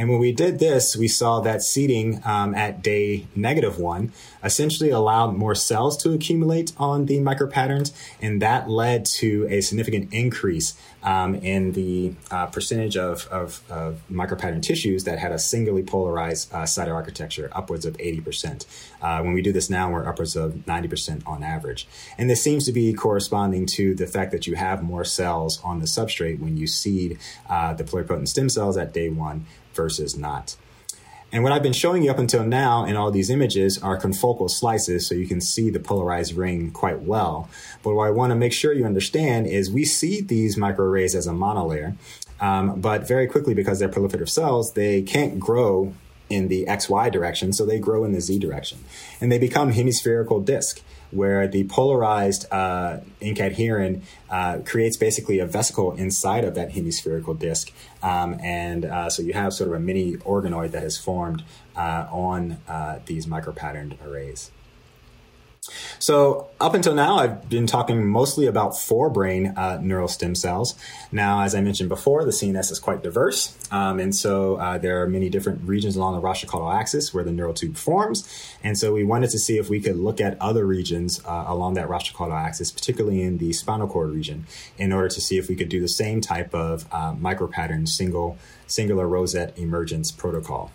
And 0.00 0.08
when 0.08 0.18
we 0.18 0.32
did 0.32 0.60
this, 0.60 0.96
we 0.96 1.08
saw 1.08 1.40
that 1.40 1.62
seeding 1.62 2.22
um, 2.24 2.54
at 2.54 2.80
day 2.80 3.26
negative 3.36 3.78
one 3.78 4.14
essentially 4.42 4.88
allowed 4.88 5.36
more 5.36 5.54
cells 5.54 5.94
to 5.98 6.14
accumulate 6.14 6.72
on 6.78 7.04
the 7.04 7.18
micropatterns, 7.18 7.92
and 8.18 8.40
that 8.40 8.70
led 8.70 9.04
to 9.20 9.46
a 9.50 9.60
significant 9.60 10.14
increase 10.14 10.72
um, 11.02 11.34
in 11.34 11.72
the 11.72 12.14
uh, 12.30 12.46
percentage 12.46 12.96
of, 12.96 13.26
of, 13.28 13.62
of, 13.70 14.00
micropattern 14.10 14.62
tissues 14.62 15.04
that 15.04 15.18
had 15.18 15.32
a 15.32 15.38
singly 15.38 15.82
polarized 15.82 16.52
uh, 16.52 16.62
cytoarchitecture, 16.62 17.50
upwards 17.52 17.84
of 17.84 17.96
80%. 17.98 18.64
Uh, 19.02 19.20
when 19.22 19.34
we 19.34 19.42
do 19.42 19.52
this 19.52 19.68
now, 19.68 19.90
we're 19.90 20.06
upwards 20.06 20.34
of 20.34 20.52
90% 20.66 21.26
on 21.26 21.42
average. 21.42 21.86
And 22.16 22.28
this 22.28 22.42
seems 22.42 22.64
to 22.66 22.72
be 22.72 22.92
corresponding 22.94 23.66
to 23.76 23.94
the 23.94 24.06
fact 24.06 24.32
that 24.32 24.46
you 24.46 24.56
have 24.56 24.82
more 24.82 25.04
cells 25.04 25.60
on 25.62 25.78
the 25.78 25.86
substrate 25.86 26.38
when 26.38 26.56
you 26.56 26.66
seed 26.66 27.18
uh, 27.48 27.74
the 27.74 27.84
pluripotent 27.84 28.28
stem 28.28 28.48
cells 28.48 28.78
at 28.78 28.94
day 28.94 29.10
one 29.10 29.46
versus 29.74 30.16
not. 30.16 30.56
And 31.32 31.44
what 31.44 31.52
I've 31.52 31.62
been 31.62 31.72
showing 31.72 32.02
you 32.02 32.10
up 32.10 32.18
until 32.18 32.44
now 32.44 32.84
in 32.84 32.96
all 32.96 33.10
these 33.10 33.30
images 33.30 33.80
are 33.80 33.98
confocal 33.98 34.50
slices, 34.50 35.06
so 35.06 35.14
you 35.14 35.28
can 35.28 35.40
see 35.40 35.70
the 35.70 35.78
polarized 35.78 36.34
ring 36.34 36.72
quite 36.72 37.02
well. 37.02 37.48
But 37.82 37.94
what 37.94 38.08
I 38.08 38.10
want 38.10 38.32
to 38.32 38.36
make 38.36 38.52
sure 38.52 38.72
you 38.72 38.84
understand 38.84 39.46
is 39.46 39.70
we 39.70 39.84
see 39.84 40.20
these 40.20 40.56
microarrays 40.56 41.14
as 41.14 41.28
a 41.28 41.32
monolayer, 41.32 41.94
um, 42.40 42.80
but 42.80 43.06
very 43.06 43.28
quickly 43.28 43.54
because 43.54 43.78
they're 43.78 43.88
proliferative 43.88 44.28
cells, 44.28 44.72
they 44.72 45.02
can't 45.02 45.38
grow 45.38 45.94
in 46.28 46.48
the 46.48 46.64
XY 46.66 47.12
direction, 47.12 47.52
so 47.52 47.64
they 47.64 47.78
grow 47.78 48.04
in 48.04 48.12
the 48.12 48.20
Z 48.20 48.38
direction. 48.38 48.78
And 49.20 49.30
they 49.30 49.38
become 49.38 49.72
hemispherical 49.72 50.40
disc 50.40 50.82
where 51.10 51.48
the 51.48 51.64
polarized 51.64 52.46
uh, 52.52 52.98
N-cadherin 53.20 54.02
uh, 54.30 54.58
creates 54.64 54.96
basically 54.96 55.38
a 55.38 55.46
vesicle 55.46 55.92
inside 55.92 56.44
of 56.44 56.54
that 56.54 56.72
hemispherical 56.72 57.34
disc. 57.34 57.72
Um, 58.02 58.38
and 58.42 58.84
uh, 58.84 59.10
so 59.10 59.22
you 59.22 59.32
have 59.32 59.52
sort 59.52 59.70
of 59.70 59.76
a 59.76 59.80
mini 59.80 60.16
organoid 60.18 60.70
that 60.70 60.84
is 60.84 60.96
formed 60.96 61.42
uh, 61.76 62.06
on 62.10 62.58
uh, 62.68 63.00
these 63.06 63.26
micropatterned 63.26 63.96
arrays. 64.06 64.50
So 65.98 66.48
up 66.60 66.74
until 66.74 66.94
now, 66.94 67.16
I've 67.16 67.48
been 67.48 67.66
talking 67.66 68.06
mostly 68.06 68.46
about 68.46 68.72
forebrain 68.72 69.56
uh, 69.56 69.78
neural 69.78 70.08
stem 70.08 70.34
cells. 70.34 70.74
Now, 71.12 71.42
as 71.42 71.54
I 71.54 71.60
mentioned 71.60 71.88
before, 71.88 72.24
the 72.24 72.30
CNS 72.30 72.70
is 72.72 72.78
quite 72.78 73.02
diverse, 73.02 73.56
um, 73.70 74.00
and 74.00 74.14
so 74.14 74.56
uh, 74.56 74.78
there 74.78 75.02
are 75.02 75.06
many 75.06 75.28
different 75.28 75.62
regions 75.68 75.96
along 75.96 76.14
the 76.14 76.20
rostral 76.20 76.70
axis 76.70 77.12
where 77.14 77.24
the 77.24 77.32
neural 77.32 77.54
tube 77.54 77.76
forms. 77.76 78.28
And 78.62 78.76
so 78.76 78.92
we 78.92 79.04
wanted 79.04 79.30
to 79.30 79.38
see 79.38 79.58
if 79.58 79.68
we 79.68 79.80
could 79.80 79.96
look 79.96 80.20
at 80.20 80.40
other 80.40 80.66
regions 80.66 81.20
uh, 81.24 81.44
along 81.46 81.74
that 81.74 81.88
rostral 81.88 82.32
axis, 82.32 82.70
particularly 82.70 83.22
in 83.22 83.38
the 83.38 83.52
spinal 83.52 83.88
cord 83.88 84.10
region, 84.10 84.46
in 84.78 84.92
order 84.92 85.08
to 85.08 85.20
see 85.20 85.38
if 85.38 85.48
we 85.48 85.56
could 85.56 85.68
do 85.68 85.80
the 85.80 85.88
same 85.88 86.20
type 86.20 86.54
of 86.54 86.86
uh, 86.92 87.14
micropattern 87.14 87.88
single 87.88 88.38
singular 88.66 89.06
rosette 89.06 89.58
emergence 89.58 90.10
protocol. 90.12 90.70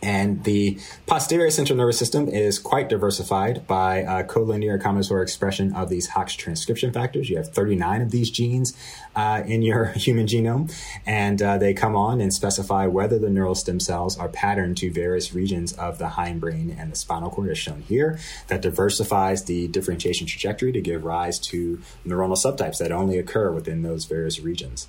And 0.00 0.44
the 0.44 0.78
posterior 1.06 1.50
central 1.50 1.76
nervous 1.76 1.98
system 1.98 2.28
is 2.28 2.58
quite 2.58 2.88
diversified 2.88 3.66
by 3.66 4.04
uh, 4.04 4.22
collinear 4.22 4.80
combinatorial 4.80 5.22
expression 5.22 5.72
of 5.72 5.88
these 5.88 6.08
Hox 6.08 6.34
transcription 6.34 6.92
factors. 6.92 7.28
You 7.28 7.36
have 7.36 7.48
39 7.48 8.02
of 8.02 8.10
these 8.10 8.30
genes 8.30 8.76
uh, 9.16 9.42
in 9.44 9.62
your 9.62 9.86
human 9.96 10.26
genome, 10.26 10.72
and 11.04 11.42
uh, 11.42 11.58
they 11.58 11.74
come 11.74 11.96
on 11.96 12.20
and 12.20 12.32
specify 12.32 12.86
whether 12.86 13.18
the 13.18 13.28
neural 13.28 13.56
stem 13.56 13.80
cells 13.80 14.16
are 14.16 14.28
patterned 14.28 14.76
to 14.78 14.90
various 14.92 15.34
regions 15.34 15.72
of 15.72 15.98
the 15.98 16.06
hindbrain 16.06 16.78
and 16.78 16.92
the 16.92 16.96
spinal 16.96 17.30
cord, 17.30 17.50
as 17.50 17.58
shown 17.58 17.82
here. 17.82 18.18
That 18.46 18.62
diversifies 18.62 19.44
the 19.44 19.66
differentiation 19.68 20.26
trajectory 20.26 20.72
to 20.72 20.80
give 20.80 21.04
rise 21.04 21.38
to 21.40 21.80
neuronal 22.06 22.36
subtypes 22.36 22.78
that 22.78 22.92
only 22.92 23.18
occur 23.18 23.50
within 23.50 23.82
those 23.82 24.04
various 24.04 24.38
regions. 24.38 24.86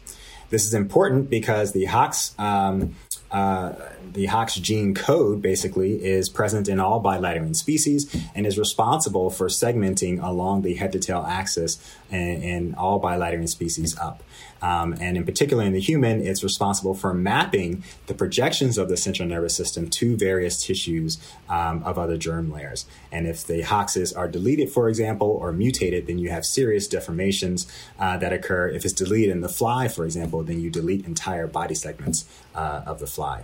This 0.50 0.66
is 0.66 0.74
important 0.74 1.30
because 1.30 1.72
the 1.74 1.86
Hox 1.86 2.34
um, 2.40 2.96
uh, 3.32 3.74
the 4.14 4.26
Hox 4.26 4.56
gene 4.56 4.96
code 4.96 5.42
basically 5.42 6.04
is 6.04 6.30
present 6.30 6.68
in 6.68 6.80
all 6.80 7.00
bilateral 7.00 7.54
species 7.54 8.16
and 8.34 8.48
is 8.48 8.58
responsible 8.58 9.30
for 9.30 9.48
segmenting 9.48 10.22
along 10.24 10.64
the 10.64 10.74
head 10.74 10.92
to 10.94 11.00
tail 11.00 11.24
axis 11.28 11.78
in, 12.10 12.42
in 12.42 12.76
all 12.76 12.98
bilateral 12.98 13.48
species 13.48 13.98
up. 14.00 14.24
Um, 14.62 14.94
and 15.00 15.18
in 15.18 15.26
particular, 15.26 15.64
in 15.64 15.74
the 15.74 15.80
human, 15.80 16.22
it's 16.22 16.44
responsible 16.44 16.94
for 16.94 17.14
mapping 17.14 17.84
the 18.08 18.14
projections 18.14 18.78
of 18.78 18.90
the 18.90 18.98
central 18.98 19.28
nervous 19.28 19.56
system 19.56 19.90
to 19.92 20.18
various 20.18 20.64
tissues 20.64 21.18
um, 21.50 21.84
of 21.84 21.98
other 21.98 22.18
germ 22.18 22.52
layers. 22.52 22.86
And 23.12 23.28
if 23.28 23.46
the 23.46 23.62
Hoxes 23.62 24.14
are 24.14 24.28
deleted, 24.28 24.70
for 24.70 24.90
example, 24.90 25.28
or 25.28 25.52
mutated, 25.52 26.08
then 26.08 26.18
you 26.18 26.30
have 26.30 26.46
serious 26.46 26.88
deformations 26.88 27.72
uh, 28.00 28.18
that 28.18 28.34
occur. 28.34 28.68
If 28.68 28.86
it's 28.86 28.94
deleted 28.94 29.32
in 29.32 29.42
the 29.42 29.50
fly, 29.50 29.88
for 29.88 30.06
example, 30.06 30.44
then 30.44 30.60
you 30.60 30.70
delete 30.70 31.06
entire 31.06 31.48
body 31.48 31.76
segments 31.76 32.26
uh, 32.56 32.82
of 32.86 33.00
the 33.00 33.08
fly. 33.08 33.44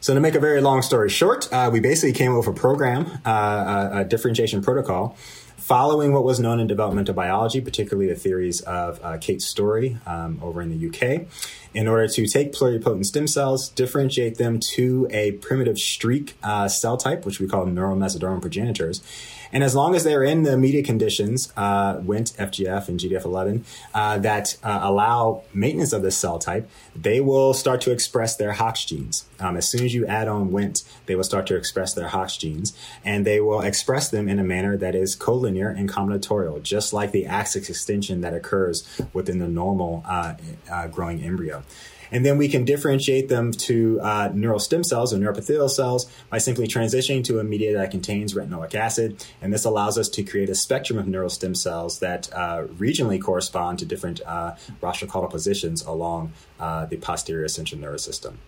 So 0.00 0.12
to 0.12 0.20
make 0.20 0.34
a 0.34 0.40
very 0.40 0.60
long 0.60 0.82
story 0.82 1.08
short, 1.08 1.50
uh, 1.50 1.70
we 1.72 1.80
basically 1.80 2.12
came 2.12 2.32
up 2.32 2.46
with 2.46 2.48
a 2.48 2.60
program, 2.60 3.20
uh, 3.24 3.90
a, 3.90 4.00
a 4.00 4.04
differentiation 4.04 4.60
protocol 4.62 5.16
following 5.64 6.12
what 6.12 6.24
was 6.24 6.38
known 6.38 6.60
in 6.60 6.66
developmental 6.66 7.14
biology, 7.14 7.58
particularly 7.58 8.06
the 8.06 8.14
theories 8.14 8.60
of 8.60 9.02
uh, 9.02 9.16
Kate 9.16 9.40
Storey 9.40 9.96
um, 10.04 10.38
over 10.42 10.60
in 10.60 10.68
the 10.68 10.88
UK, 10.88 11.26
in 11.72 11.88
order 11.88 12.06
to 12.06 12.26
take 12.26 12.52
pluripotent 12.52 13.06
stem 13.06 13.26
cells, 13.26 13.70
differentiate 13.70 14.36
them 14.36 14.60
to 14.74 15.08
a 15.10 15.32
primitive 15.32 15.78
streak 15.78 16.34
uh, 16.42 16.68
cell 16.68 16.98
type, 16.98 17.24
which 17.24 17.40
we 17.40 17.46
call 17.46 17.64
neuromesodermal 17.64 18.42
progenitors, 18.42 19.00
and 19.54 19.62
as 19.62 19.76
long 19.76 19.94
as 19.94 20.02
they're 20.02 20.24
in 20.24 20.42
the 20.42 20.58
media 20.58 20.82
conditions, 20.82 21.52
uh, 21.56 21.98
Wnt, 21.98 22.34
FGF, 22.34 22.88
and 22.88 22.98
GDF11, 22.98 23.62
uh, 23.94 24.18
that 24.18 24.56
uh, 24.64 24.80
allow 24.82 25.44
maintenance 25.54 25.92
of 25.92 26.02
this 26.02 26.18
cell 26.18 26.40
type, 26.40 26.68
they 26.96 27.20
will 27.20 27.54
start 27.54 27.80
to 27.82 27.92
express 27.92 28.34
their 28.34 28.52
Hox 28.52 28.84
genes. 28.84 29.26
Um, 29.38 29.56
as 29.56 29.68
soon 29.68 29.84
as 29.84 29.94
you 29.94 30.06
add 30.06 30.26
on 30.26 30.50
Wnt, 30.50 30.82
they 31.06 31.14
will 31.14 31.22
start 31.22 31.46
to 31.46 31.56
express 31.56 31.94
their 31.94 32.08
Hox 32.08 32.36
genes, 32.36 32.76
and 33.04 33.24
they 33.24 33.40
will 33.40 33.60
express 33.60 34.10
them 34.10 34.28
in 34.28 34.40
a 34.40 34.44
manner 34.44 34.76
that 34.76 34.96
is 34.96 35.14
collinear 35.14 35.70
and 35.70 35.88
combinatorial, 35.88 36.60
just 36.60 36.92
like 36.92 37.12
the 37.12 37.26
axis 37.26 37.70
extension 37.70 38.22
that 38.22 38.34
occurs 38.34 39.00
within 39.12 39.38
the 39.38 39.48
normal 39.48 40.02
uh, 40.08 40.34
uh, 40.68 40.88
growing 40.88 41.22
embryo. 41.22 41.62
And 42.10 42.24
then 42.24 42.38
we 42.38 42.48
can 42.48 42.64
differentiate 42.64 43.28
them 43.28 43.52
to 43.52 44.00
uh, 44.00 44.30
neural 44.34 44.58
stem 44.58 44.84
cells 44.84 45.12
or 45.12 45.18
neuroepithelial 45.18 45.70
cells 45.70 46.10
by 46.30 46.38
simply 46.38 46.66
transitioning 46.66 47.24
to 47.24 47.38
a 47.38 47.44
media 47.44 47.76
that 47.76 47.90
contains 47.90 48.34
retinoic 48.34 48.74
acid. 48.74 49.24
And 49.40 49.52
this 49.52 49.64
allows 49.64 49.98
us 49.98 50.08
to 50.10 50.22
create 50.22 50.48
a 50.48 50.54
spectrum 50.54 50.98
of 50.98 51.06
neural 51.06 51.30
stem 51.30 51.54
cells 51.54 51.98
that 52.00 52.32
uh, 52.32 52.64
regionally 52.78 53.20
correspond 53.20 53.78
to 53.80 53.86
different 53.86 54.20
uh, 54.26 54.56
rostral 54.80 55.10
caudal 55.10 55.30
positions 55.30 55.82
along 55.82 56.32
uh, 56.60 56.86
the 56.86 56.96
posterior 56.96 57.48
central 57.48 57.80
nervous 57.80 58.04
system. 58.04 58.38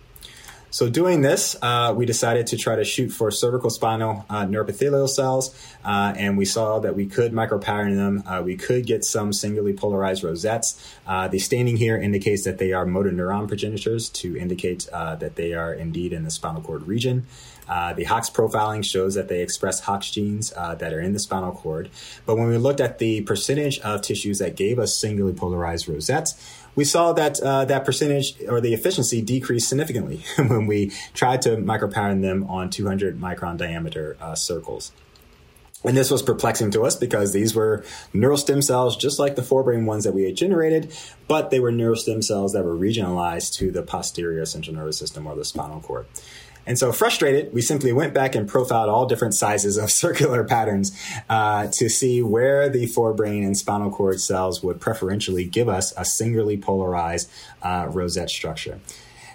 So 0.76 0.90
doing 0.90 1.22
this, 1.22 1.56
uh, 1.62 1.94
we 1.96 2.04
decided 2.04 2.48
to 2.48 2.58
try 2.58 2.76
to 2.76 2.84
shoot 2.84 3.08
for 3.08 3.30
cervical 3.30 3.70
spinal 3.70 4.26
uh, 4.28 4.44
neuroepithelial 4.44 5.08
cells, 5.08 5.54
uh, 5.82 6.12
and 6.14 6.36
we 6.36 6.44
saw 6.44 6.80
that 6.80 6.94
we 6.94 7.06
could 7.06 7.32
micropattern 7.32 7.96
them. 7.96 8.22
Uh, 8.26 8.42
we 8.42 8.58
could 8.58 8.84
get 8.84 9.02
some 9.02 9.32
singularly 9.32 9.72
polarized 9.72 10.22
rosettes. 10.22 10.78
Uh, 11.06 11.28
the 11.28 11.38
staining 11.38 11.78
here 11.78 11.96
indicates 11.96 12.44
that 12.44 12.58
they 12.58 12.74
are 12.74 12.84
motor 12.84 13.10
neuron 13.10 13.48
progenitors 13.48 14.10
to 14.10 14.36
indicate 14.36 14.86
uh, 14.92 15.16
that 15.16 15.36
they 15.36 15.54
are 15.54 15.72
indeed 15.72 16.12
in 16.12 16.24
the 16.24 16.30
spinal 16.30 16.60
cord 16.60 16.86
region. 16.86 17.24
The 17.66 18.04
Hox 18.04 18.28
profiling 18.28 18.84
shows 18.84 19.14
that 19.14 19.28
they 19.28 19.40
express 19.40 19.80
Hox 19.80 20.10
genes 20.10 20.50
that 20.50 20.92
are 20.92 21.00
in 21.00 21.14
the 21.14 21.18
spinal 21.18 21.52
cord. 21.52 21.88
But 22.26 22.36
when 22.36 22.48
we 22.48 22.58
looked 22.58 22.82
at 22.82 22.98
the 22.98 23.22
percentage 23.22 23.78
of 23.78 24.02
tissues 24.02 24.40
that 24.40 24.56
gave 24.56 24.78
us 24.78 25.00
singularly 25.00 25.36
polarized 25.36 25.88
rosettes, 25.88 26.34
we 26.76 26.84
saw 26.84 27.12
that 27.14 27.40
uh, 27.40 27.64
that 27.64 27.84
percentage 27.84 28.36
or 28.48 28.60
the 28.60 28.74
efficiency 28.74 29.20
decreased 29.22 29.68
significantly 29.68 30.22
when 30.36 30.66
we 30.66 30.92
tried 31.14 31.42
to 31.42 31.56
micropattern 31.56 32.22
them 32.22 32.44
on 32.44 32.70
200 32.70 33.18
micron 33.18 33.56
diameter 33.56 34.16
uh, 34.20 34.34
circles. 34.34 34.92
And 35.84 35.96
this 35.96 36.10
was 36.10 36.22
perplexing 36.22 36.72
to 36.72 36.82
us 36.82 36.96
because 36.96 37.32
these 37.32 37.54
were 37.54 37.84
neural 38.12 38.36
stem 38.36 38.60
cells, 38.60 38.96
just 38.96 39.18
like 39.18 39.36
the 39.36 39.42
forebrain 39.42 39.84
ones 39.84 40.04
that 40.04 40.12
we 40.12 40.24
had 40.24 40.34
generated, 40.34 40.92
but 41.28 41.50
they 41.50 41.60
were 41.60 41.70
neural 41.70 41.96
stem 41.96 42.22
cells 42.22 42.54
that 42.54 42.64
were 42.64 42.76
regionalized 42.76 43.54
to 43.58 43.70
the 43.70 43.82
posterior 43.82 44.44
central 44.46 44.74
nervous 44.74 44.98
system 44.98 45.26
or 45.26 45.36
the 45.36 45.44
spinal 45.44 45.80
cord. 45.80 46.06
And 46.66 46.78
so, 46.78 46.92
frustrated, 46.92 47.52
we 47.52 47.62
simply 47.62 47.92
went 47.92 48.12
back 48.12 48.34
and 48.34 48.48
profiled 48.48 48.88
all 48.88 49.06
different 49.06 49.34
sizes 49.34 49.76
of 49.76 49.90
circular 50.06 50.44
patterns 50.44 50.92
uh, 51.28 51.68
to 51.68 51.88
see 51.88 52.22
where 52.22 52.68
the 52.68 52.86
forebrain 52.86 53.44
and 53.44 53.56
spinal 53.56 53.90
cord 53.90 54.20
cells 54.20 54.62
would 54.62 54.80
preferentially 54.80 55.44
give 55.44 55.68
us 55.68 55.92
a 55.96 56.04
singularly 56.04 56.56
polarized 56.56 57.30
uh, 57.62 57.86
rosette 57.88 58.30
structure. 58.30 58.80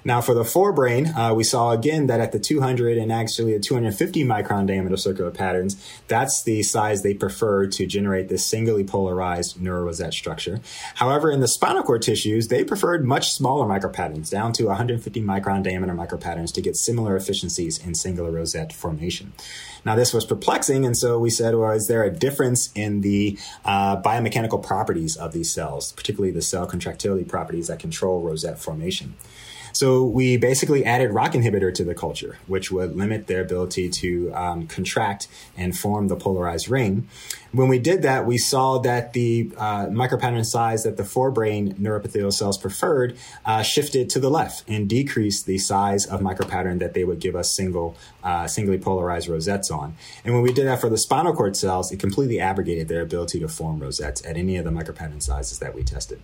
Now, 0.04 0.20
for 0.20 0.34
the 0.34 0.42
forebrain, 0.44 1.16
uh, 1.16 1.34
we 1.36 1.44
saw 1.44 1.72
again 1.72 2.08
that 2.08 2.20
at 2.20 2.32
the 2.32 2.40
200 2.40 2.98
and 2.98 3.12
actually 3.12 3.54
the 3.54 3.60
250 3.60 4.24
micron 4.24 4.66
diameter 4.66 4.98
circular 4.98 5.30
patterns, 5.30 5.78
that's 6.08 6.42
the 6.44 6.64
size 6.64 7.04
they 7.04 7.14
prefer 7.14 7.68
to 7.68 7.86
generate 7.86 8.28
this 8.28 8.46
singly 8.46 8.84
polarized 8.84 9.58
neurorosette 9.58 10.14
structure. 10.14 10.60
However, 10.96 11.30
in 11.30 11.40
the 11.40 11.48
spinal 11.48 11.84
cord 11.84 12.02
tissues, 12.02 12.48
they 12.48 12.64
preferred 12.64 13.06
much 13.06 13.32
smaller 13.32 13.68
micropatterns, 13.68 14.32
down 14.32 14.54
to 14.54 14.66
150 14.66 15.22
micron 15.22 15.62
diameter 15.62 15.94
micropatterns 15.94 16.52
to 16.54 16.62
get 16.62 16.76
similar 16.76 17.16
efficiencies 17.16 17.78
in 17.78 17.94
singular 17.94 18.32
rosette 18.32 18.74
formation. 18.74 19.34
Now, 19.86 19.96
this 19.96 20.14
was 20.14 20.26
perplexing, 20.26 20.86
and 20.86 20.96
so 20.96 21.20
we 21.20 21.30
said, 21.30 21.56
well, 21.56 21.72
is 21.72 21.88
there 21.88 22.04
a 22.04 22.12
difference 22.12 22.72
in 22.74 23.02
the 23.02 23.38
uh, 23.66 24.02
biomechanical 24.02 24.64
properties 24.64 25.16
of 25.16 25.34
these 25.34 25.52
cells, 25.52 25.92
particularly 25.94 26.32
the 26.32 26.42
cell 26.42 26.66
contractility 26.68 27.24
properties 27.24 27.68
that 27.68 27.80
control 27.80 28.22
rosette 28.22 28.60
formation? 28.60 29.16
So 29.74 30.04
we 30.04 30.38
basically 30.38 30.86
added 30.86 31.12
ROCK 31.12 31.34
inhibitor 31.34 31.74
to 31.74 31.84
the 31.84 31.96
culture, 31.96 32.38
which 32.48 32.72
would 32.72 32.96
limit 32.96 33.28
their 33.28 33.42
ability 33.42 33.90
to 33.90 34.32
um, 34.34 34.68
contract 34.68 35.28
and 35.58 35.78
form 35.78 36.08
the 36.08 36.16
polarized 36.16 36.70
ring. 36.70 37.08
When 37.52 37.68
we 37.68 37.80
did 37.80 38.02
that, 38.04 38.26
we 38.26 38.38
saw 38.38 38.78
that 38.80 39.12
the 39.12 39.52
uh, 39.58 39.88
micropattern 39.88 40.46
size 40.46 40.84
that 40.84 40.96
the 40.96 41.04
forebrain 41.04 41.74
neuroepithelial 41.76 42.32
cells 42.32 42.58
preferred 42.58 43.18
uh, 43.46 43.62
shifted 43.62 44.10
to 44.12 44.20
the 44.22 44.30
left 44.30 44.64
and 44.70 44.88
decreased 44.88 45.46
the 45.46 45.58
size 45.58 46.06
of 46.06 46.22
micropattern 46.22 46.80
that 46.80 46.94
they 46.94 47.04
would 47.04 47.20
give 47.20 47.36
us 47.36 47.52
single, 47.52 47.98
uh, 48.24 48.48
singly 48.48 48.78
polarized 48.78 49.28
rosettes 49.28 49.70
on. 49.70 49.96
And 50.24 50.34
when 50.34 50.44
we 50.44 50.54
did 50.54 50.66
that 50.68 50.80
for 50.80 50.90
the 50.90 50.98
spinal 50.98 51.34
cord 51.34 51.58
cells, 51.58 51.92
it 51.92 52.00
completely 52.00 52.40
abrogated 52.40 52.88
their 52.88 53.02
ability 53.02 53.40
to 53.42 53.50
form 53.50 53.80
rosettes 53.80 54.26
at 54.26 54.38
any 54.38 54.56
of 54.56 54.64
the 54.64 54.72
micropattern 54.72 55.22
sizes 55.22 55.60
that 55.60 55.76
we 55.76 55.84
tested. 55.84 56.22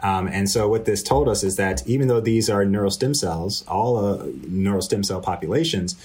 Um, 0.00 0.28
and 0.28 0.48
so 0.48 0.68
what 0.68 0.84
this 0.84 1.02
told 1.02 1.28
us 1.28 1.42
is 1.42 1.56
that 1.56 1.86
even 1.86 2.08
though 2.08 2.20
these 2.20 2.48
are 2.48 2.64
neural 2.64 2.90
stem 2.90 3.14
cells, 3.14 3.64
all 3.66 3.96
uh, 3.96 4.26
neural 4.46 4.82
stem 4.82 5.02
cell 5.02 5.20
populations, 5.20 5.96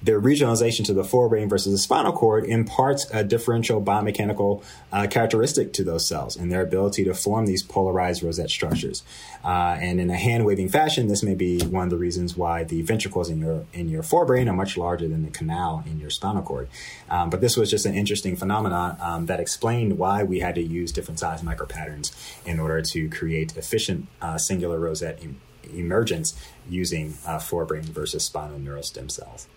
their 0.00 0.20
regionalization 0.20 0.84
to 0.84 0.94
the 0.94 1.02
forebrain 1.02 1.48
versus 1.48 1.72
the 1.72 1.78
spinal 1.78 2.12
cord 2.12 2.44
imparts 2.44 3.10
a 3.12 3.24
differential 3.24 3.82
biomechanical 3.82 4.62
uh, 4.92 5.06
characteristic 5.08 5.72
to 5.72 5.84
those 5.84 6.06
cells 6.06 6.36
and 6.36 6.52
their 6.52 6.62
ability 6.62 7.04
to 7.04 7.14
form 7.14 7.46
these 7.46 7.62
polarized 7.62 8.22
rosette 8.22 8.50
structures. 8.50 9.02
Uh, 9.44 9.76
and 9.80 10.00
in 10.00 10.10
a 10.10 10.16
hand 10.16 10.44
waving 10.44 10.68
fashion, 10.68 11.08
this 11.08 11.22
may 11.22 11.34
be 11.34 11.60
one 11.62 11.84
of 11.84 11.90
the 11.90 11.96
reasons 11.96 12.36
why 12.36 12.64
the 12.64 12.82
ventricles 12.82 13.28
in 13.28 13.38
your 13.40 13.64
in 13.72 13.88
your 13.88 14.02
forebrain 14.02 14.48
are 14.48 14.54
much 14.54 14.76
larger 14.76 15.08
than 15.08 15.24
the 15.24 15.30
canal 15.30 15.82
in 15.86 15.98
your 15.98 16.10
spinal 16.10 16.42
cord. 16.42 16.68
Um, 17.10 17.30
but 17.30 17.40
this 17.40 17.56
was 17.56 17.70
just 17.70 17.86
an 17.86 17.94
interesting 17.94 18.36
phenomenon 18.36 18.96
um, 19.00 19.26
that 19.26 19.40
explained 19.40 19.98
why 19.98 20.22
we 20.22 20.40
had 20.40 20.54
to 20.54 20.62
use 20.62 20.92
different 20.92 21.18
size 21.18 21.42
micropatterns 21.42 22.12
in 22.46 22.60
order 22.60 22.82
to 22.82 23.08
create 23.08 23.56
efficient 23.56 24.06
uh, 24.22 24.38
singular 24.38 24.78
rosette 24.78 25.18
em- 25.22 25.40
emergence 25.72 26.34
using 26.68 27.14
uh, 27.26 27.38
forebrain 27.38 27.84
versus 27.84 28.24
spinal 28.24 28.58
neural 28.58 28.82
stem 28.82 29.08
cells. 29.08 29.48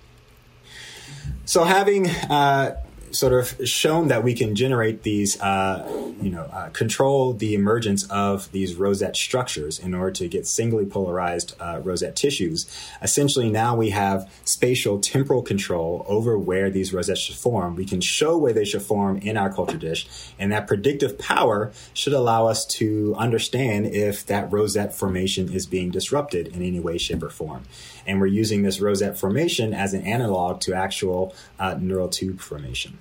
So 1.45 1.63
having 1.63 2.07
uh, 2.09 2.81
sort 3.11 3.33
of 3.33 3.67
shown 3.67 4.07
that 4.07 4.23
we 4.23 4.33
can 4.33 4.55
generate 4.55 5.03
these, 5.03 5.39
uh, 5.41 5.85
you 6.21 6.29
know, 6.29 6.43
uh, 6.43 6.69
control 6.69 7.33
the 7.33 7.53
emergence 7.53 8.03
of 8.09 8.51
these 8.51 8.75
rosette 8.75 9.15
structures 9.15 9.79
in 9.79 9.93
order 9.93 10.11
to 10.11 10.27
get 10.27 10.47
singly 10.47 10.85
polarized 10.85 11.55
uh, 11.59 11.79
rosette 11.83 12.15
tissues. 12.15 12.69
Essentially, 13.01 13.49
now 13.49 13.75
we 13.75 13.89
have 13.89 14.31
spatial 14.45 14.99
temporal 14.99 15.41
control 15.41 16.05
over 16.07 16.37
where 16.37 16.69
these 16.69 16.93
rosettes 16.93 17.21
should 17.21 17.35
form. 17.35 17.75
We 17.75 17.85
can 17.85 18.01
show 18.01 18.37
where 18.37 18.53
they 18.53 18.65
should 18.65 18.81
form 18.81 19.17
in 19.17 19.37
our 19.37 19.51
culture 19.51 19.77
dish, 19.77 20.07
and 20.39 20.51
that 20.51 20.67
predictive 20.67 21.17
power 21.17 21.71
should 21.93 22.13
allow 22.13 22.47
us 22.47 22.65
to 22.65 23.15
understand 23.17 23.87
if 23.87 24.25
that 24.27 24.51
rosette 24.51 24.93
formation 24.93 25.51
is 25.51 25.65
being 25.65 25.91
disrupted 25.91 26.47
in 26.47 26.61
any 26.61 26.79
way, 26.79 26.97
shape, 26.97 27.23
or 27.23 27.29
form. 27.29 27.63
And 28.05 28.19
we're 28.19 28.27
using 28.27 28.63
this 28.63 28.79
rosette 28.79 29.17
formation 29.17 29.73
as 29.73 29.93
an 29.93 30.05
analog 30.05 30.61
to 30.61 30.73
actual 30.73 31.35
uh, 31.59 31.75
neural 31.79 32.09
tube 32.09 32.39
formation. 32.39 32.97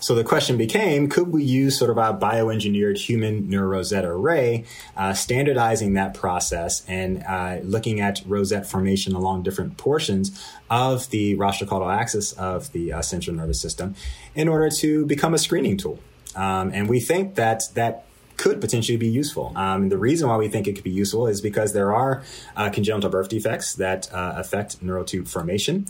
So 0.00 0.14
the 0.14 0.22
question 0.22 0.56
became, 0.56 1.08
could 1.08 1.28
we 1.32 1.42
use 1.42 1.76
sort 1.76 1.90
of 1.90 1.98
a 1.98 2.14
bioengineered 2.14 2.96
human 2.98 3.48
neurorosette 3.48 4.04
array, 4.04 4.64
uh, 4.96 5.12
standardizing 5.12 5.94
that 5.94 6.14
process 6.14 6.84
and 6.86 7.24
uh, 7.24 7.58
looking 7.64 8.00
at 8.00 8.22
rosette 8.24 8.68
formation 8.68 9.14
along 9.14 9.42
different 9.42 9.76
portions 9.76 10.40
of 10.70 11.10
the 11.10 11.36
rostrocaudal 11.36 11.92
axis 11.92 12.32
of 12.34 12.70
the 12.72 12.92
uh, 12.92 13.02
central 13.02 13.34
nervous 13.34 13.60
system 13.60 13.96
in 14.36 14.46
order 14.46 14.70
to 14.70 15.04
become 15.06 15.34
a 15.34 15.38
screening 15.38 15.76
tool? 15.76 15.98
Um, 16.36 16.70
and 16.72 16.88
we 16.88 17.00
think 17.00 17.34
that 17.34 17.64
that 17.74 18.04
could 18.38 18.60
potentially 18.60 18.96
be 18.96 19.08
useful. 19.08 19.52
Um, 19.54 19.90
the 19.90 19.98
reason 19.98 20.28
why 20.28 20.36
we 20.38 20.48
think 20.48 20.66
it 20.66 20.74
could 20.74 20.84
be 20.84 20.90
useful 20.90 21.26
is 21.26 21.42
because 21.42 21.74
there 21.74 21.94
are 21.94 22.22
uh, 22.56 22.70
congenital 22.70 23.10
birth 23.10 23.28
defects 23.28 23.74
that 23.74 24.10
uh, 24.12 24.34
affect 24.36 24.82
neural 24.82 25.04
tube 25.04 25.26
formation. 25.28 25.86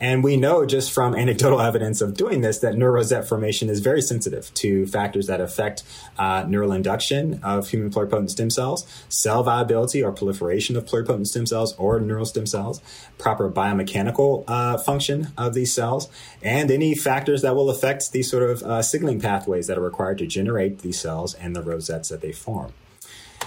And 0.00 0.24
we 0.24 0.38
know 0.38 0.64
just 0.64 0.90
from 0.90 1.14
anecdotal 1.14 1.60
evidence 1.70 2.00
of 2.00 2.16
doing 2.16 2.40
this 2.40 2.58
that 2.60 2.74
neurorosette 2.74 3.28
formation 3.28 3.68
is 3.68 3.80
very 3.80 4.00
sensitive 4.00 4.52
to 4.54 4.86
factors 4.86 5.26
that 5.26 5.40
affect 5.40 5.82
uh, 6.18 6.44
neural 6.48 6.72
induction 6.72 7.38
of 7.42 7.68
human 7.68 7.90
pluripotent 7.90 8.30
stem 8.30 8.48
cells, 8.48 8.86
cell 9.10 9.42
viability 9.42 10.02
or 10.02 10.10
proliferation 10.10 10.74
of 10.76 10.86
pluripotent 10.86 11.26
stem 11.26 11.44
cells 11.44 11.74
or 11.76 12.00
neural 12.00 12.24
stem 12.24 12.46
cells, 12.46 12.80
proper 13.18 13.50
biomechanical 13.50 14.44
uh, 14.48 14.78
function 14.78 15.28
of 15.36 15.52
these 15.52 15.74
cells, 15.74 16.08
and 16.42 16.70
any 16.70 16.94
factors 16.94 17.42
that 17.42 17.54
will 17.54 17.68
affect 17.68 18.12
these 18.12 18.30
sort 18.30 18.48
of 18.48 18.62
uh, 18.62 18.80
signaling 18.80 19.20
pathways 19.20 19.66
that 19.66 19.76
are 19.76 19.82
required 19.82 20.16
to 20.16 20.26
generate 20.26 20.78
these 20.78 20.98
cells 20.98 21.34
and 21.34 21.54
the 21.54 21.62
rosettes 21.90 22.08
that 22.08 22.20
they 22.20 22.32
form. 22.32 22.72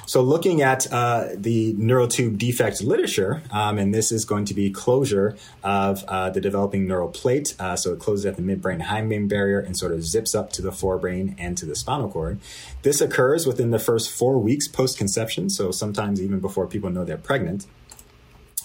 So, 0.06 0.21
looking 0.21 0.62
at 0.63 0.91
uh, 0.91 1.29
the 1.36 1.73
neural 1.77 2.08
tube 2.08 2.39
defect 2.39 2.82
literature, 2.82 3.43
um, 3.51 3.77
and 3.77 3.93
this 3.93 4.12
is 4.12 4.25
going 4.25 4.45
to 4.45 4.53
be 4.56 4.71
closure 4.71 5.38
of 5.63 6.03
uh, 6.06 6.32
the 6.32 6.41
developing 6.41 6.88
neural 6.88 7.10
plate. 7.10 7.56
Uh, 7.60 7.75
so, 7.75 7.93
it 7.93 7.99
closes 7.99 8.25
at 8.25 8.36
the 8.36 8.41
midbrain 8.41 8.82
hindbrain 8.82 9.29
barrier 9.29 9.60
and 9.60 9.77
sort 9.77 9.91
of 9.91 10.03
zips 10.03 10.34
up 10.34 10.51
to 10.53 10.63
the 10.63 10.71
forebrain 10.71 11.36
and 11.38 11.58
to 11.60 11.65
the 11.67 11.75
spinal 11.75 12.10
cord. 12.10 12.39
This 12.82 13.01
occurs 13.01 13.45
within 13.45 13.69
the 13.69 13.79
first 13.79 14.10
four 14.10 14.39
weeks 14.39 14.67
post 14.67 14.97
conception, 14.97 15.49
so 15.49 15.69
sometimes 15.71 16.19
even 16.19 16.39
before 16.39 16.65
people 16.67 16.89
know 16.89 17.06
they're 17.06 17.15
pregnant 17.15 17.67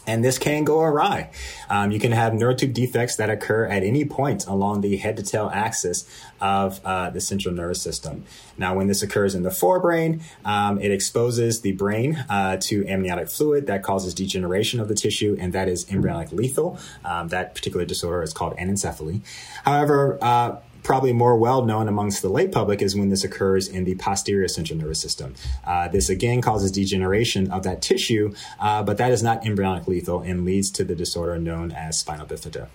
and 0.09 0.25
this 0.25 0.39
can 0.39 0.65
go 0.65 0.81
awry. 0.81 1.31
Um, 1.69 1.93
you 1.93 2.01
can 2.01 2.13
have 2.13 2.33
neurotube 2.33 2.73
defects 2.73 3.17
that 3.17 3.29
occur 3.29 3.67
at 3.67 3.83
any 3.83 4.07
point 4.07 4.47
along 4.47 4.81
the 4.81 4.97
head 4.97 5.19
to 5.19 5.23
tail 5.23 5.51
axis 5.53 6.09
of 6.41 6.81
uh, 6.85 7.11
the 7.11 7.21
central 7.21 7.55
nervous 7.55 7.83
system. 7.83 8.25
Now, 8.57 8.75
when 8.75 8.87
this 8.87 9.03
occurs 9.03 9.35
in 9.35 9.43
the 9.43 9.51
forebrain, 9.51 10.23
um, 10.45 10.81
it 10.81 10.91
exposes 10.91 11.61
the 11.61 11.73
brain 11.73 12.25
uh, 12.31 12.57
to 12.63 12.87
amniotic 12.89 13.29
fluid 13.29 13.67
that 13.67 13.83
causes 13.83 14.15
degeneration 14.15 14.81
of 14.81 14.89
the 14.89 14.95
tissue, 14.95 15.37
and 15.39 15.53
that 15.53 15.69
is 15.69 15.89
embryonic 15.91 16.33
lethal. 16.33 16.79
Um, 17.05 17.29
that 17.29 17.55
particular 17.55 17.85
disorder 17.85 18.23
is 18.23 18.33
called 18.33 18.57
anencephaly. 18.57 19.21
However, 19.65 20.19
uh, 20.23 20.57
probably 20.89 21.13
more 21.13 21.37
well 21.37 21.67
known 21.67 21.87
amongst 21.87 22.23
the 22.23 22.31
lay 22.31 22.49
public 22.49 22.81
is 22.81 22.97
when 22.97 23.11
this 23.11 23.23
occurs 23.23 23.69
in 23.69 23.85
the 23.85 23.95
posterior 23.97 24.49
central 24.49 24.79
nervous 24.79 24.99
system. 24.99 25.35
Uh, 25.67 25.87
this 25.87 26.09
again 26.09 26.41
causes 26.41 26.73
degeneration 26.73 27.51
of 27.51 27.63
that 27.63 27.83
tissue, 27.83 28.33
uh, 28.59 28.83
but 28.83 28.97
that 28.97 29.13
is 29.13 29.23
not 29.23 29.47
embryonic 29.47 29.87
lethal 29.87 30.23
and 30.23 30.47
leads 30.47 30.71
to 30.71 30.85
the 30.85 30.95
disorder 30.95 31.39
known 31.39 31.71
as 31.73 31.99
spinal 31.99 32.25
bifida. 32.25 32.69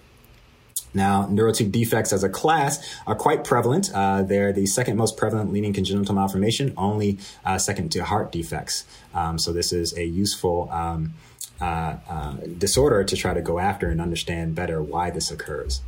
Now, 0.93 1.25
neurotube 1.25 1.71
defects 1.71 2.13
as 2.13 2.23
a 2.23 2.29
class 2.29 2.87
are 3.07 3.15
quite 3.15 3.43
prevalent. 3.43 3.89
Uh, 3.91 4.21
they're 4.21 4.53
the 4.53 4.67
second 4.67 4.95
most 4.95 5.17
prevalent 5.17 5.51
leading 5.51 5.73
congenital 5.73 6.13
malformation, 6.13 6.71
only 6.77 7.17
uh, 7.43 7.57
second 7.57 7.91
to 7.93 8.03
heart 8.03 8.31
defects. 8.31 8.85
Um, 9.15 9.39
so, 9.39 9.51
this 9.51 9.73
is 9.73 9.97
a 9.97 10.05
useful 10.05 10.69
um, 10.69 11.15
uh, 11.59 11.95
uh 12.07 12.33
disorder 12.59 13.03
to 13.03 13.15
try 13.15 13.33
to 13.33 13.41
go 13.41 13.57
after 13.57 13.89
and 13.89 13.99
understand 13.99 14.53
better 14.53 14.83
why 14.83 15.09
this 15.09 15.31
occurs. 15.31 15.81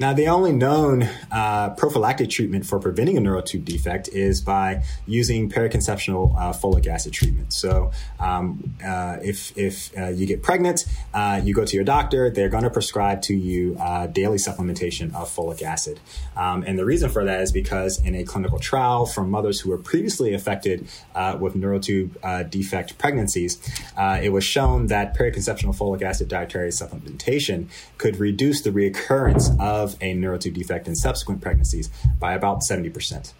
Now, 0.00 0.12
the 0.12 0.28
only 0.28 0.52
known 0.52 1.08
uh, 1.32 1.70
prophylactic 1.70 2.30
treatment 2.30 2.64
for 2.64 2.78
preventing 2.78 3.18
a 3.18 3.20
neurotube 3.20 3.64
defect 3.64 4.08
is 4.08 4.40
by 4.40 4.84
using 5.08 5.50
periconceptional 5.50 6.36
uh, 6.38 6.52
folic 6.52 6.86
acid 6.86 7.12
treatment. 7.12 7.52
So, 7.52 7.90
um, 8.20 8.76
uh, 8.84 9.16
if 9.22 9.56
if 9.58 9.96
uh, 9.98 10.10
you 10.10 10.26
get 10.26 10.40
pregnant, 10.40 10.84
uh, 11.12 11.40
you 11.42 11.52
go 11.52 11.64
to 11.64 11.74
your 11.74 11.84
doctor, 11.84 12.30
they're 12.30 12.48
going 12.48 12.62
to 12.62 12.70
prescribe 12.70 13.22
to 13.22 13.34
you 13.34 13.76
uh, 13.80 14.06
daily 14.06 14.38
supplementation 14.38 15.12
of 15.14 15.34
folic 15.34 15.62
acid. 15.62 15.98
Um, 16.36 16.62
and 16.62 16.78
the 16.78 16.84
reason 16.84 17.10
for 17.10 17.24
that 17.24 17.40
is 17.40 17.50
because 17.50 18.00
in 18.00 18.14
a 18.14 18.22
clinical 18.22 18.60
trial 18.60 19.04
from 19.04 19.30
mothers 19.30 19.58
who 19.60 19.70
were 19.70 19.78
previously 19.78 20.32
affected 20.32 20.86
with 21.40 21.54
neurotube 21.54 22.10
uh 22.22 22.44
defect 22.44 22.96
pregnancies, 22.98 23.58
it 24.22 24.32
was 24.32 24.44
shown 24.44 24.86
that 24.86 25.16
periconceptional 25.16 25.76
folic 25.76 26.02
acid 26.02 26.28
dietary 26.28 26.70
supplementation 26.70 27.66
could 27.96 28.18
reduce 28.18 28.62
the 28.62 28.70
reoccurrence 28.70 29.58
of 29.60 29.87
of 29.94 30.02
a 30.02 30.14
neurotube 30.14 30.54
defect 30.54 30.88
in 30.88 30.94
subsequent 30.94 31.40
pregnancies 31.40 31.90
by 32.18 32.34
about 32.34 32.60
70%. 32.60 33.32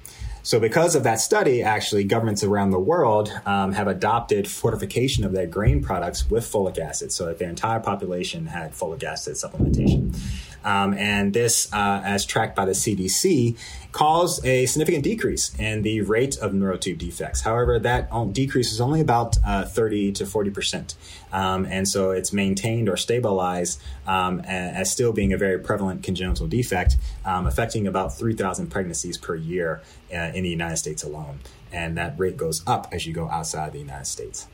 So, 0.42 0.58
because 0.58 0.94
of 0.94 1.02
that 1.02 1.20
study, 1.20 1.62
actually, 1.62 2.04
governments 2.04 2.42
around 2.42 2.70
the 2.70 2.78
world 2.78 3.30
um, 3.44 3.72
have 3.72 3.86
adopted 3.86 4.48
fortification 4.48 5.24
of 5.24 5.32
their 5.32 5.46
grain 5.46 5.82
products 5.82 6.30
with 6.30 6.50
folic 6.50 6.78
acid 6.78 7.12
so 7.12 7.26
that 7.26 7.38
their 7.38 7.50
entire 7.50 7.80
population 7.80 8.46
had 8.46 8.72
folic 8.72 9.02
acid 9.02 9.34
supplementation. 9.34 10.16
Um, 10.64 10.94
and 10.94 11.32
this, 11.32 11.72
uh, 11.72 12.02
as 12.04 12.24
tracked 12.24 12.56
by 12.56 12.64
the 12.64 12.72
CDC, 12.72 13.56
caused 13.92 14.44
a 14.44 14.66
significant 14.66 15.04
decrease 15.04 15.54
in 15.58 15.82
the 15.82 16.02
rate 16.02 16.36
of 16.38 16.52
neurotube 16.52 16.98
defects. 16.98 17.40
However, 17.40 17.78
that 17.78 18.10
decrease 18.32 18.72
is 18.72 18.80
only 18.80 19.00
about 19.00 19.38
uh, 19.46 19.64
30 19.64 20.12
to 20.12 20.26
40 20.26 20.50
percent. 20.50 20.94
Um, 21.32 21.66
and 21.66 21.86
so 21.86 22.10
it's 22.10 22.32
maintained 22.32 22.88
or 22.88 22.96
stabilized 22.96 23.80
um, 24.06 24.40
as 24.40 24.90
still 24.90 25.12
being 25.12 25.32
a 25.32 25.38
very 25.38 25.58
prevalent 25.58 26.02
congenital 26.02 26.46
defect, 26.46 26.96
um, 27.24 27.46
affecting 27.46 27.86
about 27.86 28.16
3,000 28.16 28.68
pregnancies 28.68 29.18
per 29.18 29.34
year 29.34 29.82
uh, 30.12 30.32
in 30.34 30.42
the 30.44 30.50
United 30.50 30.76
States 30.76 31.02
alone. 31.02 31.40
And 31.72 31.96
that 31.98 32.18
rate 32.18 32.36
goes 32.36 32.62
up 32.66 32.88
as 32.92 33.06
you 33.06 33.12
go 33.12 33.28
outside 33.28 33.72
the 33.72 33.78
United 33.78 34.06
States. 34.06 34.48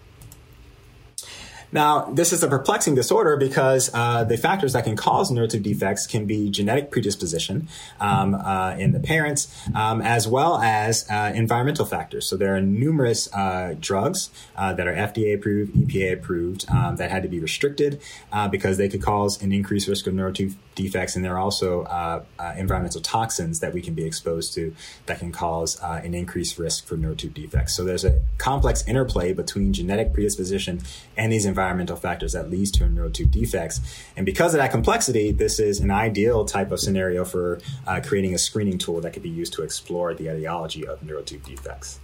Now, 1.74 2.04
this 2.04 2.32
is 2.32 2.44
a 2.44 2.48
perplexing 2.48 2.94
disorder 2.94 3.36
because 3.36 3.90
uh, 3.92 4.22
the 4.22 4.36
factors 4.36 4.74
that 4.74 4.84
can 4.84 4.94
cause 4.94 5.32
neurotube 5.32 5.64
defects 5.64 6.06
can 6.06 6.24
be 6.24 6.48
genetic 6.48 6.92
predisposition 6.92 7.66
um, 8.00 8.36
uh, 8.36 8.76
in 8.78 8.92
the 8.92 9.00
parents, 9.00 9.52
um, 9.74 10.00
as 10.00 10.28
well 10.28 10.58
as 10.58 11.04
uh, 11.10 11.32
environmental 11.34 11.84
factors. 11.84 12.26
So 12.28 12.36
there 12.36 12.54
are 12.54 12.60
numerous 12.60 13.28
uh, 13.34 13.74
drugs 13.80 14.30
uh, 14.56 14.72
that 14.74 14.86
are 14.86 14.94
FDA 14.94 15.34
approved, 15.34 15.74
EPA 15.74 16.12
approved, 16.12 16.64
um, 16.70 16.94
that 16.96 17.10
had 17.10 17.24
to 17.24 17.28
be 17.28 17.40
restricted 17.40 18.00
uh, 18.32 18.46
because 18.46 18.78
they 18.78 18.88
could 18.88 19.02
cause 19.02 19.42
an 19.42 19.50
increased 19.50 19.88
risk 19.88 20.06
of 20.06 20.14
neurotube 20.14 20.54
defects, 20.74 21.16
and 21.16 21.24
there 21.24 21.34
are 21.34 21.38
also 21.38 21.82
uh, 21.84 22.22
uh, 22.38 22.54
environmental 22.56 23.00
toxins 23.00 23.60
that 23.60 23.72
we 23.72 23.80
can 23.80 23.94
be 23.94 24.04
exposed 24.04 24.54
to 24.54 24.74
that 25.06 25.18
can 25.18 25.32
cause 25.32 25.80
uh, 25.82 26.00
an 26.04 26.14
increased 26.14 26.58
risk 26.58 26.86
for 26.86 26.96
neurotube 26.96 27.34
defects. 27.34 27.76
So 27.76 27.84
there's 27.84 28.04
a 28.04 28.20
complex 28.38 28.86
interplay 28.86 29.32
between 29.32 29.72
genetic 29.72 30.12
predisposition 30.12 30.80
and 31.16 31.32
these 31.32 31.46
environmental 31.46 31.64
environmental 31.84 31.96
factors 31.96 32.32
that 32.32 32.50
leads 32.50 32.70
to 32.72 32.84
neurotube 32.84 33.30
defects. 33.30 33.80
And 34.16 34.26
because 34.26 34.54
of 34.54 34.58
that 34.58 34.70
complexity, 34.70 35.32
this 35.32 35.58
is 35.58 35.80
an 35.80 35.90
ideal 35.90 36.44
type 36.44 36.72
of 36.72 36.80
scenario 36.80 37.24
for 37.24 37.60
uh, 37.86 38.00
creating 38.04 38.34
a 38.34 38.38
screening 38.38 38.78
tool 38.78 39.00
that 39.00 39.12
could 39.12 39.22
be 39.22 39.28
used 39.28 39.52
to 39.54 39.62
explore 39.62 40.14
the 40.14 40.28
etiology 40.28 40.86
of 40.86 41.00
neurotube 41.00 41.44
defects. 41.44 42.00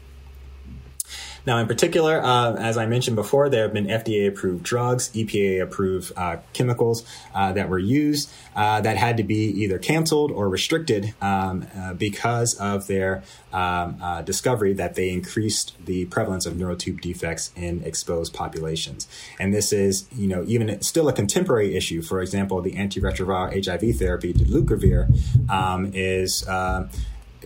Now, 1.47 1.59
in 1.59 1.67
particular, 1.67 2.21
uh, 2.23 2.55
as 2.55 2.77
I 2.77 2.87
mentioned 2.87 3.17
before, 3.17 3.49
there 3.49 3.63
have 3.63 3.73
been 3.73 3.87
FDA 3.87 4.29
approved 4.29 4.63
drugs, 4.63 5.09
EPA 5.11 5.63
approved 5.63 6.13
uh, 6.17 6.39
chemicals 6.53 7.05
uh, 7.35 7.53
that 7.53 7.69
were 7.69 7.79
used 7.79 8.31
uh, 8.55 8.81
that 8.81 8.97
had 8.97 9.17
to 9.17 9.23
be 9.23 9.45
either 9.63 9.79
canceled 9.79 10.31
or 10.31 10.49
restricted 10.49 11.15
um, 11.21 11.67
uh, 11.77 11.95
because 11.95 12.55
of 12.55 12.87
their 12.87 13.23
um, 13.53 13.97
uh, 14.03 14.23
discovery 14.23 14.73
that 14.75 14.95
they 14.95 15.11
increased 15.11 15.75
the 15.85 16.05
prevalence 16.07 16.47
of 16.47 16.55
neurotube 16.55 17.01
defects 17.01 17.53
in 17.57 17.83
exposed 17.85 18.35
populations. 18.35 19.09
And 19.39 19.55
this 19.55 19.73
is, 19.73 20.07
you 20.15 20.29
know, 20.29 20.45
even 20.47 20.81
still 20.83 21.09
a 21.09 21.13
contemporary 21.13 21.77
issue. 21.77 22.03
For 22.03 22.21
example, 22.21 22.61
the 22.61 22.73
antiretroviral 22.73 23.65
HIV 23.65 23.97
therapy, 23.97 24.33
dolutegravir, 24.33 25.51
um, 25.51 25.91
is 25.95 26.45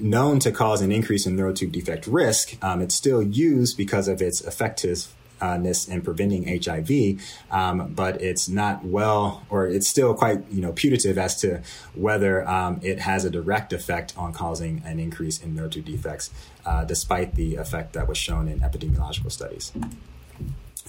known 0.00 0.38
to 0.40 0.52
cause 0.52 0.80
an 0.80 0.92
increase 0.92 1.26
in 1.26 1.36
neurotube 1.36 1.72
defect 1.72 2.06
risk, 2.06 2.56
um, 2.62 2.80
it's 2.80 2.94
still 2.94 3.22
used 3.22 3.76
because 3.76 4.08
of 4.08 4.20
its 4.20 4.40
effectiveness 4.40 5.88
in 5.88 6.02
preventing 6.02 6.60
HIV, 6.62 7.20
um, 7.50 7.92
but 7.94 8.20
it's 8.22 8.48
not 8.48 8.84
well, 8.84 9.44
or 9.50 9.66
it's 9.66 9.88
still 9.88 10.14
quite 10.14 10.44
you 10.50 10.62
know 10.62 10.72
putative 10.72 11.18
as 11.18 11.40
to 11.40 11.62
whether 11.94 12.48
um, 12.48 12.80
it 12.82 13.00
has 13.00 13.24
a 13.24 13.30
direct 13.30 13.72
effect 13.72 14.14
on 14.16 14.32
causing 14.32 14.82
an 14.84 14.98
increase 14.98 15.40
in 15.40 15.54
neurotube 15.54 15.84
defects, 15.84 16.30
uh, 16.64 16.84
despite 16.84 17.34
the 17.34 17.56
effect 17.56 17.92
that 17.92 18.08
was 18.08 18.18
shown 18.18 18.48
in 18.48 18.60
epidemiological 18.60 19.30
studies. 19.30 19.72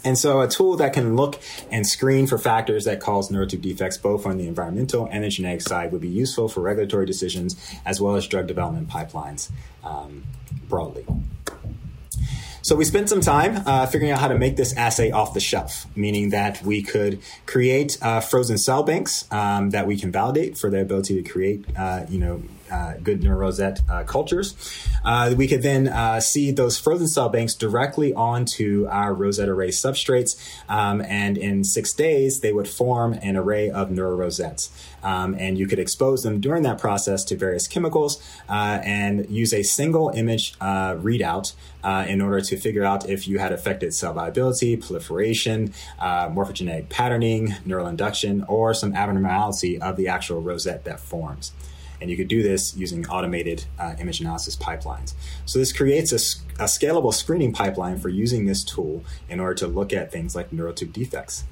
And 0.03 0.17
so 0.17 0.41
a 0.41 0.47
tool 0.47 0.75
that 0.77 0.93
can 0.93 1.15
look 1.15 1.39
and 1.71 1.85
screen 1.85 2.27
for 2.27 2.37
factors 2.37 2.85
that 2.85 2.99
cause 2.99 3.29
neurotube 3.29 3.61
defects 3.61 3.97
both 3.97 4.25
on 4.25 4.37
the 4.37 4.47
environmental 4.47 5.07
and 5.11 5.23
the 5.23 5.29
genetic 5.29 5.61
side 5.61 5.91
would 5.91 6.01
be 6.01 6.09
useful 6.09 6.47
for 6.47 6.61
regulatory 6.61 7.07
decisions 7.07 7.55
as 7.85 7.99
well 7.99 8.15
as 8.15 8.27
drug 8.27 8.45
development 8.45 8.87
pipelines 8.87 9.49
um, 9.83 10.23
broadly. 10.69 11.05
So 12.65 12.75
we 12.75 12.83
spent 12.83 13.09
some 13.09 13.21
time 13.21 13.61
uh, 13.67 13.85
figuring 13.85 14.11
out 14.11 14.19
how 14.19 14.27
to 14.27 14.39
make 14.39 14.55
this 14.55 14.75
assay 14.75 15.11
off 15.11 15.35
the 15.35 15.39
shelf, 15.39 15.85
meaning 15.95 16.31
that 16.31 16.63
we 16.63 16.81
could 16.81 17.21
create 17.45 17.99
uh, 18.01 18.21
frozen 18.21 18.57
cell 18.57 18.81
banks 18.81 19.31
um, 19.31 19.69
that 19.69 19.85
we 19.85 19.95
can 19.95 20.11
validate 20.11 20.57
for 20.57 20.71
their 20.71 20.81
ability 20.81 21.21
to 21.21 21.29
create, 21.29 21.63
uh, 21.77 22.07
you 22.09 22.17
know, 22.17 22.41
good 23.03 23.21
neurorosette 23.21 23.87
uh, 23.89 24.03
cultures. 24.03 24.55
Uh, 25.03 25.33
we 25.37 25.47
could 25.47 25.61
then 25.61 25.87
uh, 25.87 26.19
see 26.19 26.51
those 26.51 26.79
frozen 26.79 27.07
cell 27.07 27.29
banks 27.29 27.53
directly 27.53 28.13
onto 28.13 28.87
our 28.89 29.13
rosette 29.13 29.49
array 29.49 29.69
substrates, 29.69 30.35
um, 30.69 31.01
and 31.01 31.37
in 31.37 31.63
six 31.63 31.93
days 31.93 32.39
they 32.39 32.51
would 32.51 32.67
form 32.67 33.13
an 33.21 33.35
array 33.35 33.69
of 33.69 33.89
neurorosettes. 33.89 34.69
Um, 35.03 35.35
and 35.37 35.57
you 35.57 35.67
could 35.67 35.77
expose 35.77 36.23
them 36.23 36.39
during 36.39 36.63
that 36.63 36.79
process 36.79 37.23
to 37.25 37.37
various 37.37 37.67
chemicals 37.67 38.21
uh, 38.49 38.79
and 38.83 39.29
use 39.29 39.53
a 39.53 39.61
single 39.61 40.09
image 40.09 40.55
uh, 40.59 40.95
readout 40.95 41.53
in 42.07 42.19
order 42.19 42.41
to 42.41 42.57
figure 42.57 42.83
out 42.83 43.07
if 43.07 43.27
you 43.27 43.37
had 43.37 43.51
affected 43.51 43.93
cell 43.93 44.11
viability, 44.11 44.75
proliferation, 44.75 45.71
morphogenetic 46.01 46.89
patterning, 46.89 47.53
neural 47.63 47.85
induction, 47.85 48.43
or 48.47 48.73
some 48.73 48.95
abnormality 48.95 49.79
of 49.79 49.95
the 49.95 50.07
actual 50.07 50.41
rosette 50.41 50.83
that 50.85 50.99
forms. 50.99 51.51
And 52.01 52.09
you 52.09 52.17
could 52.17 52.27
do 52.27 52.43
this 52.43 52.75
using 52.75 53.05
automated 53.07 53.65
uh, 53.79 53.95
image 53.99 54.21
analysis 54.21 54.55
pipelines. 54.55 55.13
So 55.45 55.59
this 55.59 55.71
creates 55.71 56.11
a, 56.11 56.63
a 56.63 56.67
scalable 56.67 57.13
screening 57.13 57.53
pipeline 57.53 57.99
for 57.99 58.09
using 58.09 58.45
this 58.45 58.63
tool 58.63 59.03
in 59.29 59.39
order 59.39 59.55
to 59.55 59.67
look 59.67 59.93
at 59.93 60.11
things 60.11 60.35
like 60.35 60.51
neurotube 60.51 60.93
defects. 60.93 61.45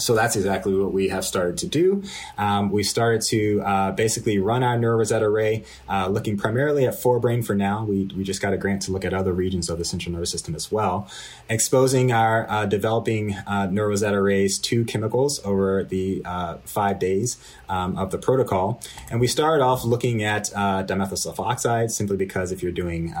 So 0.00 0.14
that's 0.14 0.34
exactly 0.34 0.74
what 0.74 0.92
we 0.92 1.08
have 1.08 1.24
started 1.24 1.58
to 1.58 1.66
do. 1.66 2.02
Um, 2.38 2.70
we 2.70 2.82
started 2.82 3.20
to 3.28 3.60
uh, 3.60 3.90
basically 3.92 4.38
run 4.38 4.62
our 4.62 4.76
NeuroRosette 4.76 5.20
array, 5.20 5.64
uh, 5.88 6.08
looking 6.08 6.36
primarily 6.36 6.86
at 6.86 6.94
forebrain 6.94 7.44
for 7.44 7.54
now. 7.54 7.84
We, 7.84 8.10
we 8.16 8.24
just 8.24 8.40
got 8.40 8.52
a 8.52 8.56
grant 8.56 8.82
to 8.82 8.92
look 8.92 9.04
at 9.04 9.12
other 9.12 9.32
regions 9.32 9.68
of 9.68 9.78
the 9.78 9.84
central 9.84 10.12
nervous 10.12 10.30
system 10.30 10.54
as 10.54 10.72
well, 10.72 11.08
exposing 11.48 12.12
our 12.12 12.50
uh, 12.50 12.66
developing 12.66 13.34
uh, 13.34 13.68
NeuroRosette 13.70 14.12
arrays 14.12 14.58
to 14.58 14.84
chemicals 14.84 15.44
over 15.44 15.84
the 15.84 16.22
uh, 16.24 16.56
five 16.64 16.98
days 16.98 17.36
um, 17.68 17.96
of 17.96 18.10
the 18.10 18.18
protocol. 18.18 18.80
And 19.10 19.20
we 19.20 19.26
started 19.26 19.62
off 19.62 19.84
looking 19.84 20.24
at 20.24 20.50
uh, 20.54 20.82
dimethyl 20.84 21.12
sulfoxide 21.12 21.90
simply 21.90 22.16
because 22.16 22.52
if 22.52 22.62
you're 22.62 22.72
doing 22.72 23.14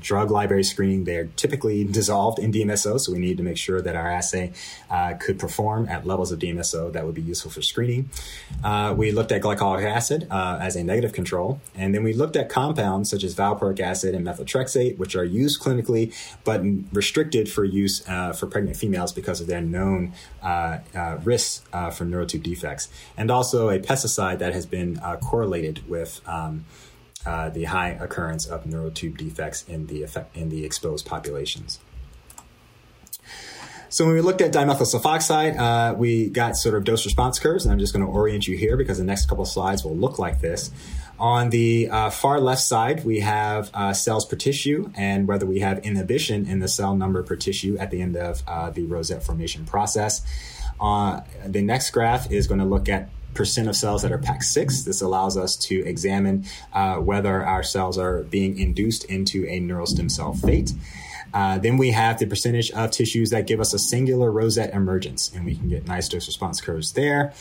drug 0.00 0.30
library 0.30 0.64
screening, 0.64 1.04
they're 1.04 1.28
typically 1.36 1.84
dissolved 2.00 2.38
in 2.38 2.52
DMSO. 2.52 3.00
So 3.00 3.12
we 3.12 3.18
need 3.18 3.38
to 3.38 3.42
make 3.42 3.56
sure 3.56 3.80
that 3.80 3.96
our 3.96 4.10
assay 4.10 4.52
could 5.18 5.38
perform 5.38 5.88
at 5.88 6.04
levels 6.10 6.32
of 6.32 6.38
DMSO 6.38 6.92
that 6.92 7.06
would 7.06 7.14
be 7.14 7.22
useful 7.22 7.50
for 7.50 7.62
screening. 7.62 8.10
Uh, 8.62 8.94
we 8.96 9.12
looked 9.12 9.32
at 9.32 9.40
glycolic 9.42 9.84
acid 9.84 10.26
uh, 10.30 10.58
as 10.60 10.76
a 10.76 10.84
negative 10.84 11.12
control, 11.12 11.60
and 11.74 11.94
then 11.94 12.02
we 12.02 12.12
looked 12.12 12.36
at 12.36 12.48
compounds 12.48 13.08
such 13.08 13.24
as 13.24 13.34
valproic 13.34 13.80
acid 13.80 14.14
and 14.14 14.26
methotrexate, 14.26 14.98
which 14.98 15.14
are 15.16 15.24
used 15.24 15.62
clinically 15.62 16.12
but 16.44 16.60
restricted 16.92 17.48
for 17.48 17.64
use 17.64 18.06
uh, 18.08 18.32
for 18.32 18.46
pregnant 18.46 18.76
females 18.76 19.12
because 19.12 19.40
of 19.40 19.46
their 19.46 19.60
known 19.60 20.12
uh, 20.42 20.78
uh, 20.94 21.18
risks 21.22 21.62
uh, 21.72 21.90
for 21.90 22.04
neurotube 22.04 22.42
defects, 22.42 22.88
and 23.16 23.30
also 23.30 23.70
a 23.70 23.78
pesticide 23.78 24.38
that 24.38 24.52
has 24.52 24.66
been 24.66 24.98
correlated 25.22 25.88
with. 25.88 26.20
Um, 26.26 26.64
the 27.52 27.64
high 27.64 27.90
occurrence 27.90 28.46
of 28.46 28.64
neurotube 28.64 29.16
defects 29.18 29.62
in 29.68 29.86
the 29.88 30.02
effect, 30.02 30.34
in 30.34 30.48
the 30.48 30.64
exposed 30.64 31.04
populations. 31.04 31.78
So 33.92 34.04
when 34.04 34.14
we 34.14 34.20
looked 34.20 34.40
at 34.40 34.52
dimethyl 34.52 34.82
sulfoxide, 34.82 35.58
uh, 35.58 35.94
we 35.94 36.30
got 36.30 36.56
sort 36.56 36.76
of 36.76 36.84
dose 36.84 37.04
response 37.04 37.40
curves, 37.40 37.64
and 37.64 37.72
I'm 37.72 37.80
just 37.80 37.92
going 37.92 38.06
to 38.06 38.10
orient 38.10 38.46
you 38.46 38.56
here 38.56 38.76
because 38.76 38.98
the 38.98 39.04
next 39.04 39.28
couple 39.28 39.42
of 39.42 39.48
slides 39.48 39.84
will 39.84 39.96
look 39.96 40.16
like 40.16 40.40
this. 40.40 40.70
On 41.18 41.50
the 41.50 41.88
uh, 41.90 42.10
far 42.10 42.40
left 42.40 42.62
side, 42.62 43.04
we 43.04 43.18
have 43.18 43.68
uh, 43.74 43.92
cells 43.92 44.24
per 44.24 44.36
tissue 44.36 44.92
and 44.94 45.26
whether 45.26 45.44
we 45.44 45.58
have 45.58 45.80
inhibition 45.80 46.46
in 46.46 46.60
the 46.60 46.68
cell 46.68 46.94
number 46.96 47.24
per 47.24 47.34
tissue 47.34 47.76
at 47.78 47.90
the 47.90 48.00
end 48.00 48.16
of 48.16 48.44
uh, 48.46 48.70
the 48.70 48.84
rosette 48.84 49.24
formation 49.24 49.64
process. 49.64 50.22
Uh, 50.80 51.22
the 51.44 51.60
next 51.60 51.90
graph 51.90 52.30
is 52.30 52.46
going 52.46 52.60
to 52.60 52.66
look 52.66 52.88
at 52.88 53.10
percent 53.34 53.68
of 53.68 53.74
cells 53.74 54.02
that 54.02 54.12
are 54.12 54.18
PAX6. 54.18 54.84
This 54.84 55.02
allows 55.02 55.36
us 55.36 55.56
to 55.56 55.84
examine 55.84 56.44
uh, 56.72 56.96
whether 56.98 57.44
our 57.44 57.64
cells 57.64 57.98
are 57.98 58.22
being 58.22 58.56
induced 58.56 59.04
into 59.04 59.46
a 59.48 59.58
neural 59.58 59.86
stem 59.86 60.08
cell 60.08 60.32
fate. 60.32 60.72
Uh, 61.32 61.58
then 61.58 61.76
we 61.76 61.90
have 61.90 62.18
the 62.18 62.26
percentage 62.26 62.70
of 62.72 62.90
tissues 62.90 63.30
that 63.30 63.46
give 63.46 63.60
us 63.60 63.72
a 63.74 63.78
singular 63.78 64.30
rosette 64.30 64.72
emergence, 64.74 65.30
and 65.34 65.44
we 65.44 65.54
can 65.54 65.68
get 65.68 65.86
nice 65.86 66.08
dose 66.08 66.26
response 66.26 66.60
curves 66.60 66.92
there. 66.92 67.32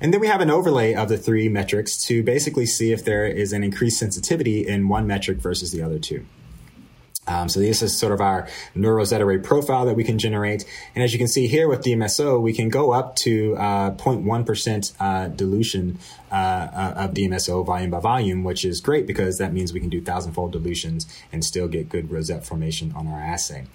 And 0.00 0.12
then 0.12 0.20
we 0.20 0.28
have 0.28 0.40
an 0.40 0.50
overlay 0.50 0.94
of 0.94 1.08
the 1.08 1.18
three 1.18 1.48
metrics 1.48 1.96
to 2.06 2.22
basically 2.22 2.66
see 2.66 2.92
if 2.92 3.04
there 3.04 3.26
is 3.26 3.52
an 3.52 3.64
increased 3.64 3.98
sensitivity 3.98 4.66
in 4.66 4.88
one 4.88 5.06
metric 5.06 5.38
versus 5.38 5.72
the 5.72 5.82
other 5.82 5.98
two. 5.98 6.24
Um, 7.28 7.48
so 7.48 7.60
this 7.60 7.82
is 7.82 7.96
sort 7.96 8.12
of 8.12 8.20
our 8.20 8.48
NeuroRosette 8.74 9.20
array 9.20 9.38
profile 9.38 9.84
that 9.86 9.94
we 9.94 10.02
can 10.02 10.18
generate. 10.18 10.64
And 10.94 11.04
as 11.04 11.12
you 11.12 11.18
can 11.18 11.28
see 11.28 11.46
here 11.46 11.68
with 11.68 11.82
DMSO, 11.82 12.40
we 12.40 12.54
can 12.54 12.70
go 12.70 12.92
up 12.92 13.16
to 13.16 13.54
uh, 13.56 13.90
0.1% 13.92 14.94
uh, 14.98 15.28
dilution 15.28 15.98
uh, 16.30 16.34
uh 16.34 16.92
of 16.96 17.14
DMSO 17.14 17.64
volume 17.64 17.90
by 17.90 18.00
volume, 18.00 18.44
which 18.44 18.64
is 18.64 18.80
great 18.80 19.06
because 19.06 19.38
that 19.38 19.52
means 19.52 19.72
we 19.72 19.80
can 19.80 19.88
do 19.88 20.00
thousandfold 20.00 20.52
dilutions 20.52 21.06
and 21.32 21.44
still 21.44 21.68
get 21.68 21.88
good 21.88 22.10
rosette 22.10 22.44
formation 22.44 22.92
on 22.96 23.06
our 23.06 23.20
assay. 23.20 23.66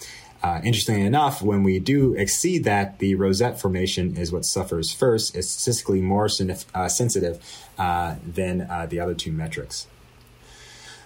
Uh, 0.42 0.60
interestingly 0.64 1.02
enough, 1.02 1.42
when 1.42 1.64
we 1.64 1.80
do 1.80 2.14
exceed 2.16 2.66
that, 2.66 3.00
the 3.00 3.16
rosette 3.16 3.62
formation 3.62 4.18
is 4.18 4.32
what 4.32 4.44
suffers 4.44 4.92
first. 4.92 5.36
It's 5.38 5.50
statistically 5.50 6.02
more 6.02 6.28
uh, 6.76 6.90
sensitive 6.90 7.40
than 7.78 8.68
the 8.90 9.00
other 9.00 9.14
two 9.14 9.32
metrics. 9.32 9.88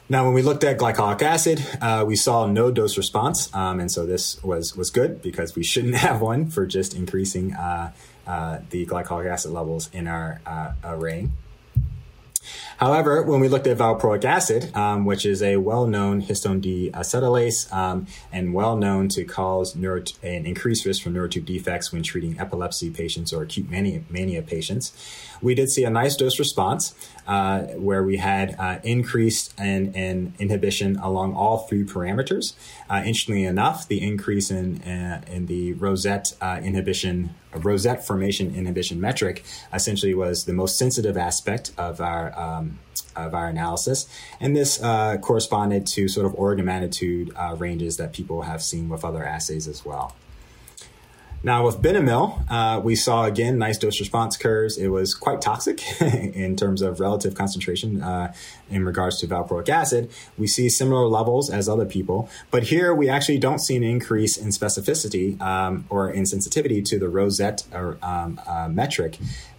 Now, 0.10 0.24
when 0.24 0.34
we 0.34 0.41
looked 0.41 0.64
at 0.64 0.78
glycolic 0.78 1.22
acid, 1.22 1.66
uh, 1.82 2.05
we 2.08 2.16
saw 2.16 2.45
no 2.45 2.72
dose 2.72 2.97
response, 2.97 3.53
um, 3.53 3.82
and 3.82 3.91
so 3.91 4.05
this 4.05 4.41
was 4.41 4.74
was 4.76 4.89
good 4.89 5.22
because 5.22 5.53
we 5.55 5.64
shouldn't 5.64 5.95
have 6.08 6.22
one 6.22 6.49
for 6.49 6.66
just 6.66 6.93
increasing 6.93 7.53
uh, 7.53 7.91
uh, 8.26 8.60
the 8.70 8.86
glycolic 8.86 9.30
acid 9.30 9.51
levels 9.51 9.89
in 9.91 10.08
our 10.08 10.39
uh, 10.45 10.74
array. 10.84 11.30
However, 12.78 13.24
when 13.24 13.39
we 13.39 13.47
looked 13.47 13.68
at 13.68 13.78
valproic 13.78 14.24
acid, 14.24 14.76
um, 14.76 15.03
which 15.05 15.26
is 15.26 15.41
a 15.41 15.58
well-known 15.58 16.22
histone 16.22 16.62
deacetylase 16.62 17.74
um, 17.74 18.08
and 18.32 18.53
well-known 18.53 19.10
to 19.10 19.26
cause 19.26 19.76
neuro- 19.76 20.03
an 20.22 20.45
increased 20.45 20.86
risk 20.86 21.03
for 21.03 21.10
neurotube 21.10 21.45
defects 21.45 21.91
when 21.91 22.03
treating 22.03 22.39
epilepsy 22.39 22.91
patients 22.91 23.34
or 23.34 23.43
acute 23.43 23.70
mania, 23.70 24.03
mania 24.10 24.41
patients, 24.41 24.93
we 25.41 25.55
did 25.55 25.69
see 25.69 25.83
a 25.83 25.89
nice 25.89 26.15
dose 26.15 26.39
response 26.39 26.93
uh, 27.27 27.63
where 27.75 28.03
we 28.03 28.17
had 28.17 28.55
uh, 28.57 28.79
increased 28.83 29.53
in, 29.59 29.93
in, 29.93 30.33
inhibition 30.39 30.97
along 30.97 31.33
all 31.33 31.59
three 31.59 31.83
parameters. 31.83 32.53
Uh, 32.89 33.03
interestingly 33.05 33.43
enough, 33.43 33.88
the 33.88 34.01
increase 34.01 34.49
in 34.49 34.81
uh, 34.83 35.21
in 35.27 35.47
the 35.47 35.73
rosette 35.73 36.33
uh, 36.41 36.59
inhibition, 36.63 37.35
rosette 37.53 38.05
formation 38.05 38.55
inhibition 38.55 38.99
metric, 39.01 39.43
essentially 39.73 40.13
was 40.13 40.45
the 40.45 40.53
most 40.53 40.77
sensitive 40.77 41.17
aspect 41.17 41.71
of 41.77 41.99
our 41.99 42.38
um, 42.39 42.79
of 43.15 43.33
our 43.33 43.47
analysis, 43.47 44.07
and 44.39 44.55
this 44.55 44.81
uh, 44.81 45.17
corresponded 45.17 45.85
to 45.88 46.07
sort 46.07 46.25
of 46.25 46.33
order 46.35 46.63
magnitude 46.63 47.33
ranges 47.57 47.97
that 47.97 48.13
people 48.13 48.43
have 48.43 48.61
seen 48.61 48.89
with 48.89 49.03
other 49.03 49.25
assays 49.25 49.67
as 49.67 49.83
well. 49.83 50.15
Now, 51.43 51.63
with 51.65 51.81
Benomyl, 51.81 52.43
uh, 52.49 52.79
we 52.79 52.95
saw 52.95 53.25
again 53.25 53.57
nice 53.59 53.77
dose 53.77 53.99
response 53.99 54.35
curves. 54.38 54.77
It 54.77 54.88
was 54.88 55.13
quite 55.13 55.39
toxic 55.39 55.81
in 56.01 56.55
terms 56.55 56.81
of 56.81 56.99
relative 56.99 57.35
concentration 57.35 58.01
uh, 58.01 58.33
in 58.69 58.83
regards 58.83 59.19
to 59.19 59.27
valproic 59.27 59.69
acid. 59.69 60.09
We 60.38 60.47
see 60.47 60.67
similar 60.67 61.05
levels 61.07 61.49
as 61.49 61.69
other 61.69 61.85
people, 61.85 62.29
but 62.49 62.63
here 62.63 62.93
we 62.93 63.07
actually 63.07 63.38
don't 63.38 63.59
see 63.59 63.75
an 63.75 63.83
increase 63.83 64.35
in 64.35 64.49
specificity 64.49 65.39
um, 65.39 65.85
or 65.89 66.09
in 66.09 66.25
sensitivity 66.25 66.81
to 66.81 66.97
the 66.97 67.07
rosette 67.07 67.63
or, 67.71 67.99
um, 68.01 68.41
uh, 68.47 68.67
metric, 68.67 69.17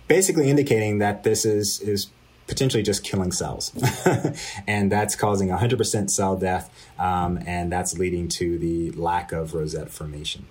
basically 0.08 0.50
indicating 0.50 0.98
that 0.98 1.22
this 1.22 1.44
is 1.44 1.80
is 1.80 2.08
potentially 2.48 2.82
just 2.82 3.04
killing 3.04 3.30
cells. 3.30 3.72
and 4.66 4.90
that's 4.90 5.14
causing 5.14 5.48
100% 5.48 6.10
cell 6.10 6.34
death, 6.34 6.70
um, 6.98 7.38
and 7.46 7.70
that's 7.70 7.98
leading 7.98 8.26
to 8.26 8.58
the 8.58 8.90
lack 8.92 9.32
of 9.32 9.54
rosette 9.54 9.90
formation. 9.90 10.46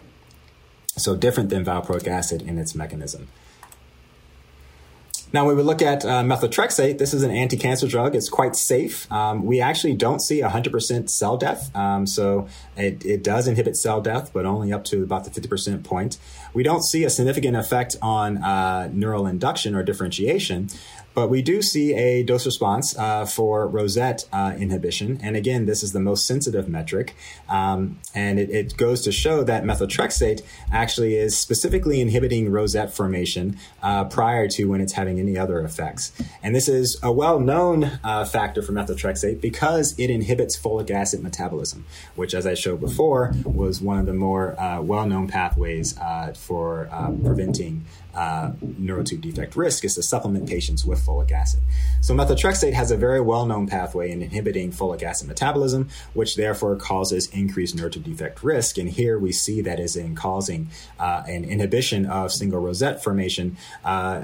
So 0.97 1.15
different 1.15 1.49
than 1.49 1.63
valproic 1.63 2.07
acid 2.07 2.41
in 2.41 2.57
its 2.57 2.75
mechanism. 2.75 3.27
Now, 5.33 5.45
when 5.45 5.57
we 5.57 5.63
look 5.63 5.81
at 5.81 6.05
uh, 6.05 6.23
methotrexate, 6.23 6.99
this 6.99 7.13
is 7.13 7.21
an 7.21 7.31
anti-cancer 7.31 7.87
drug. 7.87 8.15
It's 8.15 8.29
quite 8.29 8.55
safe. 8.55 9.11
Um, 9.11 9.45
we 9.45 9.59
actually 9.59 9.93
don't 9.93 10.21
see 10.21 10.39
100% 10.39 11.09
cell 11.09 11.35
death. 11.35 11.75
Um, 11.75 12.07
so 12.07 12.47
it, 12.77 13.05
it, 13.05 13.23
does 13.23 13.45
inhibit 13.45 13.75
cell 13.75 13.99
death, 13.99 14.31
but 14.33 14.45
only 14.45 14.71
up 14.71 14.85
to 14.85 15.03
about 15.03 15.25
the 15.25 15.29
50% 15.29 15.83
point. 15.83 16.17
We 16.53 16.63
don't 16.63 16.81
see 16.81 17.03
a 17.03 17.09
significant 17.09 17.57
effect 17.57 17.97
on 18.01 18.37
uh, 18.37 18.89
neural 18.93 19.27
induction 19.27 19.75
or 19.75 19.83
differentiation. 19.83 20.69
But 21.17 21.31
we 21.31 21.41
do 21.41 21.63
see 21.63 21.95
a 21.95 22.21
dose 22.21 22.45
response 22.45 22.95
uh, 22.95 23.25
for 23.25 23.67
rosette 23.67 24.25
uh, 24.31 24.53
inhibition. 24.55 25.19
And 25.23 25.35
again, 25.35 25.65
this 25.65 25.81
is 25.81 25.91
the 25.91 25.99
most 25.99 26.27
sensitive 26.27 26.69
metric. 26.69 27.15
Um, 27.49 27.97
and 28.13 28.39
it, 28.39 28.51
it, 28.51 28.77
goes 28.77 29.01
to 29.01 29.11
show 29.11 29.43
that 29.43 29.63
methotrexate 29.63 30.43
actually 30.71 31.15
is 31.15 31.35
specifically 31.35 32.01
inhibiting 32.01 32.51
rosette 32.51 32.93
formation 32.93 33.57
uh, 33.81 34.03
prior 34.03 34.47
to 34.49 34.65
when 34.65 34.79
it's 34.79 34.93
having 34.93 35.19
any 35.19 35.39
other 35.39 35.61
effects. 35.61 36.11
And 36.43 36.53
this 36.53 36.69
is 36.69 36.99
a 37.01 37.11
well 37.11 37.39
known 37.39 37.99
uh, 38.03 38.23
factor 38.23 38.61
for 38.61 38.73
methotrexate 38.73 39.41
because 39.41 39.97
it 39.97 40.11
inhibits 40.11 40.55
folic 40.55 40.91
acid 40.91 41.23
metabolism, 41.23 41.87
which, 42.15 42.35
as 42.35 42.45
I 42.45 42.53
showed 42.53 42.79
before, 42.79 43.33
was 43.43 43.81
one 43.81 43.97
of 43.97 44.05
the 44.05 44.13
more 44.13 44.59
uh, 44.59 44.81
well 44.81 45.07
known 45.07 45.27
pathways 45.27 45.97
uh, 45.97 46.33
for 46.37 46.87
preventing 47.23 47.85
uh, 48.17 48.51
neurotube 48.63 49.21
defect 49.21 49.55
risk 49.55 49.85
is 49.85 49.93
to 49.93 50.01
supplement 50.01 50.49
patients 50.49 50.83
with 50.83 50.99
folic 51.05 51.31
acid. 51.31 51.61
So 52.01 52.15
methotrexate 52.15 52.73
has 52.73 52.89
a 52.89 52.97
very 52.97 53.21
well-known 53.21 53.67
pathway 53.67 54.09
in 54.09 54.23
inhibiting 54.23 54.71
folic 54.71 55.03
acid 55.03 55.27
metabolism, 55.27 55.89
which 56.15 56.35
therefore 56.35 56.75
causes 56.77 57.27
increased 57.27 57.77
neurotube 57.77 58.03
defect 58.03 58.43
risk. 58.43 58.79
And 58.79 58.89
here 58.89 59.19
we 59.19 59.31
see 59.31 59.61
that 59.61 59.79
is 59.79 59.95
in 59.95 60.15
causing 60.15 60.69
uh, 60.99 61.23
an 61.27 61.45
inhibition 61.45 62.07
of 62.07 62.31
single 62.31 62.59
rosette 62.59 63.03
formation 63.03 63.55
uh, 63.85 64.23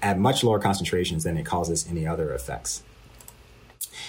at 0.00 0.18
much 0.18 0.42
lower 0.42 0.58
concentrations 0.58 1.24
than 1.24 1.36
it 1.36 1.44
causes 1.44 1.86
any 1.90 2.06
other 2.06 2.32
effects. 2.32 2.82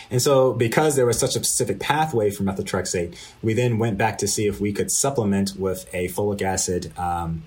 And 0.10 0.22
so, 0.22 0.54
because 0.54 0.96
there 0.96 1.06
was 1.06 1.20
such 1.20 1.36
a 1.36 1.44
specific 1.44 1.80
pathway 1.80 2.30
for 2.32 2.44
methotrexate, 2.44 3.18
we 3.42 3.54
then 3.54 3.80
went 3.80 3.98
back 3.98 4.18
to 4.20 4.28
see 4.28 4.48
if 4.48 4.62
we 4.62 4.72
could 4.72 4.92
supplement 4.92 5.56
with 5.58 5.90
a 5.94 6.08
folic 6.10 6.42
acid 6.42 6.98
um, 6.98 7.44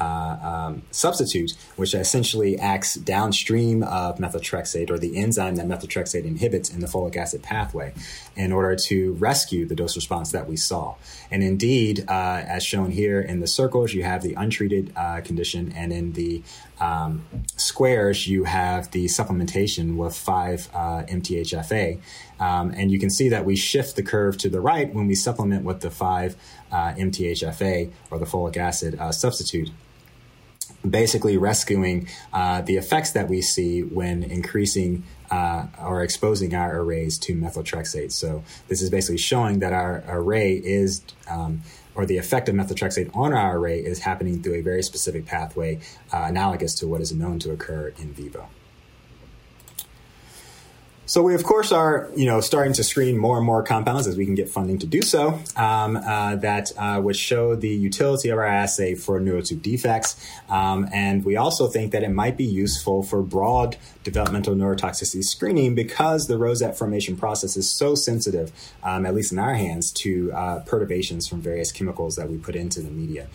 um, 0.00 0.82
substitute, 0.90 1.52
which 1.76 1.94
essentially 1.94 2.58
acts 2.58 2.94
downstream 2.94 3.82
of 3.82 4.18
methotrexate 4.18 4.90
or 4.90 4.98
the 4.98 5.16
enzyme 5.16 5.56
that 5.56 5.66
methotrexate 5.66 6.24
inhibits 6.24 6.70
in 6.70 6.80
the 6.80 6.86
folic 6.86 7.16
acid 7.16 7.42
pathway 7.42 7.92
in 8.36 8.52
order 8.52 8.76
to 8.76 9.12
rescue 9.14 9.66
the 9.66 9.74
dose 9.74 9.96
response 9.96 10.32
that 10.32 10.48
we 10.48 10.56
saw. 10.56 10.94
And 11.30 11.42
indeed, 11.42 12.04
uh, 12.08 12.42
as 12.46 12.64
shown 12.64 12.90
here 12.90 13.20
in 13.20 13.40
the 13.40 13.46
circles, 13.46 13.92
you 13.92 14.02
have 14.04 14.22
the 14.22 14.34
untreated 14.34 14.92
uh, 14.96 15.20
condition, 15.20 15.72
and 15.76 15.92
in 15.92 16.12
the 16.12 16.42
um, 16.80 17.24
squares, 17.56 18.28
you 18.28 18.44
have 18.44 18.90
the 18.92 19.06
supplementation 19.06 19.96
with 19.96 20.16
5 20.16 20.68
uh, 20.72 20.78
MTHFA. 21.08 22.00
Um, 22.40 22.70
and 22.70 22.90
you 22.90 22.98
can 22.98 23.10
see 23.10 23.28
that 23.30 23.44
we 23.44 23.56
shift 23.56 23.96
the 23.96 24.02
curve 24.02 24.38
to 24.38 24.48
the 24.48 24.60
right 24.60 24.92
when 24.94 25.06
we 25.06 25.14
supplement 25.14 25.64
with 25.64 25.80
the 25.80 25.90
5 25.90 26.36
uh, 26.70 26.76
MTHFA 26.94 27.90
or 28.10 28.18
the 28.18 28.26
folic 28.26 28.56
acid 28.56 28.98
uh, 28.98 29.10
substitute 29.10 29.70
basically 30.88 31.36
rescuing 31.36 32.08
uh, 32.32 32.60
the 32.62 32.76
effects 32.76 33.12
that 33.12 33.28
we 33.28 33.42
see 33.42 33.82
when 33.82 34.22
increasing 34.22 35.04
uh, 35.30 35.66
or 35.82 36.02
exposing 36.02 36.54
our 36.54 36.80
arrays 36.80 37.18
to 37.18 37.34
methotrexate. 37.34 38.12
So 38.12 38.44
this 38.68 38.80
is 38.80 38.90
basically 38.90 39.18
showing 39.18 39.58
that 39.58 39.72
our 39.72 40.04
array 40.08 40.54
is, 40.54 41.02
um, 41.28 41.62
or 41.94 42.06
the 42.06 42.16
effect 42.16 42.48
of 42.48 42.54
methotrexate 42.54 43.14
on 43.14 43.32
our 43.32 43.58
array 43.58 43.80
is 43.80 44.00
happening 44.00 44.42
through 44.42 44.54
a 44.54 44.62
very 44.62 44.82
specific 44.82 45.26
pathway 45.26 45.80
uh, 46.12 46.24
analogous 46.28 46.74
to 46.76 46.86
what 46.86 47.00
is 47.00 47.12
known 47.12 47.38
to 47.40 47.50
occur 47.50 47.92
in 47.98 48.12
vivo. 48.12 48.48
So 51.08 51.22
we, 51.22 51.34
of 51.34 51.42
course, 51.42 51.72
are 51.72 52.10
you 52.14 52.26
know 52.26 52.42
starting 52.42 52.74
to 52.74 52.84
screen 52.84 53.16
more 53.16 53.38
and 53.38 53.46
more 53.46 53.62
compounds 53.62 54.06
as 54.06 54.14
we 54.14 54.26
can 54.26 54.34
get 54.34 54.50
funding 54.50 54.78
to 54.80 54.86
do 54.86 55.00
so 55.00 55.40
um, 55.56 55.96
uh, 55.96 56.36
that 56.36 56.70
uh, 56.76 57.00
would 57.02 57.16
show 57.16 57.54
the 57.56 57.70
utility 57.70 58.28
of 58.28 58.36
our 58.36 58.44
assay 58.44 58.94
for 58.94 59.18
neurotube 59.18 59.62
defects, 59.62 60.22
um, 60.50 60.86
and 60.92 61.24
we 61.24 61.34
also 61.34 61.66
think 61.66 61.92
that 61.92 62.02
it 62.02 62.10
might 62.10 62.36
be 62.36 62.44
useful 62.44 63.02
for 63.02 63.22
broad 63.22 63.78
developmental 64.04 64.54
neurotoxicity 64.54 65.24
screening 65.24 65.74
because 65.74 66.26
the 66.26 66.36
rosette 66.36 66.76
formation 66.76 67.16
process 67.16 67.56
is 67.56 67.70
so 67.70 67.94
sensitive, 67.94 68.52
um, 68.82 69.06
at 69.06 69.14
least 69.14 69.32
in 69.32 69.38
our 69.38 69.54
hands, 69.54 69.90
to 69.90 70.30
uh, 70.34 70.60
perturbations 70.66 71.26
from 71.26 71.40
various 71.40 71.72
chemicals 71.72 72.16
that 72.16 72.28
we 72.28 72.36
put 72.36 72.54
into 72.54 72.82
the 72.82 72.90
media. 72.90 73.28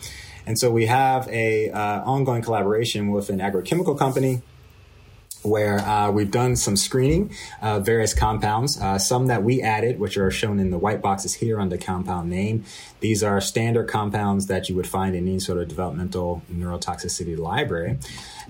And 0.46 0.56
so 0.56 0.70
we 0.70 0.86
have 0.86 1.26
a 1.26 1.70
uh, 1.70 2.04
ongoing 2.04 2.42
collaboration 2.42 3.10
with 3.10 3.30
an 3.30 3.40
agrochemical 3.40 3.98
company 3.98 4.42
where 5.44 5.78
uh, 5.80 6.10
we've 6.10 6.30
done 6.30 6.56
some 6.56 6.76
screening 6.76 7.30
of 7.60 7.84
various 7.84 8.14
compounds, 8.14 8.80
uh, 8.80 8.98
some 8.98 9.26
that 9.26 9.42
we 9.42 9.60
added, 9.60 9.98
which 9.98 10.16
are 10.16 10.30
shown 10.30 10.58
in 10.58 10.70
the 10.70 10.78
white 10.78 11.02
boxes 11.02 11.34
here 11.34 11.60
the 11.68 11.78
compound 11.78 12.30
name. 12.30 12.64
These 13.00 13.22
are 13.22 13.40
standard 13.40 13.88
compounds 13.88 14.46
that 14.46 14.68
you 14.68 14.74
would 14.76 14.86
find 14.86 15.14
in 15.14 15.28
any 15.28 15.38
sort 15.38 15.58
of 15.58 15.68
developmental 15.68 16.42
neurotoxicity 16.52 17.38
library. 17.38 17.98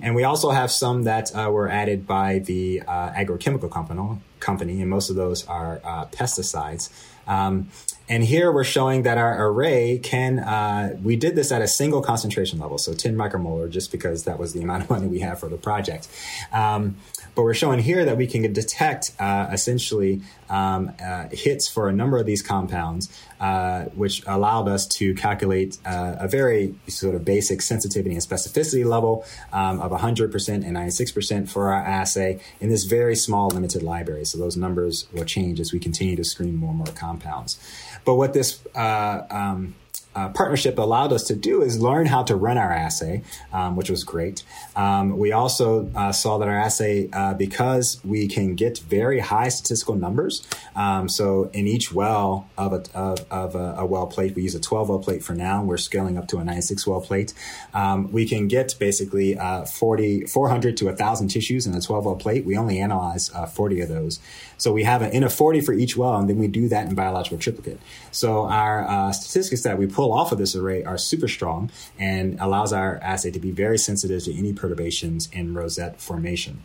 And 0.00 0.14
we 0.14 0.24
also 0.24 0.50
have 0.50 0.70
some 0.70 1.02
that 1.04 1.34
uh, 1.34 1.50
were 1.50 1.68
added 1.68 2.06
by 2.06 2.38
the 2.38 2.82
uh, 2.86 3.12
agrochemical 3.12 3.70
company, 3.70 4.18
company, 4.40 4.80
and 4.80 4.90
most 4.90 5.10
of 5.10 5.16
those 5.16 5.46
are 5.46 5.80
uh, 5.84 6.06
pesticides. 6.06 6.90
Um, 7.26 7.70
and 8.08 8.22
here 8.22 8.52
we're 8.52 8.64
showing 8.64 9.02
that 9.04 9.16
our 9.16 9.48
array 9.48 9.98
can, 9.98 10.38
uh, 10.38 10.96
we 11.02 11.16
did 11.16 11.36
this 11.36 11.50
at 11.50 11.62
a 11.62 11.68
single 11.68 12.02
concentration 12.02 12.58
level, 12.58 12.76
so 12.76 12.92
10 12.92 13.16
micromolar, 13.16 13.70
just 13.70 13.90
because 13.90 14.24
that 14.24 14.38
was 14.38 14.52
the 14.52 14.62
amount 14.62 14.82
of 14.84 14.90
money 14.90 15.06
we 15.06 15.20
have 15.20 15.40
for 15.40 15.48
the 15.48 15.56
project. 15.56 16.08
Um, 16.52 16.96
but 17.34 17.42
we're 17.42 17.54
showing 17.54 17.80
here 17.80 18.04
that 18.04 18.16
we 18.16 18.26
can 18.26 18.52
detect 18.52 19.12
uh, 19.18 19.48
essentially 19.50 20.20
um, 20.48 20.92
uh, 21.02 21.28
hits 21.30 21.68
for 21.68 21.88
a 21.88 21.92
number 21.92 22.18
of 22.18 22.26
these 22.26 22.42
compounds, 22.42 23.08
uh, 23.40 23.84
which 23.94 24.22
allowed 24.26 24.68
us 24.68 24.86
to 24.86 25.14
calculate 25.14 25.78
uh, 25.84 26.16
a 26.18 26.28
very 26.28 26.74
sort 26.88 27.14
of 27.14 27.24
basic 27.24 27.62
sensitivity 27.62 28.14
and 28.14 28.22
specificity 28.22 28.84
level 28.84 29.24
um, 29.52 29.80
of 29.80 29.90
100% 29.90 30.48
and 30.48 30.76
96% 30.76 31.48
for 31.48 31.72
our 31.72 31.82
assay 31.82 32.40
in 32.60 32.68
this 32.68 32.84
very 32.84 33.16
small 33.16 33.48
limited 33.48 33.82
library. 33.82 34.24
So 34.24 34.38
those 34.38 34.56
numbers 34.56 35.06
will 35.12 35.24
change 35.24 35.60
as 35.60 35.72
we 35.72 35.78
continue 35.78 36.16
to 36.16 36.24
screen 36.24 36.56
more 36.56 36.70
and 36.70 36.78
more 36.78 36.94
compounds. 36.94 37.58
But 38.04 38.16
what 38.16 38.32
this 38.32 38.60
uh, 38.74 39.22
um, 39.30 39.74
uh, 40.14 40.28
partnership 40.30 40.78
allowed 40.78 41.12
us 41.12 41.24
to 41.24 41.34
do 41.34 41.62
is 41.62 41.80
learn 41.80 42.06
how 42.06 42.22
to 42.22 42.36
run 42.36 42.58
our 42.58 42.72
assay, 42.72 43.22
um, 43.52 43.76
which 43.76 43.90
was 43.90 44.04
great. 44.04 44.42
Um, 44.76 45.18
we 45.18 45.32
also 45.32 45.90
uh, 45.94 46.12
saw 46.12 46.38
that 46.38 46.48
our 46.48 46.58
assay, 46.58 47.08
uh, 47.12 47.34
because 47.34 48.00
we 48.04 48.28
can 48.28 48.54
get 48.54 48.78
very 48.78 49.20
high 49.20 49.48
statistical 49.48 49.94
numbers, 49.94 50.46
um, 50.76 51.08
so 51.08 51.50
in 51.52 51.66
each 51.66 51.92
well 51.92 52.48
of 52.56 52.72
a, 52.72 52.84
of, 52.94 53.24
of 53.30 53.54
a, 53.54 53.74
a, 53.78 53.86
well 53.86 54.06
plate, 54.06 54.34
we 54.34 54.42
use 54.42 54.54
a 54.54 54.60
12 54.60 54.88
well 54.88 54.98
plate 54.98 55.22
for 55.22 55.34
now. 55.34 55.62
We're 55.62 55.76
scaling 55.76 56.16
up 56.16 56.28
to 56.28 56.38
a 56.38 56.44
96 56.44 56.86
well 56.86 57.00
plate. 57.00 57.34
Um, 57.72 58.10
we 58.12 58.26
can 58.26 58.48
get 58.48 58.74
basically 58.78 59.38
uh, 59.38 59.64
40, 59.64 60.26
400 60.26 60.76
to 60.78 60.86
1,000 60.86 61.28
tissues 61.28 61.66
in 61.66 61.74
a 61.74 61.80
12 61.80 62.04
well 62.04 62.16
plate. 62.16 62.44
We 62.44 62.56
only 62.56 62.78
analyze 62.78 63.30
uh, 63.34 63.46
40 63.46 63.80
of 63.80 63.88
those. 63.88 64.20
So 64.56 64.72
we 64.72 64.84
have 64.84 65.02
an 65.02 65.10
N 65.10 65.24
of 65.24 65.32
40 65.32 65.60
for 65.60 65.72
each 65.72 65.96
well, 65.96 66.16
and 66.16 66.28
then 66.28 66.38
we 66.38 66.48
do 66.48 66.68
that 66.68 66.88
in 66.88 66.94
biological 66.94 67.38
triplicate. 67.38 67.80
So 68.12 68.46
our 68.46 68.86
uh, 68.88 69.12
statistics 69.12 69.62
that 69.62 69.78
we 69.78 69.86
pull 69.86 70.03
off 70.12 70.32
of 70.32 70.38
this 70.38 70.54
array 70.54 70.84
are 70.84 70.98
super 70.98 71.28
strong 71.28 71.70
and 71.98 72.38
allows 72.40 72.72
our 72.72 72.98
assay 73.02 73.30
to 73.30 73.40
be 73.40 73.50
very 73.50 73.78
sensitive 73.78 74.24
to 74.24 74.34
any 74.34 74.52
perturbations 74.52 75.28
in 75.32 75.54
rosette 75.54 76.00
formation. 76.00 76.62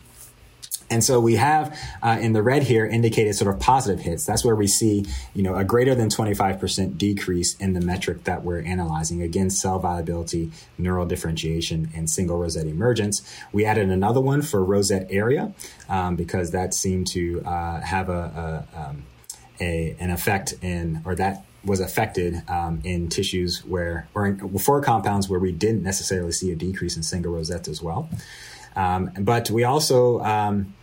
And 0.92 1.04
so 1.04 1.20
we 1.20 1.36
have 1.36 1.78
uh, 2.02 2.18
in 2.20 2.34
the 2.34 2.42
red 2.42 2.64
here 2.64 2.86
indicated 2.86 3.36
sort 3.36 3.54
of 3.54 3.62
positive 3.62 4.00
hits. 4.04 4.26
That's 4.26 4.44
where 4.44 4.56
we 4.56 4.68
see, 4.68 5.06
you 5.34 5.44
know, 5.44 5.56
a 5.56 5.64
greater 5.64 5.94
than 5.94 6.10
25% 6.10 6.98
decrease 6.98 7.56
in 7.58 7.74
the 7.74 7.82
metric 7.82 8.24
that 8.24 8.44
we're 8.44 8.62
analyzing. 8.62 9.22
Again, 9.22 9.50
cell 9.50 9.78
viability, 9.80 10.52
neural 10.78 11.06
differentiation, 11.06 11.90
and 11.94 12.10
single 12.10 12.38
rosette 12.38 12.66
emergence. 12.66 13.22
We 13.52 13.66
added 13.66 13.90
another 13.90 14.22
one 14.22 14.42
for 14.42 14.64
rosette 14.64 15.08
area 15.12 15.54
um, 15.88 16.16
because 16.16 16.52
that 16.52 16.74
seemed 16.74 17.08
to 17.08 17.44
uh, 17.46 17.82
have 17.82 18.10
a, 18.10 18.66
a, 18.74 18.80
um, 18.80 19.04
a, 19.62 19.96
an 20.00 20.10
effect 20.10 20.56
in, 20.64 21.02
or 21.06 21.14
that 21.16 21.46
was 21.64 21.80
affected 21.80 22.42
um, 22.48 22.82
in 22.84 23.10
tissues 23.10 23.66
where, 23.66 24.08
or 24.14 24.28
in, 24.28 24.58
for 24.60 24.82
compounds 24.82 25.30
where 25.30 25.40
we 25.40 25.52
didn't 25.52 25.84
necessarily 25.84 26.32
see 26.32 26.52
a 26.52 26.56
decrease 26.56 26.96
in 26.96 27.04
single 27.04 27.34
rosettes 27.34 27.68
as 27.68 27.82
well. 27.82 28.10
Um, 28.76 29.12
but 29.20 29.50
we 29.50 29.64
also 29.64 30.20
um, 30.22 30.74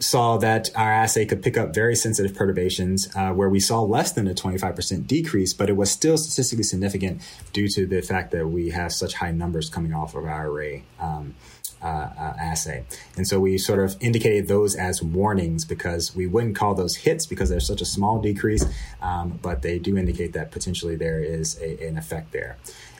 saw 0.00 0.36
that 0.38 0.68
our 0.76 0.92
assay 0.92 1.24
could 1.24 1.42
pick 1.42 1.56
up 1.56 1.74
very 1.74 1.94
sensitive 1.94 2.34
perturbations 2.34 3.08
uh, 3.16 3.32
where 3.32 3.48
we 3.48 3.60
saw 3.60 3.82
less 3.82 4.12
than 4.12 4.28
a 4.28 4.34
25% 4.34 5.06
decrease, 5.06 5.52
but 5.52 5.68
it 5.68 5.76
was 5.76 5.90
still 5.90 6.16
statistically 6.16 6.62
significant 6.62 7.20
due 7.52 7.68
to 7.68 7.86
the 7.86 8.00
fact 8.00 8.30
that 8.32 8.46
we 8.48 8.70
have 8.70 8.92
such 8.92 9.14
high 9.14 9.32
numbers 9.32 9.68
coming 9.68 9.92
off 9.92 10.14
of 10.14 10.24
our 10.24 10.48
array. 10.48 10.84
Uh, 11.80 11.86
uh, 11.86 12.34
assay. 12.40 12.84
And 13.16 13.24
so 13.24 13.38
we 13.38 13.56
sort 13.56 13.78
of 13.78 13.96
indicated 14.00 14.48
those 14.48 14.74
as 14.74 15.00
warnings 15.00 15.64
because 15.64 16.14
we 16.14 16.26
wouldn't 16.26 16.56
call 16.56 16.74
those 16.74 16.96
hits 16.96 17.24
because 17.24 17.50
there's 17.50 17.68
such 17.68 17.80
a 17.80 17.84
small 17.84 18.20
decrease, 18.20 18.64
um, 19.00 19.38
but 19.40 19.62
they 19.62 19.78
do 19.78 19.96
indicate 19.96 20.32
that 20.32 20.50
potentially 20.50 20.96
there 20.96 21.22
is 21.22 21.56
a, 21.60 21.86
an 21.86 21.96
effect 21.96 22.32
there. 22.32 22.56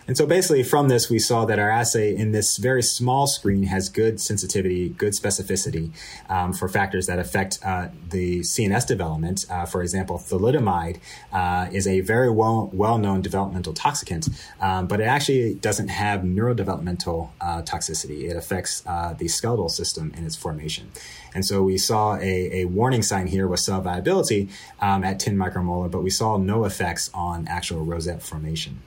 And 0.08 0.16
so 0.16 0.26
basically 0.26 0.62
from 0.62 0.88
this, 0.88 1.10
we 1.10 1.18
saw 1.18 1.44
that 1.44 1.58
our 1.58 1.70
assay 1.70 2.16
in 2.16 2.32
this 2.32 2.56
very 2.56 2.82
small 2.82 3.26
screen 3.26 3.64
has 3.64 3.90
good 3.90 4.22
sensitivity, 4.22 4.88
good 4.88 5.12
specificity 5.12 5.90
um, 6.30 6.54
for 6.54 6.66
factors 6.66 7.06
that 7.08 7.18
affect 7.18 7.58
uh, 7.62 7.88
the 8.08 8.40
CNS 8.40 8.86
development. 8.86 9.44
Uh, 9.50 9.66
for 9.66 9.82
example, 9.82 10.16
thalidomide 10.16 10.96
uh, 11.30 11.68
is 11.70 11.86
a 11.86 12.00
very 12.00 12.30
well, 12.30 12.70
well-known 12.72 13.20
developmental 13.20 13.74
toxicant, 13.74 14.30
um, 14.62 14.86
but 14.86 14.98
it 14.98 15.04
actually 15.04 15.52
doesn't 15.52 15.88
have 15.88 16.22
neurodevelopmental 16.22 17.28
uh, 17.42 17.60
toxicity. 17.60 18.30
It 18.30 18.36
affects 18.36 18.82
uh, 18.86 19.12
the 19.12 19.28
skeletal 19.28 19.68
system 19.68 20.14
in 20.16 20.24
its 20.24 20.36
formation. 20.36 20.90
And 21.34 21.44
so 21.44 21.62
we 21.62 21.76
saw 21.76 22.16
a, 22.16 22.62
a 22.62 22.64
warning 22.64 23.02
sign 23.02 23.26
here 23.26 23.46
with 23.46 23.60
cell 23.60 23.82
viability 23.82 24.48
um, 24.80 25.04
at 25.04 25.20
10 25.20 25.36
micromolar, 25.36 25.90
but 25.90 26.02
we 26.02 26.08
saw 26.08 26.38
no 26.38 26.64
effects 26.64 27.10
on 27.12 27.46
actual 27.46 27.84
rosette 27.84 28.22
formation. 28.22 28.80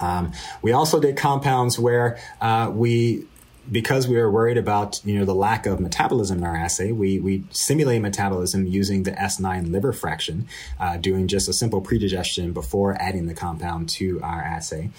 Um, 0.00 0.32
we 0.62 0.72
also 0.72 1.00
did 1.00 1.16
compounds 1.16 1.78
where 1.78 2.18
uh, 2.40 2.70
we 2.72 3.26
because 3.70 4.06
we 4.06 4.16
were 4.16 4.30
worried 4.30 4.58
about 4.58 5.00
you 5.04 5.18
know 5.18 5.24
the 5.24 5.34
lack 5.34 5.66
of 5.66 5.80
metabolism 5.80 6.38
in 6.38 6.44
our 6.44 6.56
assay, 6.56 6.92
we 6.92 7.18
we 7.20 7.44
simulate 7.50 8.02
metabolism 8.02 8.66
using 8.66 9.02
the 9.02 9.12
S9 9.12 9.70
liver 9.70 9.92
fraction, 9.92 10.46
uh, 10.78 10.96
doing 10.96 11.28
just 11.28 11.48
a 11.48 11.52
simple 11.52 11.80
predigestion 11.80 12.52
before 12.52 12.94
adding 13.00 13.26
the 13.26 13.34
compound 13.34 13.88
to 13.90 14.20
our 14.22 14.40
assay. 14.40 14.90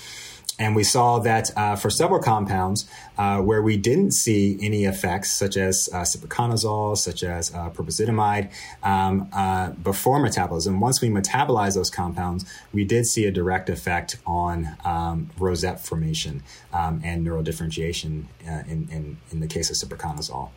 And 0.60 0.76
we 0.76 0.84
saw 0.84 1.20
that 1.20 1.52
uh, 1.56 1.76
for 1.76 1.90
several 1.90 2.20
compounds 2.20 2.90
uh, 3.18 3.42
where 3.42 3.62
we 3.62 3.78
didn't 3.78 4.14
see 4.14 4.58
any 4.62 4.86
effects, 4.86 5.32
such 5.32 5.56
as 5.56 5.88
uh, 5.94 5.98
ciproconazole, 5.98 6.98
such 6.98 7.24
as 7.24 7.54
uh, 7.54 7.70
um, 8.84 9.30
uh, 9.34 9.70
before 9.72 10.20
metabolism, 10.20 10.80
once 10.80 11.00
we 11.02 11.10
metabolize 11.10 11.76
those 11.76 11.92
compounds, 11.92 12.46
we 12.74 12.84
did 12.84 13.06
see 13.06 13.26
a 13.26 13.32
direct 13.32 13.70
effect 13.70 14.18
on 14.26 14.76
um, 14.84 15.30
rosette 15.38 15.80
formation 15.80 16.42
um, 16.74 17.02
and 17.04 17.24
neural 17.24 17.44
differentiation 17.44 18.28
uh, 18.48 18.64
in, 18.68 18.88
in, 18.92 19.18
in, 19.32 19.40
the 19.40 19.48
case 19.48 19.70
of 19.70 19.90
ciproconazole. 19.90 20.50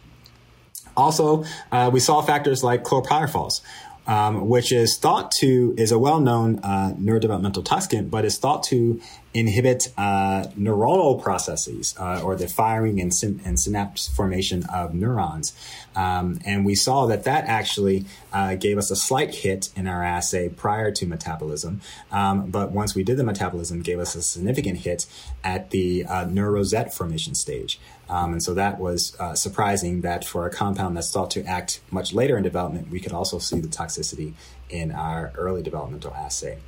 Also, 0.97 1.45
uh, 1.73 1.91
we 1.93 2.01
saw 2.01 2.21
factors 2.23 2.65
like 2.65 2.85
chlorpyrifos, 2.85 3.61
um, 4.07 4.49
which 4.49 4.73
is 4.73 4.97
thought 4.97 5.31
to 5.31 5.75
is 5.79 5.93
a 5.93 5.99
well-known 5.99 6.59
uh, 6.61 6.95
neurodevelopmental 6.99 7.65
toxicant, 7.65 8.11
but 8.11 8.25
is 8.25 8.39
thought 8.39 8.63
to 8.65 9.01
inhibit 9.33 9.93
uh, 9.97 10.45
neuronal 10.59 11.23
processes 11.23 11.95
uh, 12.01 12.21
or 12.23 12.35
the 12.35 12.49
firing 12.49 13.01
and, 13.01 13.15
syn- 13.15 13.41
and, 13.45 13.61
synapse 13.61 14.09
formation 14.09 14.65
of 14.73 14.93
neurons. 14.93 15.55
Um, 15.95 16.41
and 16.45 16.65
we 16.65 16.75
saw 16.75 17.07
that 17.07 17.25
that 17.25 17.45
actually 17.45 18.07
uh, 18.33 18.57
gave 18.57 18.77
us 18.77 18.91
a 18.91 18.97
slight 18.97 19.35
hit 19.37 19.69
in 19.77 19.87
our 19.87 20.03
assay 20.03 20.49
prior 20.49 20.91
to 20.93 21.07
metabolism. 21.07 21.81
Um, 22.11 22.51
but 22.51 22.73
once 22.73 22.95
we 22.97 23.05
did 23.05 23.19
the 23.19 23.25
metabolism, 23.25 23.83
gave 23.83 24.01
us 24.01 24.17
a 24.17 24.23
significant 24.23 24.79
hit 24.79 25.07
at 25.45 25.71
the 25.71 26.05
uh, 26.07 26.25
neurosette 26.25 26.93
formation 26.93 27.37
stage. 27.37 27.79
Um, 28.09 28.33
and 28.33 28.43
so 28.43 28.55
that 28.55 28.81
was 28.81 29.17
uh, 29.21 29.35
surprising 29.35 30.01
that 30.01 30.25
for 30.25 30.45
a 30.45 30.51
compound 30.51 30.97
that's 30.97 31.13
thought 31.13 31.31
to 31.33 31.45
act 31.45 31.81
much 31.93 32.13
later 32.13 32.37
in 32.37 32.43
development, 32.43 32.91
we 32.91 32.99
could 32.99 33.13
also 33.13 33.39
see 33.39 33.61
the 33.61 33.69
toxicity 33.69 34.35
in 34.69 34.91
our 34.91 35.33
early 35.37 35.63
developmental 35.63 36.13
assay. 36.15 36.59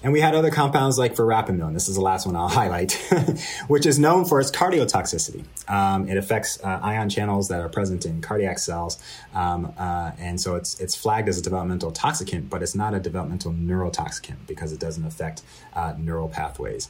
And 0.00 0.12
we 0.12 0.20
had 0.20 0.36
other 0.36 0.50
compounds 0.50 0.96
like 0.96 1.16
verapamil. 1.16 1.72
This 1.72 1.88
is 1.88 1.96
the 1.96 2.00
last 2.00 2.24
one 2.24 2.36
I'll 2.36 2.48
highlight, 2.60 2.92
which 3.68 3.84
is 3.84 3.98
known 3.98 4.24
for 4.24 4.38
its 4.40 4.50
cardiotoxicity. 4.50 5.44
Um, 5.68 6.08
it 6.08 6.16
affects 6.16 6.62
uh, 6.62 6.78
ion 6.82 7.08
channels 7.08 7.48
that 7.48 7.60
are 7.60 7.68
present 7.68 8.06
in 8.06 8.20
cardiac 8.20 8.60
cells, 8.60 9.02
um, 9.34 9.72
uh, 9.76 10.12
and 10.18 10.40
so 10.40 10.54
it's 10.54 10.78
it's 10.80 10.94
flagged 10.94 11.28
as 11.28 11.38
a 11.38 11.42
developmental 11.42 11.90
toxicant, 11.90 12.48
but 12.48 12.62
it's 12.62 12.74
not 12.74 12.94
a 12.94 13.00
developmental 13.00 13.52
neurotoxicant 13.52 14.36
because 14.46 14.72
it 14.72 14.78
doesn't 14.78 15.04
affect 15.04 15.42
uh, 15.74 15.94
neural 15.98 16.28
pathways. 16.28 16.88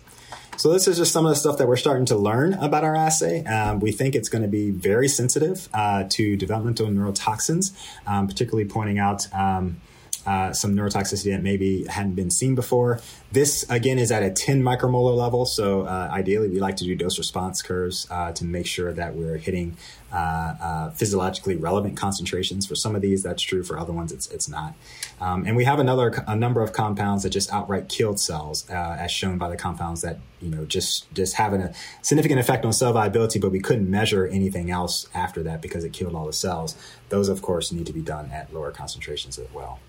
So 0.59 0.73
this 0.73 0.87
is 0.87 0.99
just 0.99 1.13
some 1.13 1.25
of 1.25 1.31
the 1.31 1.37
stuff 1.37 1.59
that 1.59 1.69
we're 1.69 1.77
starting 1.77 2.05
to 2.07 2.17
learn 2.17 2.55
about 2.55 2.85
our 2.85 2.95
assay. 2.95 3.45
Um, 3.45 3.81
we 3.81 3.93
think 3.93 4.15
it's 4.15 4.29
going 4.29 4.43
to 4.43 4.49
be 4.49 4.71
very 4.71 5.09
sensitive 5.09 5.69
uh, 5.73 6.05
to 6.11 6.37
developmental 6.37 6.89
neurotoxins, 6.89 7.73
um, 8.07 8.27
particularly 8.27 8.69
pointing 8.69 8.99
out. 8.99 9.33
Um, 9.33 9.81
uh, 10.29 10.53
some 10.53 10.77
neurotoxicity 10.77 11.33
that 11.33 11.43
maybe 11.43 11.85
hadn't 11.87 12.13
been 12.13 12.31
seen 12.31 12.55
before. 12.55 13.01
This, 13.33 13.65
again, 13.71 13.99
is 13.99 14.13
at 14.13 14.23
a 14.23 14.31
10 14.31 14.63
micromolar 14.63 15.17
level. 15.17 15.47
So 15.47 15.83
uh, 15.83 16.11
ideally, 16.13 16.49
we 16.51 16.61
like 16.61 16.77
to 16.77 16.85
do 16.85 16.95
dose 16.95 17.17
response 17.17 17.63
curves 17.63 18.07
uh, 18.11 18.33
to 18.33 18.45
make 18.45 18.67
sure 18.67 18.93
that 18.93 19.15
we're 19.15 19.39
hitting 19.39 19.79
uh, 20.13 20.17
uh, 20.17 20.91
physiologically 20.91 21.57
relevant 21.57 21.97
concentrations. 21.97 22.67
For 22.67 22.75
some 22.75 22.95
of 22.95 23.01
these, 23.01 23.23
that's 23.23 23.43
true. 23.43 23.63
For 23.63 23.79
other 23.79 23.95
ones, 23.95 24.13
it's, 24.13 24.27
it's 24.27 24.51
not. 24.51 24.75
Um, 25.19 25.47
and 25.47 25.57
we 25.57 25.65
have 25.65 25.79
another 25.79 26.23
a 26.27 26.37
number 26.37 26.63
of 26.63 26.75
compounds 26.75 27.23
that 27.23 27.31
just 27.31 27.51
outright 27.51 27.89
killed 27.89 28.21
cells, 28.21 28.69
as 28.69 29.11
shown 29.11 29.39
by 29.39 29.49
the 29.49 29.57
compounds 29.57 30.03
that 30.03 30.19
you 30.41 30.51
know 30.51 30.65
just 30.67 31.13
just 31.15 31.35
having 31.35 31.61
a 31.63 31.73
significant 32.03 32.39
effect 32.39 32.67
on 32.67 32.73
cell 32.75 32.93
viability, 32.93 33.39
but 33.39 33.51
we 33.51 33.61
couldn't 33.61 33.91
measure 33.91 34.27
anything 34.27 34.71
else 34.71 35.09
after 35.15 35.43
that 35.43 35.63
because 35.63 35.85
it 35.85 35.93
killed 35.95 36.15
all 36.15 36.27
the 36.27 36.33
cells. 36.33 36.77
Those, 37.09 37.31
of 37.31 37.41
course, 37.41 37.73
need 37.73 37.87
to 37.87 37.95
be 37.95 38.03
done 38.03 38.31
at 38.31 38.53
lower 38.53 38.71
concentrations 38.71 39.39
as 39.39 39.49
well. 39.53 39.81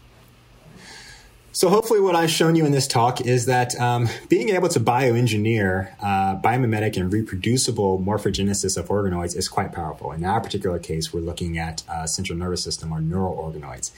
So 1.52 1.68
hopefully 1.68 2.00
what 2.00 2.16
I've 2.16 2.30
shown 2.30 2.56
you 2.56 2.66
in 2.66 2.72
this 2.72 2.88
talk 2.88 3.22
is 3.22 3.47
that 3.47 3.76
um, 3.80 4.08
being 4.30 4.50
able 4.50 4.70
to 4.70 4.80
bioengineer 4.80 5.91
uh, 6.00 6.39
biomimetic 6.39 6.95
and 6.95 7.12
reproducible 7.12 8.00
morphogenesis 8.00 8.78
of 8.78 8.89
organoids 8.89 9.36
is 9.36 9.50
quite 9.50 9.72
powerful. 9.72 10.12
In 10.12 10.24
our 10.24 10.41
particular 10.41 10.78
case, 10.78 11.12
we're 11.12 11.22
looking 11.22 11.58
at 11.58 11.84
uh, 11.89 12.06
central 12.06 12.38
nervous 12.38 12.64
system 12.64 12.91
or 12.91 13.02
neural 13.02 13.36
organoids 13.36 13.91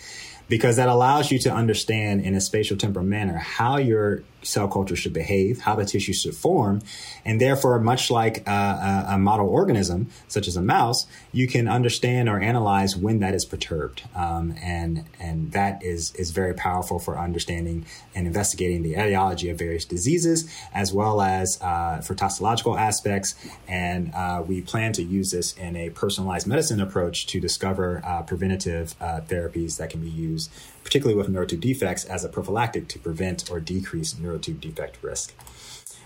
because 0.51 0.75
that 0.75 0.89
allows 0.89 1.31
you 1.31 1.39
to 1.39 1.49
understand 1.49 2.19
in 2.25 2.35
a 2.35 2.41
spatial 2.41 2.75
temporal 2.75 3.05
manner 3.05 3.37
how 3.37 3.77
your 3.77 4.21
cell 4.43 4.67
culture 4.67 4.95
should 4.97 5.13
behave, 5.13 5.61
how 5.61 5.75
the 5.75 5.85
tissue 5.85 6.11
should 6.11 6.35
form, 6.35 6.81
and 7.23 7.39
therefore, 7.39 7.79
much 7.79 8.11
like 8.11 8.45
a, 8.47 9.05
a, 9.09 9.17
model 9.17 9.47
organism, 9.47 10.09
such 10.27 10.47
as 10.47 10.57
a 10.57 10.61
mouse, 10.61 11.05
you 11.31 11.47
can 11.47 11.67
understand 11.67 12.27
or 12.27 12.39
analyze 12.39 12.97
when 12.97 13.19
that 13.19 13.33
is 13.33 13.45
perturbed, 13.45 14.03
um, 14.15 14.55
and 14.61 15.05
and 15.19 15.51
that 15.53 15.81
is 15.83 16.13
is 16.15 16.31
very 16.31 16.53
powerful 16.53 16.99
for 16.99 17.17
understanding 17.17 17.85
and 18.13 18.27
investigating 18.27 18.81
the 18.81 18.93
etiology 18.93 19.49
of 19.49 19.57
various 19.57 19.85
diseases, 19.85 20.51
as 20.73 20.91
well 20.91 21.21
as 21.21 21.59
uh, 21.61 22.01
for 22.01 22.15
toxicological 22.15 22.77
aspects. 22.77 23.35
And 23.67 24.13
uh, 24.13 24.43
we 24.45 24.61
plan 24.61 24.91
to 24.93 25.03
use 25.03 25.31
this 25.31 25.53
in 25.53 25.75
a 25.75 25.91
personalized 25.91 26.47
medicine 26.47 26.81
approach 26.81 27.27
to 27.27 27.39
discover 27.39 28.01
uh, 28.03 28.23
preventative 28.23 28.95
uh, 28.99 29.21
therapies 29.21 29.77
that 29.77 29.91
can 29.91 30.01
be 30.01 30.09
used 30.09 30.40
particularly 30.83 31.15
with 31.15 31.29
neurotube 31.29 31.61
defects, 31.61 32.05
as 32.05 32.23
a 32.23 32.29
prophylactic 32.29 32.87
to 32.89 32.99
prevent 32.99 33.49
or 33.49 33.59
decrease 33.59 34.13
neurotube 34.15 34.59
defect 34.59 34.97
risk. 35.01 35.33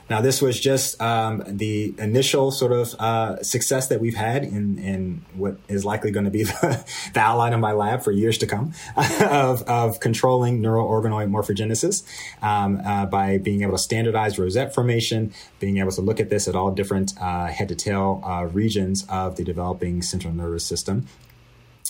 Now, 0.10 0.22
this 0.22 0.40
was 0.40 0.60
just 0.60 1.02
um, 1.02 1.44
the 1.48 1.96
initial 1.98 2.52
sort 2.52 2.72
of 2.72 2.94
uh, 3.00 3.42
success 3.42 3.88
that 3.88 4.00
we've 4.00 4.16
had 4.16 4.44
in, 4.44 4.78
in 4.78 5.26
what 5.34 5.58
is 5.68 5.84
likely 5.84 6.12
going 6.12 6.26
to 6.26 6.32
be 6.32 6.44
the, 6.44 6.86
the, 7.14 7.20
outline 7.20 7.54
of 7.54 7.60
my 7.60 7.72
lab 7.72 8.04
for 8.04 8.12
years 8.12 8.38
to 8.40 8.48
come 8.48 8.74
of, 8.96 9.64
of 9.64 10.00
controlling 10.00 10.62
neural 10.62 10.88
organoid 10.88 11.30
morphogenesis 11.30 12.04
um, 12.44 12.80
uh, 12.86 13.08
by 13.08 13.40
being 13.40 13.64
able 13.64 13.72
to 13.72 13.80
standardize 13.80 14.38
rosette 14.38 14.76
formation, 14.76 15.34
being 15.60 15.78
able 15.78 15.92
to 15.92 16.02
look 16.02 16.20
at 16.20 16.30
this 16.30 16.48
at 16.48 16.56
all 16.56 16.70
different 16.70 17.14
uh, 17.20 17.48
head 17.48 17.70
to 17.70 17.76
tail 17.76 18.22
uh, 18.24 18.46
regions 18.46 19.06
of 19.10 19.38
the 19.38 19.44
developing 19.44 20.04
central 20.04 20.32
nervous 20.32 20.64
system, 20.64 21.08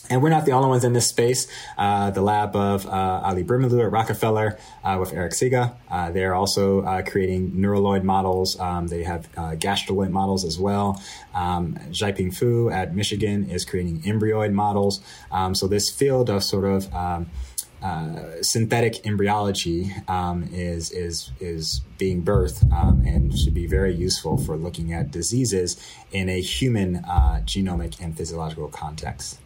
and 0.10 0.22
we're 0.22 0.30
not 0.30 0.46
the 0.46 0.52
only 0.52 0.70
ones 0.70 0.84
in 0.84 0.94
this 0.94 1.08
space. 1.08 1.48
Uh, 1.78 2.12
the 2.12 2.22
lab 2.22 2.56
of 2.56 2.86
uh, 2.86 3.22
Ali 3.24 3.44
Birmingham 3.44 3.80
at 3.80 3.92
Rockefeller 3.92 4.58
uh, 4.84 4.98
with 5.00 5.14
Eric 5.14 5.34
Siga, 5.34 5.76
uh, 5.90 6.12
they're 6.12 6.36
also 6.36 6.82
uh, 6.82 7.02
creating 7.02 7.52
neuraloid 7.52 8.04
models. 8.04 8.60
Um, 8.60 8.88
they 8.88 9.04
have 9.04 9.28
uh, 9.38 9.56
gastroloid 9.56 10.12
models 10.12 10.46
as 10.46 10.60
well. 10.60 11.02
Um, 11.34 11.76
Xiaoping 11.90 12.36
Fu 12.36 12.70
at 12.70 12.96
Michigan 12.96 13.50
is 13.50 13.66
creating 13.66 14.02
embryoid 14.02 14.54
models. 14.54 15.02
Um, 15.32 15.56
so 15.56 15.68
this 15.68 15.90
field 15.90 16.30
of 16.30 16.44
sort 16.44 16.66
of 16.66 16.94
um, 16.94 17.28
synthetic 18.42 19.06
embryology 19.06 19.94
um, 20.08 20.50
is 20.52 20.92
is 20.92 21.32
is 21.40 21.82
being 21.98 22.24
birthed 22.24 22.72
um, 22.74 23.04
and 23.06 23.38
should 23.38 23.54
be 23.54 23.68
very 23.68 23.94
useful 23.94 24.38
for 24.38 24.58
looking 24.58 24.94
at 24.94 25.12
diseases 25.12 25.78
in 26.12 26.30
a 26.30 26.42
human 26.42 27.04
genomic 27.46 28.00
and 28.02 28.18
physiological 28.18 28.68
context. 28.70 29.40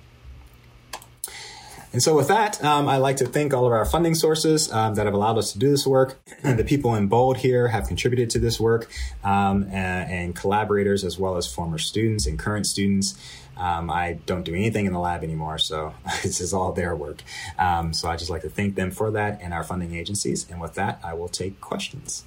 And 1.91 2.03
so, 2.03 2.15
with 2.15 2.27
that, 2.27 2.63
um, 2.63 2.87
I'd 2.87 2.97
like 2.97 3.17
to 3.17 3.25
thank 3.25 3.51
all 3.51 3.65
of 3.65 3.71
our 3.71 3.83
funding 3.83 4.13
sources 4.13 4.71
um, 4.71 4.93
that 4.95 5.05
have 5.07 5.15
allowed 5.15 5.39
us 5.39 5.53
to 5.53 5.59
do 5.59 5.71
this 5.71 5.87
work. 5.87 6.19
The 6.43 6.63
people 6.63 6.93
in 6.93 7.07
bold 7.07 7.37
here 7.37 7.67
have 7.69 7.87
contributed 7.87 8.29
to 8.31 8.39
this 8.39 8.59
work, 8.59 8.89
um, 9.23 9.63
and, 9.63 10.11
and, 10.11 10.35
collaborators 10.35 11.03
as 11.03 11.17
well 11.17 11.37
as 11.37 11.51
former 11.51 11.79
students 11.79 12.27
and 12.27 12.37
current 12.37 12.67
students. 12.67 13.17
Um, 13.57 13.89
I 13.89 14.19
don't 14.25 14.43
do 14.43 14.53
anything 14.53 14.85
in 14.85 14.93
the 14.93 14.99
lab 14.99 15.23
anymore, 15.23 15.57
so 15.57 15.93
this 16.23 16.39
is 16.39 16.53
all 16.53 16.73
their 16.73 16.95
work. 16.95 17.23
Um, 17.57 17.93
so 17.93 18.07
I 18.07 18.17
just 18.17 18.29
like 18.29 18.43
to 18.43 18.49
thank 18.49 18.75
them 18.75 18.91
for 18.91 19.09
that 19.11 19.39
and 19.41 19.51
our 19.53 19.63
funding 19.63 19.95
agencies. 19.95 20.47
And 20.49 20.61
with 20.61 20.75
that, 20.75 20.99
I 21.03 21.15
will 21.15 21.27
take 21.27 21.59
questions. 21.59 22.23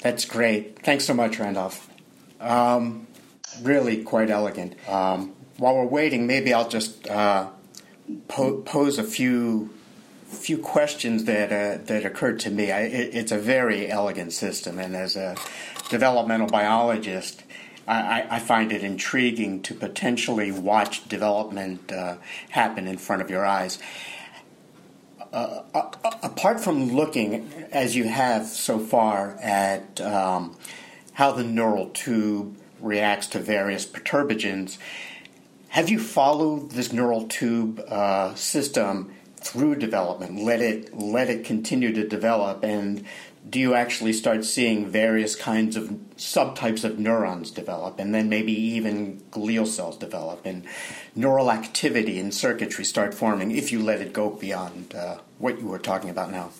That's 0.00 0.24
great. 0.24 0.78
Thanks 0.78 1.04
so 1.04 1.12
much, 1.12 1.38
Randolph. 1.38 1.88
Um, 2.40 3.06
really 3.60 4.02
quite 4.02 4.30
elegant. 4.30 4.74
while 4.86 5.28
we're 5.58 5.84
waiting, 5.84 6.26
maybe 6.26 6.54
I'll 6.54 6.68
just. 6.68 7.06
Uh, 7.06 7.48
po- 8.28 8.58
pose 8.62 8.98
a 8.98 9.04
few 9.04 9.70
few 10.26 10.56
questions 10.56 11.24
that 11.24 11.52
uh, 11.52 11.82
that 11.84 12.04
occurred 12.04 12.40
to 12.40 12.50
me. 12.50 12.70
I, 12.70 12.80
it, 12.82 13.14
it's 13.14 13.32
a 13.32 13.38
very 13.38 13.90
elegant 13.90 14.32
system, 14.32 14.78
and 14.78 14.96
as 14.96 15.16
a 15.16 15.36
developmental 15.90 16.46
biologist, 16.46 17.42
I, 17.86 18.26
I 18.30 18.38
find 18.38 18.72
it 18.72 18.82
intriguing 18.82 19.62
to 19.62 19.74
potentially 19.74 20.50
watch 20.52 21.08
development 21.08 21.92
uh, 21.92 22.16
happen 22.50 22.86
in 22.86 22.96
front 22.96 23.22
of 23.22 23.30
your 23.30 23.44
eyes. 23.44 23.78
Uh, 25.32 25.62
uh, 25.74 25.90
uh 26.04 26.10
apart 26.22 26.60
from 26.60 26.92
looking, 26.92 27.50
as 27.72 27.96
you 27.96 28.04
have 28.04 28.46
so 28.46 28.78
far, 28.78 29.36
at 29.40 30.00
um, 30.00 30.56
how 31.14 31.32
the 31.32 31.44
neural 31.44 31.88
tube 31.90 32.56
reacts 32.80 33.26
to 33.28 33.38
various 33.38 33.86
perturbagens, 33.86 34.78
have 35.72 35.88
you 35.88 35.98
followed 35.98 36.70
this 36.72 36.92
neural 36.92 37.26
tube 37.28 37.80
uh, 37.88 38.34
system 38.34 39.10
through 39.36 39.74
development? 39.76 40.38
Let 40.38 40.60
it 40.60 40.94
let 40.94 41.30
it 41.30 41.46
continue 41.46 41.94
to 41.94 42.06
develop, 42.06 42.62
and 42.62 43.06
do 43.48 43.58
you 43.58 43.72
actually 43.72 44.12
start 44.12 44.44
seeing 44.44 44.86
various 44.86 45.34
kinds 45.34 45.74
of 45.74 45.84
subtypes 46.18 46.84
of 46.84 46.98
neurons 46.98 47.50
develop, 47.50 47.98
and 47.98 48.14
then 48.14 48.28
maybe 48.28 48.52
even 48.52 49.22
glial 49.30 49.66
cells 49.66 49.96
develop, 49.96 50.44
and 50.44 50.64
neural 51.14 51.50
activity 51.50 52.20
and 52.20 52.34
circuitry 52.34 52.84
start 52.84 53.14
forming 53.14 53.50
if 53.50 53.72
you 53.72 53.82
let 53.82 54.02
it 54.02 54.12
go 54.12 54.28
beyond 54.28 54.94
uh, 54.94 55.16
what 55.38 55.58
you 55.58 55.66
were 55.66 55.78
talking 55.78 56.10
about 56.10 56.30
now? 56.30 56.50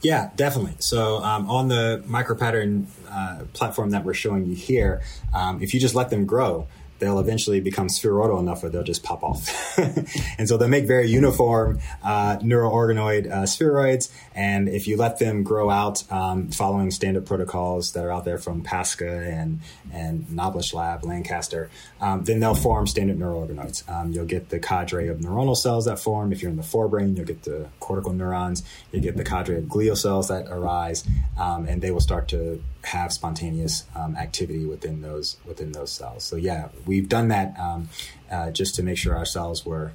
Yeah, 0.00 0.30
definitely. 0.34 0.76
So 0.78 1.18
um, 1.18 1.48
on 1.48 1.68
the 1.68 2.02
micropattern 2.06 2.86
uh, 3.10 3.44
platform 3.52 3.90
that 3.90 4.02
we're 4.02 4.14
showing 4.14 4.46
you 4.46 4.54
here, 4.54 5.02
um, 5.34 5.62
if 5.62 5.74
you 5.74 5.78
just 5.78 5.94
let 5.94 6.08
them 6.08 6.24
grow, 6.24 6.66
they'll 7.02 7.18
eventually 7.18 7.60
become 7.60 7.88
spheroidal 7.88 8.38
enough 8.38 8.62
where 8.62 8.70
they'll 8.70 8.84
just 8.84 9.02
pop 9.02 9.24
off. 9.24 9.76
and 10.38 10.48
so 10.48 10.56
they'll 10.56 10.68
make 10.68 10.86
very 10.86 11.08
uniform 11.08 11.80
uh, 12.04 12.38
neuroorganoid 12.38 13.28
uh, 13.28 13.42
spheroids. 13.42 14.10
And 14.36 14.68
if 14.68 14.86
you 14.86 14.96
let 14.96 15.18
them 15.18 15.42
grow 15.42 15.68
out 15.68 16.10
um, 16.12 16.50
following 16.52 16.92
standard 16.92 17.26
protocols 17.26 17.92
that 17.92 18.04
are 18.04 18.12
out 18.12 18.24
there 18.24 18.38
from 18.38 18.62
Pasca 18.62 19.28
and, 19.32 19.60
and 19.92 20.28
Knoblish 20.30 20.72
Lab, 20.72 21.04
Lancaster, 21.04 21.70
um, 22.00 22.22
then 22.22 22.38
they'll 22.38 22.54
form 22.54 22.86
standard 22.86 23.18
neuroorganoids. 23.18 23.88
Um, 23.90 24.12
you'll 24.12 24.24
get 24.24 24.50
the 24.50 24.60
cadre 24.60 25.08
of 25.08 25.18
neuronal 25.18 25.56
cells 25.56 25.86
that 25.86 25.98
form. 25.98 26.32
If 26.32 26.40
you're 26.40 26.52
in 26.52 26.56
the 26.56 26.62
forebrain, 26.62 27.16
you'll 27.16 27.26
get 27.26 27.42
the 27.42 27.66
cortical 27.80 28.12
neurons. 28.12 28.62
You 28.92 29.00
get 29.00 29.16
the 29.16 29.24
cadre 29.24 29.56
of 29.56 29.64
glial 29.64 29.96
cells 29.96 30.28
that 30.28 30.46
arise, 30.48 31.02
um, 31.36 31.66
and 31.66 31.82
they 31.82 31.90
will 31.90 32.00
start 32.00 32.28
to 32.28 32.62
have 32.84 33.12
spontaneous 33.12 33.84
um, 33.94 34.16
activity 34.16 34.66
within 34.66 35.02
those 35.02 35.36
within 35.44 35.72
those 35.72 35.92
cells. 35.92 36.24
So 36.24 36.36
yeah, 36.36 36.68
we've 36.86 37.08
done 37.08 37.28
that 37.28 37.58
um, 37.58 37.88
uh, 38.30 38.50
just 38.50 38.74
to 38.76 38.82
make 38.82 38.98
sure 38.98 39.16
our 39.16 39.24
cells 39.24 39.64
were 39.64 39.92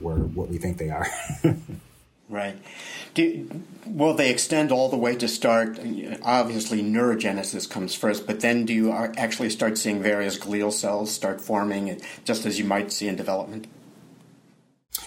were 0.00 0.16
what 0.16 0.48
we 0.48 0.58
think 0.58 0.78
they 0.78 0.90
are. 0.90 1.06
right. 2.28 2.56
Do, 3.14 3.62
will 3.86 4.14
they 4.14 4.30
extend 4.30 4.72
all 4.72 4.88
the 4.88 4.96
way 4.96 5.14
to 5.16 5.28
start? 5.28 5.78
Obviously, 6.22 6.82
neurogenesis 6.82 7.68
comes 7.68 7.94
first, 7.94 8.26
but 8.26 8.40
then 8.40 8.64
do 8.64 8.72
you 8.72 8.92
actually 8.92 9.50
start 9.50 9.76
seeing 9.76 10.02
various 10.02 10.38
glial 10.38 10.72
cells 10.72 11.10
start 11.10 11.40
forming, 11.40 12.00
just 12.24 12.46
as 12.46 12.58
you 12.58 12.64
might 12.64 12.90
see 12.90 13.08
in 13.08 13.16
development? 13.16 13.66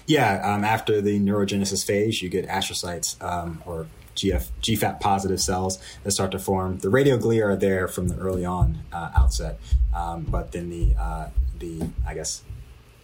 Yeah, 0.08 0.54
um, 0.54 0.64
after 0.64 1.02
the 1.02 1.20
neurogenesis 1.20 1.86
phase, 1.86 2.22
you 2.22 2.30
get 2.30 2.48
astrocytes 2.48 3.22
um, 3.24 3.64
or 3.66 3.88
GF, 4.16 4.48
GFAP 4.62 5.00
positive 5.00 5.42
cells 5.42 5.80
that 6.04 6.12
start 6.12 6.32
to 6.32 6.40
form. 6.40 6.80
The 6.80 6.90
radioglia 6.90 7.46
are 7.46 7.56
there 7.56 7.88
from 7.88 8.08
the 8.08 8.16
early 8.16 8.46
on 8.46 8.80
uh, 8.92 9.12
outset, 9.16 9.60
um, 9.94 10.24
but 10.24 10.52
then 10.52 10.70
the 10.70 10.96
uh, 11.00 11.30
the 11.60 11.90
I 12.08 12.14
guess 12.14 12.44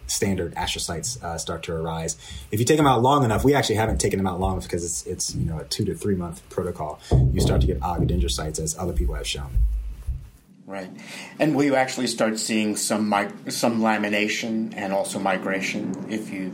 standard 0.06 0.54
astrocytes 0.54 1.22
uh, 1.22 1.38
start 1.38 1.62
to 1.64 1.72
arise. 1.72 2.16
If 2.50 2.60
you 2.60 2.66
take 2.66 2.76
them 2.76 2.86
out 2.86 3.02
long 3.02 3.24
enough, 3.24 3.44
we 3.44 3.54
actually 3.54 3.76
haven't 3.76 3.98
taken 3.98 4.18
them 4.18 4.26
out 4.26 4.40
long 4.40 4.52
enough 4.52 4.64
because 4.64 4.84
it's 4.84 5.06
it's 5.06 5.34
you 5.34 5.46
know 5.46 5.58
a 5.58 5.64
two 5.64 5.84
to 5.84 5.94
three 5.94 6.14
month 6.14 6.48
protocol. 6.50 7.00
You 7.10 7.40
start 7.40 7.60
to 7.62 7.66
get 7.66 7.80
oligodendrocytes 7.80 8.60
as 8.60 8.76
other 8.78 8.92
people 8.92 9.14
have 9.14 9.26
shown. 9.26 9.50
Right, 10.66 10.90
and 11.38 11.54
will 11.54 11.64
you 11.64 11.74
actually 11.74 12.06
start 12.06 12.38
seeing 12.38 12.76
some 12.76 13.12
some 13.48 13.80
lamination 13.80 14.72
and 14.76 14.92
also 14.92 15.18
migration 15.18 16.06
if 16.08 16.32
you 16.32 16.52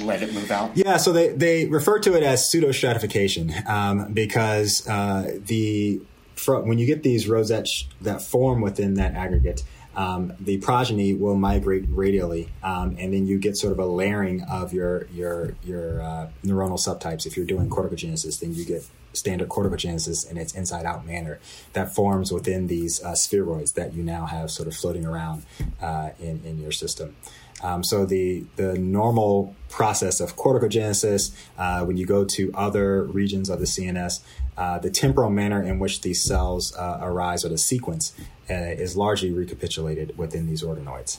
let 0.00 0.22
it 0.22 0.32
move 0.32 0.50
out? 0.50 0.76
Yeah, 0.76 0.96
so 0.96 1.12
they, 1.12 1.28
they 1.28 1.66
refer 1.66 1.98
to 2.00 2.16
it 2.16 2.22
as 2.22 2.48
pseudo 2.48 2.72
stratification 2.72 3.52
um, 3.66 4.12
because 4.12 4.86
uh, 4.88 5.38
the 5.46 6.00
when 6.46 6.78
you 6.78 6.86
get 6.86 7.02
these 7.02 7.28
rosettes 7.28 7.86
that 8.00 8.20
form 8.20 8.60
within 8.60 8.94
that 8.94 9.14
aggregate, 9.14 9.62
um, 9.94 10.32
the 10.40 10.56
progeny 10.58 11.14
will 11.14 11.36
migrate 11.36 11.84
radially, 11.88 12.48
um, 12.62 12.96
and 12.98 13.12
then 13.12 13.26
you 13.26 13.38
get 13.38 13.56
sort 13.56 13.72
of 13.72 13.78
a 13.78 13.86
layering 13.86 14.42
of 14.42 14.72
your 14.72 15.06
your 15.08 15.54
your 15.62 16.00
uh, 16.00 16.28
neuronal 16.44 16.78
subtypes. 16.78 17.26
If 17.26 17.36
you're 17.36 17.46
doing 17.46 17.68
corticogenesis, 17.68 18.40
then 18.40 18.54
you 18.54 18.64
get 18.64 18.84
standard 19.12 19.48
corticogenesis 19.48 20.30
in 20.30 20.38
its 20.38 20.54
inside 20.54 20.86
out 20.86 21.06
manner 21.06 21.38
that 21.74 21.94
forms 21.94 22.32
within 22.32 22.66
these 22.66 23.02
uh, 23.04 23.12
spheroids 23.12 23.74
that 23.74 23.92
you 23.92 24.02
now 24.02 24.24
have 24.24 24.50
sort 24.50 24.66
of 24.66 24.74
floating 24.74 25.04
around 25.04 25.44
uh, 25.80 26.10
in 26.18 26.42
in 26.44 26.58
your 26.58 26.72
system. 26.72 27.14
Um, 27.62 27.84
so 27.84 28.04
the 28.04 28.44
the 28.56 28.78
normal 28.78 29.54
process 29.68 30.20
of 30.20 30.36
corticogenesis, 30.36 31.34
uh, 31.56 31.84
when 31.84 31.96
you 31.96 32.06
go 32.06 32.24
to 32.24 32.52
other 32.54 33.04
regions 33.04 33.48
of 33.48 33.58
the 33.58 33.66
CNS, 33.66 34.20
uh, 34.56 34.78
the 34.78 34.90
temporal 34.90 35.30
manner 35.30 35.62
in 35.62 35.78
which 35.78 36.02
these 36.02 36.22
cells 36.22 36.74
uh, 36.76 36.98
arise 37.00 37.44
or 37.44 37.48
the 37.48 37.58
sequence 37.58 38.12
uh, 38.50 38.54
is 38.54 38.96
largely 38.96 39.32
recapitulated 39.32 40.16
within 40.18 40.46
these 40.46 40.62
organoids. 40.62 41.18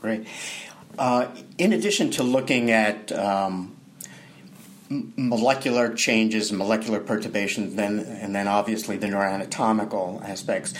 Great. 0.00 0.26
Uh, 0.98 1.28
in 1.58 1.72
addition 1.72 2.10
to 2.10 2.22
looking 2.22 2.70
at 2.70 3.12
um, 3.12 3.76
molecular 4.90 5.94
changes, 5.94 6.52
molecular 6.52 7.00
perturbations, 7.00 7.74
then 7.74 8.00
and 8.00 8.34
then 8.34 8.48
obviously 8.48 8.96
the 8.96 9.06
neuroanatomical 9.06 10.22
aspects, 10.28 10.74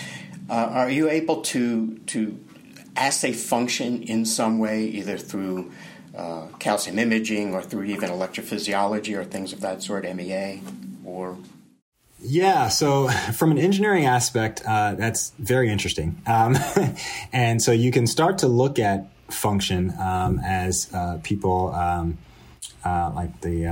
uh, 0.50 0.54
are 0.54 0.90
you 0.90 1.08
able 1.08 1.42
to 1.42 1.98
to 2.06 2.38
assay 2.98 3.32
function 3.32 4.02
in 4.02 4.24
some 4.24 4.58
way, 4.58 4.84
either 4.84 5.16
through 5.16 5.72
uh, 6.16 6.46
calcium 6.58 6.98
imaging 6.98 7.54
or 7.54 7.62
through 7.62 7.84
even 7.84 8.10
electrophysiology 8.10 9.16
or 9.16 9.24
things 9.24 9.52
of 9.52 9.60
that 9.60 9.82
sort, 9.82 10.04
MEA, 10.04 10.60
or 11.04 11.36
yeah, 12.20 12.68
so 12.68 13.08
from 13.34 13.52
an 13.52 13.58
engineering 13.58 14.06
aspect, 14.06 14.62
uh, 14.66 14.94
that's 14.94 15.30
very 15.38 15.70
interesting. 15.70 16.20
Um, 16.26 16.56
and 17.32 17.62
so 17.62 17.72
you 17.72 17.90
can 17.90 18.06
start 18.06 18.38
to 18.38 18.48
look 18.48 18.78
at 18.78 19.08
function 19.30 19.92
um, 20.00 20.40
as 20.44 20.92
uh, 20.92 21.20
people 21.22 21.72
um, 21.74 22.18
uh, 22.84 23.12
like 23.14 23.40
the 23.42 23.66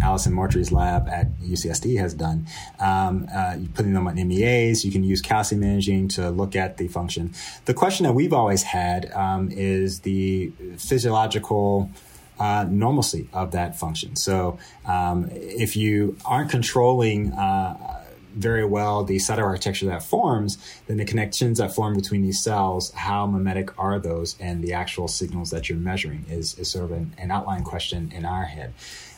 Alison 0.00 0.32
Moultrie's 0.32 0.72
lab 0.72 1.08
at 1.08 1.32
UCSD 1.40 1.98
has 1.98 2.14
done. 2.14 2.46
Um, 2.80 3.28
uh, 3.32 3.56
putting 3.74 3.92
them 3.92 4.06
on 4.06 4.14
MEAs, 4.14 4.84
you 4.84 4.92
can 4.92 5.04
use 5.04 5.20
calcium 5.20 5.62
imaging 5.62 6.08
to 6.08 6.30
look 6.30 6.56
at 6.56 6.76
the 6.76 6.88
function. 6.88 7.34
The 7.66 7.74
question 7.74 8.04
that 8.04 8.12
we've 8.12 8.32
always 8.32 8.62
had 8.62 9.10
um, 9.12 9.50
is 9.50 10.00
the 10.00 10.52
physiological 10.78 11.90
uh, 12.38 12.66
normalcy 12.68 13.28
of 13.32 13.52
that 13.52 13.78
function. 13.78 14.16
So 14.16 14.58
um, 14.86 15.28
if 15.30 15.76
you 15.76 16.16
aren't 16.24 16.50
controlling 16.50 17.32
uh, 17.32 18.02
very 18.34 18.64
well 18.64 19.04
the 19.04 19.16
cytoarchitecture 19.16 19.86
that 19.88 20.02
forms, 20.02 20.58
then 20.86 20.96
the 20.96 21.04
connections 21.04 21.58
that 21.58 21.74
form 21.74 21.94
between 21.94 22.22
these 22.22 22.42
cells, 22.42 22.90
how 22.92 23.26
mimetic 23.26 23.78
are 23.78 23.98
those, 23.98 24.36
and 24.40 24.62
the 24.62 24.72
actual 24.72 25.08
signals 25.08 25.50
that 25.50 25.68
you're 25.68 25.78
measuring 25.78 26.24
is, 26.28 26.58
is 26.58 26.70
sort 26.70 26.86
of 26.86 26.92
an, 26.92 27.14
an 27.18 27.30
outline 27.30 27.62
question 27.62 28.10
in 28.14 28.24
our 28.24 28.44
head. 28.44 28.72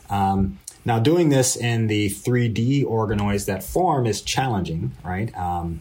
Um, 0.09 0.59
now, 0.85 0.99
doing 0.99 1.29
this 1.29 1.55
in 1.55 1.87
the 1.87 2.09
3D 2.11 2.85
organoids 2.85 3.47
that 3.47 3.63
form 3.63 4.05
is 4.05 4.21
challenging, 4.21 4.91
right? 5.03 5.35
Um, 5.35 5.79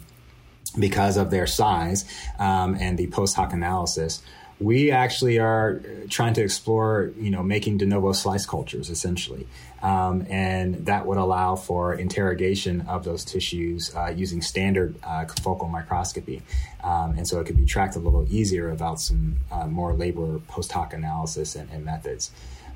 because 0.78 1.16
of 1.16 1.30
their 1.30 1.46
size 1.46 2.04
um, 2.38 2.74
and 2.80 2.98
the 2.98 3.06
post 3.08 3.36
hoc 3.36 3.52
analysis. 3.52 4.22
We 4.60 4.90
actually 4.90 5.38
are 5.38 5.80
trying 6.08 6.34
to 6.34 6.42
explore, 6.42 7.12
you 7.18 7.30
know, 7.30 7.42
making 7.42 7.78
de 7.78 7.86
novo 7.86 8.12
slice 8.12 8.46
cultures 8.46 8.88
essentially. 8.88 9.46
Um, 9.82 10.26
and 10.30 10.86
that 10.86 11.06
would 11.06 11.18
allow 11.18 11.56
for 11.56 11.94
interrogation 11.94 12.82
of 12.82 13.04
those 13.04 13.24
tissues 13.24 13.94
uh, 13.94 14.14
using 14.16 14.40
standard 14.40 14.94
uh, 15.04 15.26
focal 15.42 15.68
microscopy. 15.68 16.42
Um, 16.82 17.14
and 17.18 17.28
so 17.28 17.40
it 17.40 17.44
could 17.46 17.56
be 17.56 17.66
tracked 17.66 17.94
a 17.96 17.98
little 17.98 18.26
easier 18.30 18.70
without 18.70 19.00
some 19.00 19.36
uh, 19.52 19.66
more 19.66 19.92
labor 19.92 20.38
post 20.48 20.72
hoc 20.72 20.94
analysis 20.94 21.54
and, 21.56 21.70
and 21.70 21.84
methods. 21.84 22.30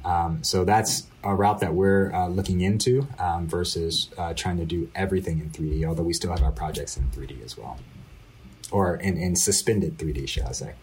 Um, 0.04 0.42
so 0.42 0.64
that's 0.64 1.06
a 1.24 1.34
route 1.34 1.60
that 1.60 1.74
we're 1.74 2.12
uh, 2.12 2.28
looking 2.28 2.60
into 2.60 3.06
um, 3.18 3.46
versus 3.46 4.08
uh, 4.16 4.32
trying 4.34 4.56
to 4.58 4.64
do 4.64 4.90
everything 4.94 5.40
in 5.40 5.50
3D, 5.50 5.84
although 5.84 6.02
we 6.02 6.12
still 6.12 6.30
have 6.30 6.42
our 6.42 6.52
projects 6.52 6.96
in 6.96 7.04
3D 7.10 7.44
as 7.44 7.56
well, 7.56 7.78
or 8.70 8.96
in, 8.96 9.16
in 9.16 9.36
suspended 9.36 9.98
3D, 9.98 10.28
shall 10.28 10.48
I 10.48 10.52
say. 10.52 10.74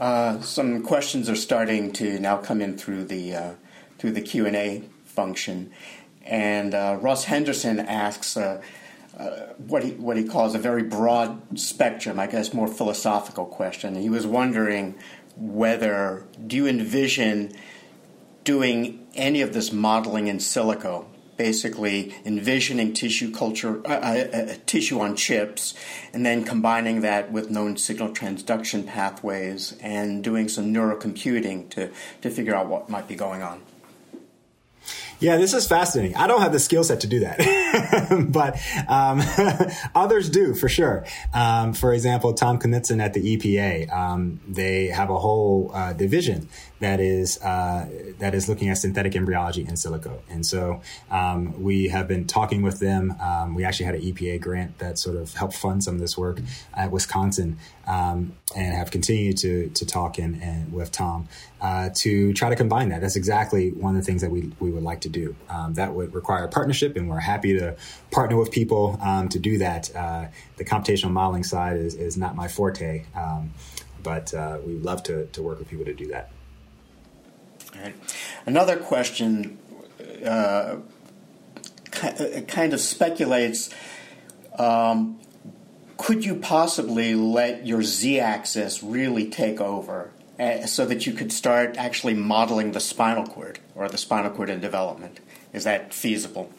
Uh, 0.00 0.40
some 0.40 0.82
questions 0.82 1.28
are 1.28 1.36
starting 1.36 1.92
to 1.92 2.20
now 2.20 2.36
come 2.36 2.60
in 2.60 2.78
through 2.78 3.04
the 3.04 3.34
uh, 3.34 3.52
through 3.98 4.12
the 4.12 4.20
Q 4.20 4.46
and 4.46 4.54
A 4.54 4.84
function, 5.04 5.72
and 6.24 6.72
uh, 6.72 6.98
Ross 7.00 7.24
Henderson 7.24 7.80
asks 7.80 8.36
uh, 8.36 8.62
what 9.58 9.82
he 9.82 9.90
what 9.92 10.16
he 10.16 10.22
calls 10.22 10.54
a 10.54 10.58
very 10.58 10.84
broad 10.84 11.58
spectrum, 11.58 12.20
I 12.20 12.28
guess, 12.28 12.54
more 12.54 12.68
philosophical 12.68 13.44
question. 13.44 13.96
He 13.96 14.08
was 14.08 14.24
wondering 14.24 14.94
whether 15.38 16.24
do 16.46 16.56
you 16.56 16.66
envision 16.66 17.52
doing 18.44 19.06
any 19.14 19.40
of 19.42 19.52
this 19.52 19.72
modeling 19.72 20.26
in 20.26 20.38
silico, 20.38 21.06
basically 21.36 22.14
envisioning 22.24 22.92
tissue 22.92 23.30
culture, 23.30 23.80
uh, 23.86 23.90
uh, 23.92 24.36
uh, 24.36 24.54
tissue 24.66 24.98
on 25.00 25.14
chips, 25.14 25.74
and 26.12 26.26
then 26.26 26.44
combining 26.44 27.02
that 27.02 27.30
with 27.30 27.50
known 27.50 27.76
signal 27.76 28.08
transduction 28.08 28.86
pathways 28.86 29.76
and 29.80 30.24
doing 30.24 30.48
some 30.48 30.74
neurocomputing 30.74 31.68
to, 31.70 31.90
to 32.22 32.30
figure 32.30 32.54
out 32.54 32.66
what 32.66 32.88
might 32.88 33.06
be 33.06 33.14
going 33.14 33.42
on. 33.42 33.60
Yeah, 35.20 35.36
this 35.36 35.52
is 35.52 35.66
fascinating. 35.66 36.16
I 36.16 36.26
don't 36.26 36.40
have 36.40 36.52
the 36.52 36.60
skill 36.60 36.84
set 36.84 37.00
to 37.00 37.06
do 37.06 37.20
that, 37.20 38.28
but 38.30 38.58
um, 38.88 39.20
others 39.94 40.30
do 40.30 40.54
for 40.54 40.68
sure. 40.68 41.04
Um, 41.34 41.72
for 41.72 41.92
example, 41.92 42.34
Tom 42.34 42.58
Knutson 42.58 43.02
at 43.02 43.14
the 43.14 43.36
EPA, 43.36 43.92
um, 43.92 44.40
they 44.46 44.86
have 44.86 45.10
a 45.10 45.18
whole 45.18 45.72
uh, 45.74 45.92
division 45.92 46.48
that 46.80 47.00
is 47.00 47.42
uh, 47.42 47.88
that 48.18 48.34
is 48.34 48.48
looking 48.48 48.68
at 48.68 48.78
synthetic 48.78 49.16
embryology 49.16 49.62
in 49.62 49.74
silico, 49.74 50.20
and 50.28 50.44
so 50.44 50.80
um, 51.10 51.62
we 51.62 51.88
have 51.88 52.06
been 52.06 52.26
talking 52.26 52.62
with 52.62 52.78
them. 52.80 53.14
Um, 53.20 53.54
we 53.54 53.64
actually 53.64 53.86
had 53.86 53.94
an 53.96 54.02
EPA 54.02 54.40
grant 54.40 54.78
that 54.78 54.98
sort 54.98 55.16
of 55.16 55.34
helped 55.34 55.54
fund 55.54 55.82
some 55.82 55.94
of 55.94 56.00
this 56.00 56.16
work 56.16 56.40
at 56.74 56.90
Wisconsin, 56.90 57.58
um, 57.86 58.32
and 58.54 58.74
have 58.74 58.90
continued 58.90 59.38
to 59.38 59.70
to 59.70 59.86
talk 59.86 60.18
in 60.18 60.68
with 60.72 60.92
Tom 60.92 61.28
uh, 61.60 61.90
to 61.96 62.32
try 62.32 62.48
to 62.48 62.56
combine 62.56 62.90
that. 62.90 63.00
That's 63.00 63.16
exactly 63.16 63.70
one 63.70 63.96
of 63.96 64.02
the 64.02 64.06
things 64.06 64.22
that 64.22 64.30
we 64.30 64.52
we 64.60 64.70
would 64.70 64.84
like 64.84 65.00
to 65.02 65.08
do. 65.08 65.34
Um, 65.48 65.74
that 65.74 65.94
would 65.94 66.14
require 66.14 66.44
a 66.44 66.48
partnership, 66.48 66.96
and 66.96 67.08
we're 67.08 67.18
happy 67.18 67.58
to 67.58 67.76
partner 68.10 68.36
with 68.36 68.50
people 68.50 68.98
um, 69.02 69.28
to 69.30 69.38
do 69.38 69.58
that. 69.58 69.94
Uh, 69.94 70.26
the 70.56 70.64
computational 70.64 71.10
modeling 71.10 71.44
side 71.44 71.76
is 71.76 71.94
is 71.94 72.16
not 72.16 72.36
my 72.36 72.48
forte. 72.48 73.04
Um, 73.14 73.52
but 74.02 74.32
uh, 74.32 74.58
we 74.64 74.74
would 74.74 74.84
love 74.84 75.02
to, 75.02 75.26
to 75.26 75.42
work 75.42 75.58
with 75.58 75.68
people 75.68 75.84
to 75.84 75.92
do 75.92 76.06
that. 76.06 76.30
Right. 77.74 77.94
Another 78.46 78.76
question 78.76 79.58
uh, 80.24 80.76
kind 81.90 82.72
of 82.72 82.80
speculates 82.80 83.70
um, 84.58 85.20
could 85.96 86.24
you 86.24 86.36
possibly 86.36 87.14
let 87.14 87.66
your 87.66 87.82
z 87.82 88.20
axis 88.20 88.82
really 88.82 89.28
take 89.28 89.60
over 89.60 90.12
uh, 90.38 90.64
so 90.64 90.86
that 90.86 91.06
you 91.06 91.12
could 91.12 91.32
start 91.32 91.76
actually 91.76 92.14
modeling 92.14 92.72
the 92.72 92.80
spinal 92.80 93.26
cord 93.26 93.58
or 93.74 93.88
the 93.88 93.98
spinal 93.98 94.30
cord 94.30 94.48
in 94.48 94.60
development? 94.60 95.20
Is 95.52 95.64
that 95.64 95.92
feasible? 95.92 96.52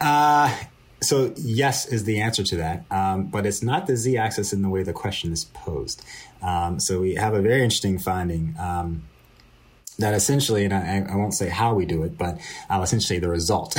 Uh, 0.00 0.54
so, 1.02 1.32
yes, 1.36 1.86
is 1.86 2.04
the 2.04 2.20
answer 2.20 2.44
to 2.44 2.56
that. 2.56 2.84
Um, 2.90 3.26
but 3.26 3.46
it's 3.46 3.62
not 3.62 3.86
the 3.86 3.96
z 3.96 4.18
axis 4.18 4.52
in 4.52 4.60
the 4.60 4.68
way 4.68 4.82
the 4.82 4.92
question 4.92 5.32
is 5.32 5.46
posed. 5.46 6.04
Um, 6.42 6.80
so, 6.80 7.00
we 7.00 7.14
have 7.14 7.34
a 7.34 7.40
very 7.40 7.62
interesting 7.62 7.98
finding. 7.98 8.54
Um, 8.58 9.02
that 10.00 10.14
essentially, 10.14 10.64
and 10.64 10.74
I, 10.74 11.12
I, 11.12 11.16
won't 11.16 11.34
say 11.34 11.48
how 11.48 11.74
we 11.74 11.84
do 11.84 12.02
it, 12.04 12.16
but 12.16 12.38
I'll 12.68 12.82
essentially 12.82 13.18
the 13.18 13.28
result, 13.28 13.76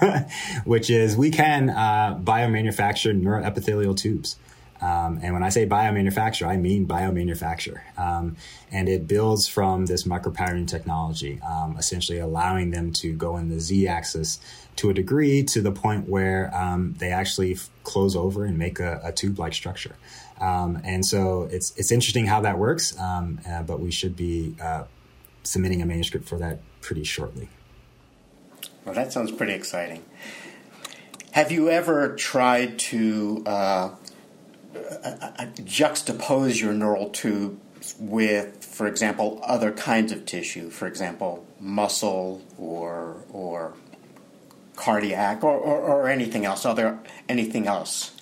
which 0.64 0.90
is 0.90 1.16
we 1.16 1.30
can 1.30 1.70
uh, 1.70 2.18
biomanufacture 2.22 3.18
neuroepithelial 3.18 3.96
tubes. 3.96 4.36
Um, 4.80 5.20
and 5.22 5.32
when 5.32 5.42
I 5.42 5.48
say 5.48 5.66
biomanufacture, 5.66 6.46
I 6.46 6.56
mean 6.58 6.86
biomanufacture. 6.86 7.80
Um, 7.98 8.36
and 8.70 8.88
it 8.88 9.08
builds 9.08 9.48
from 9.48 9.86
this 9.86 10.04
micropatterning 10.04 10.68
technology, 10.68 11.40
um, 11.40 11.76
essentially 11.78 12.18
allowing 12.18 12.70
them 12.70 12.92
to 12.94 13.14
go 13.14 13.38
in 13.38 13.48
the 13.48 13.60
z 13.60 13.88
axis 13.88 14.40
to 14.76 14.90
a 14.90 14.94
degree 14.94 15.42
to 15.44 15.62
the 15.62 15.72
point 15.72 16.08
where 16.08 16.54
um, 16.54 16.94
they 16.98 17.12
actually 17.12 17.52
f- 17.52 17.70
close 17.84 18.14
over 18.14 18.44
and 18.44 18.58
make 18.58 18.78
a, 18.80 19.00
a 19.02 19.12
tube 19.12 19.38
like 19.38 19.54
structure. 19.54 19.96
Um, 20.44 20.80
and 20.84 21.04
so 21.06 21.48
it's, 21.50 21.74
it's 21.76 21.90
interesting 21.90 22.26
how 22.26 22.40
that 22.42 22.58
works, 22.58 22.98
um, 22.98 23.40
uh, 23.48 23.62
but 23.62 23.80
we 23.80 23.90
should 23.90 24.14
be 24.14 24.54
uh, 24.60 24.84
submitting 25.42 25.80
a 25.80 25.86
manuscript 25.86 26.28
for 26.28 26.38
that 26.38 26.58
pretty 26.82 27.04
shortly. 27.04 27.48
Well, 28.84 28.94
that 28.94 29.12
sounds 29.12 29.32
pretty 29.32 29.54
exciting. 29.54 30.04
Have 31.30 31.50
you 31.50 31.70
ever 31.70 32.14
tried 32.14 32.78
to 32.90 33.42
uh, 33.46 33.48
uh, 33.48 33.90
uh, 35.04 35.46
juxtapose 35.62 36.60
your 36.60 36.72
neural 36.72 37.08
tube 37.10 37.58
with, 37.98 38.64
for 38.64 38.86
example, 38.86 39.40
other 39.42 39.72
kinds 39.72 40.12
of 40.12 40.26
tissue, 40.26 40.70
for 40.70 40.86
example, 40.86 41.46
muscle 41.58 42.42
or 42.58 43.24
or 43.32 43.74
cardiac 44.76 45.42
or, 45.42 45.56
or, 45.56 45.80
or 45.80 46.08
anything 46.08 46.44
else, 46.44 46.64
other 46.64 46.98
anything 47.28 47.66
else, 47.66 48.13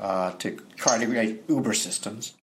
uh, 0.00 0.32
to 0.32 0.56
try 0.76 0.98
to 0.98 1.06
create 1.06 1.44
Uber 1.48 1.74
systems? 1.74 2.34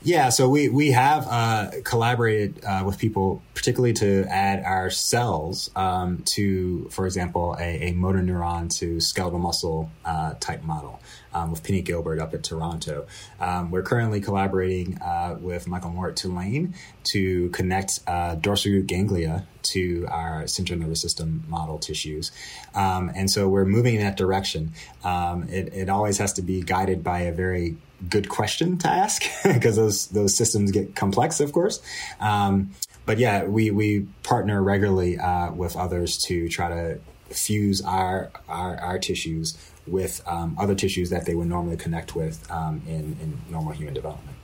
Yeah, 0.00 0.28
so 0.28 0.48
we 0.48 0.68
we 0.68 0.92
have 0.92 1.26
uh, 1.28 1.70
collaborated 1.82 2.64
uh, 2.64 2.84
with 2.86 2.98
people, 2.98 3.42
particularly 3.54 3.94
to 3.94 4.26
add 4.28 4.62
our 4.62 4.90
cells 4.90 5.70
um, 5.74 6.22
to, 6.36 6.88
for 6.90 7.04
example, 7.04 7.56
a, 7.58 7.88
a, 7.88 7.92
motor 7.92 8.20
neuron 8.20 8.72
to 8.78 9.00
skeletal 9.00 9.40
muscle 9.40 9.90
uh, 10.04 10.34
type 10.38 10.62
model 10.62 11.00
um, 11.34 11.50
with 11.50 11.64
Penny 11.64 11.82
Gilbert 11.82 12.20
up 12.20 12.32
at 12.32 12.44
Toronto. 12.44 13.08
Um, 13.40 13.72
we're 13.72 13.82
currently 13.82 14.20
collaborating 14.20 14.98
uh, 15.02 15.36
with 15.40 15.66
Michael 15.66 15.90
Moore 15.90 16.10
at 16.10 16.16
Tulane 16.16 16.74
to 17.12 17.50
connect 17.50 17.98
uh, 18.06 18.36
dorsal 18.36 18.70
root 18.70 18.86
ganglia 18.86 19.48
to 19.72 20.06
our 20.10 20.46
central 20.46 20.78
nervous 20.78 21.00
system 21.00 21.44
model 21.48 21.78
tissues, 21.78 22.32
um, 22.74 23.10
and 23.14 23.30
so 23.30 23.48
we're 23.48 23.64
moving 23.64 23.94
in 23.94 24.00
that 24.02 24.16
direction. 24.16 24.72
Um, 25.04 25.48
it, 25.48 25.72
it 25.74 25.88
always 25.88 26.18
has 26.18 26.32
to 26.34 26.42
be 26.42 26.62
guided 26.62 27.02
by 27.02 27.20
a 27.20 27.32
very 27.32 27.76
good 28.08 28.28
question 28.28 28.78
to 28.78 28.88
ask 28.88 29.24
because 29.44 29.76
those 29.76 30.08
those 30.08 30.34
systems 30.34 30.70
get 30.70 30.94
complex, 30.94 31.40
of 31.40 31.52
course. 31.52 31.80
Um, 32.20 32.70
but 33.06 33.18
yeah, 33.18 33.44
we 33.44 33.70
we 33.70 34.06
partner 34.22 34.62
regularly 34.62 35.18
uh, 35.18 35.52
with 35.52 35.76
others 35.76 36.18
to 36.24 36.48
try 36.48 36.68
to 36.68 37.00
fuse 37.34 37.80
our 37.82 38.30
our, 38.48 38.76
our 38.76 38.98
tissues 38.98 39.56
with 39.86 40.22
um, 40.26 40.56
other 40.58 40.74
tissues 40.74 41.10
that 41.10 41.24
they 41.24 41.34
would 41.34 41.48
normally 41.48 41.76
connect 41.76 42.14
with 42.14 42.50
um, 42.50 42.82
in 42.86 43.16
in 43.22 43.38
normal 43.50 43.72
human 43.72 43.94
development. 43.94 44.37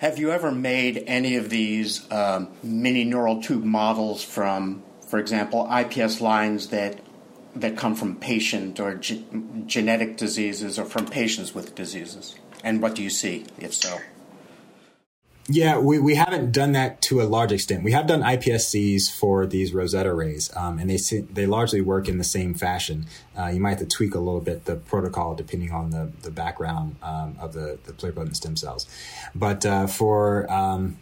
Have 0.00 0.18
you 0.18 0.32
ever 0.32 0.50
made 0.50 1.04
any 1.06 1.36
of 1.36 1.50
these 1.50 2.10
um, 2.10 2.48
mini 2.62 3.04
neural 3.04 3.42
tube 3.42 3.64
models 3.64 4.24
from, 4.24 4.82
for 5.06 5.18
example, 5.18 5.68
IPS 5.70 6.22
lines 6.22 6.68
that 6.68 7.00
that 7.54 7.76
come 7.76 7.94
from 7.94 8.16
patient 8.16 8.80
or 8.80 8.94
ge- 8.94 9.22
genetic 9.66 10.16
diseases 10.16 10.78
or 10.78 10.86
from 10.86 11.04
patients 11.04 11.54
with 11.54 11.74
diseases? 11.74 12.34
And 12.64 12.80
what 12.80 12.94
do 12.94 13.02
you 13.02 13.10
see, 13.10 13.44
if 13.58 13.74
so? 13.74 13.98
Yeah, 15.52 15.78
we, 15.78 15.98
we 15.98 16.14
haven't 16.14 16.52
done 16.52 16.72
that 16.72 17.02
to 17.02 17.20
a 17.22 17.24
large 17.24 17.50
extent. 17.50 17.82
We 17.82 17.90
have 17.90 18.06
done 18.06 18.22
iPSCs 18.22 19.10
for 19.10 19.46
these 19.46 19.74
Rosetta 19.74 20.08
arrays, 20.08 20.48
um, 20.56 20.78
and 20.78 20.88
they 20.88 20.96
they 21.32 21.46
largely 21.46 21.80
work 21.80 22.08
in 22.08 22.18
the 22.18 22.24
same 22.24 22.54
fashion. 22.54 23.06
Uh, 23.36 23.46
you 23.46 23.58
might 23.58 23.70
have 23.70 23.80
to 23.80 23.86
tweak 23.86 24.14
a 24.14 24.20
little 24.20 24.40
bit 24.40 24.66
the 24.66 24.76
protocol 24.76 25.34
depending 25.34 25.72
on 25.72 25.90
the, 25.90 26.12
the 26.22 26.30
background 26.30 26.96
um, 27.02 27.36
of 27.40 27.52
the, 27.52 27.78
the 27.84 27.92
pluripotent 27.92 28.36
stem 28.36 28.54
cells. 28.54 28.86
But 29.34 29.66
uh, 29.66 29.88
for 29.88 30.50
um, 30.52 30.98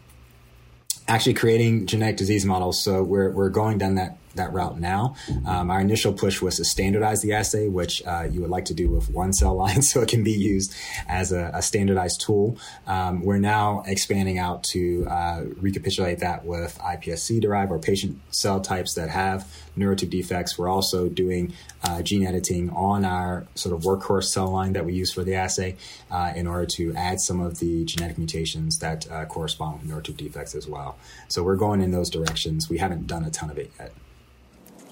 actually 1.06 1.34
creating 1.34 1.86
genetic 1.86 2.16
disease 2.16 2.46
models, 2.46 2.82
so 2.82 3.02
we're, 3.02 3.30
we're 3.30 3.50
going 3.50 3.76
down 3.76 3.96
that 3.96 4.16
that 4.38 4.52
route 4.52 4.80
now. 4.80 5.14
Um, 5.46 5.70
our 5.70 5.80
initial 5.80 6.12
push 6.12 6.40
was 6.40 6.56
to 6.56 6.64
standardize 6.64 7.20
the 7.20 7.34
assay, 7.34 7.68
which 7.68 8.02
uh, 8.06 8.26
you 8.30 8.40
would 8.40 8.50
like 8.50 8.64
to 8.66 8.74
do 8.74 8.88
with 8.88 9.10
one 9.10 9.32
cell 9.32 9.54
line 9.54 9.82
so 9.90 10.00
it 10.00 10.08
can 10.08 10.24
be 10.24 10.32
used 10.32 10.74
as 11.06 11.30
a, 11.30 11.50
a 11.54 11.62
standardized 11.62 12.20
tool. 12.20 12.58
Um, 12.86 13.22
we're 13.22 13.38
now 13.38 13.82
expanding 13.86 14.38
out 14.38 14.62
to 14.64 15.06
uh, 15.08 15.44
recapitulate 15.60 16.20
that 16.20 16.44
with 16.44 16.78
iPSC 16.78 17.40
derived 17.40 17.70
or 17.70 17.78
patient 17.78 18.18
cell 18.30 18.60
types 18.60 18.94
that 18.94 19.10
have 19.10 19.46
neurotube 19.76 20.10
defects. 20.10 20.58
We're 20.58 20.68
also 20.68 21.08
doing 21.08 21.52
uh, 21.82 22.02
gene 22.02 22.26
editing 22.26 22.70
on 22.70 23.04
our 23.04 23.46
sort 23.54 23.74
of 23.74 23.82
workhorse 23.82 24.24
cell 24.24 24.48
line 24.48 24.72
that 24.72 24.84
we 24.84 24.94
use 24.94 25.12
for 25.12 25.22
the 25.22 25.34
assay 25.34 25.76
uh, 26.10 26.32
in 26.34 26.46
order 26.46 26.66
to 26.66 26.94
add 26.94 27.20
some 27.20 27.40
of 27.40 27.60
the 27.60 27.84
genetic 27.84 28.18
mutations 28.18 28.78
that 28.78 29.10
uh, 29.10 29.24
correspond 29.26 29.80
with 29.80 29.90
neurotube 29.90 30.16
defects 30.16 30.54
as 30.54 30.66
well. 30.66 30.98
So 31.28 31.42
we're 31.42 31.56
going 31.56 31.80
in 31.80 31.90
those 31.92 32.10
directions. 32.10 32.68
We 32.68 32.78
haven't 32.78 33.06
done 33.06 33.24
a 33.24 33.30
ton 33.30 33.50
of 33.50 33.58
it 33.58 33.70
yet. 33.78 33.92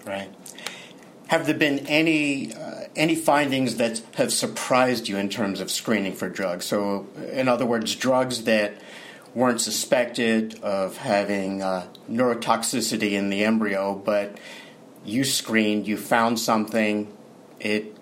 Right. 0.07 0.33
Have 1.27 1.47
there 1.47 1.57
been 1.57 1.81
any 1.81 2.55
uh, 2.55 2.85
any 2.95 3.17
findings 3.17 3.77
that 3.77 4.01
have 4.15 4.33
surprised 4.33 5.09
you 5.09 5.17
in 5.17 5.29
terms 5.29 5.61
of 5.61 5.71
screening 5.71 6.15
for 6.15 6.29
drugs? 6.29 6.67
So, 6.67 7.09
in 7.33 7.49
other 7.49 7.67
words, 7.67 7.97
drugs 7.97 8.45
that 8.45 8.81
weren't 9.35 9.61
suspected 9.61 10.61
of 10.63 10.97
having 10.99 11.63
uh, 11.63 11.89
neurotoxicity 12.09 13.13
in 13.13 13.29
the 13.29 13.45
embryo, 13.45 13.95
but 13.97 14.39
you 15.05 15.25
screened, 15.25 15.89
you 15.89 15.97
found 15.97 16.39
something, 16.39 17.13
it 17.59 17.97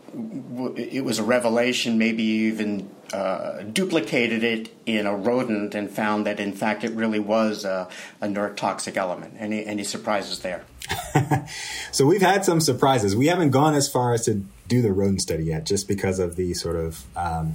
it 0.76 1.04
was 1.04 1.18
a 1.18 1.24
revelation. 1.24 1.96
Maybe 1.96 2.22
you 2.22 2.52
even 2.52 2.90
uh, 3.14 3.62
duplicated 3.62 4.44
it 4.44 4.70
in 4.84 5.06
a 5.06 5.16
rodent 5.16 5.74
and 5.74 5.90
found 5.90 6.26
that 6.26 6.38
in 6.38 6.52
fact 6.52 6.84
it 6.84 6.92
really 6.92 7.18
was 7.18 7.64
a, 7.64 7.88
a 8.20 8.26
neurotoxic 8.26 8.96
element. 8.96 9.34
Any 9.38 9.64
any 9.64 9.84
surprises 9.84 10.40
there? 10.40 10.64
so 11.92 12.06
we've 12.06 12.22
had 12.22 12.44
some 12.44 12.60
surprises. 12.60 13.16
We 13.16 13.26
haven't 13.26 13.50
gone 13.50 13.74
as 13.74 13.88
far 13.88 14.12
as 14.12 14.24
to 14.26 14.44
do 14.68 14.82
the 14.82 14.92
rodent 14.92 15.22
study 15.22 15.44
yet, 15.44 15.66
just 15.66 15.88
because 15.88 16.18
of 16.18 16.36
the 16.36 16.54
sort 16.54 16.76
of 16.76 17.04
um, 17.16 17.54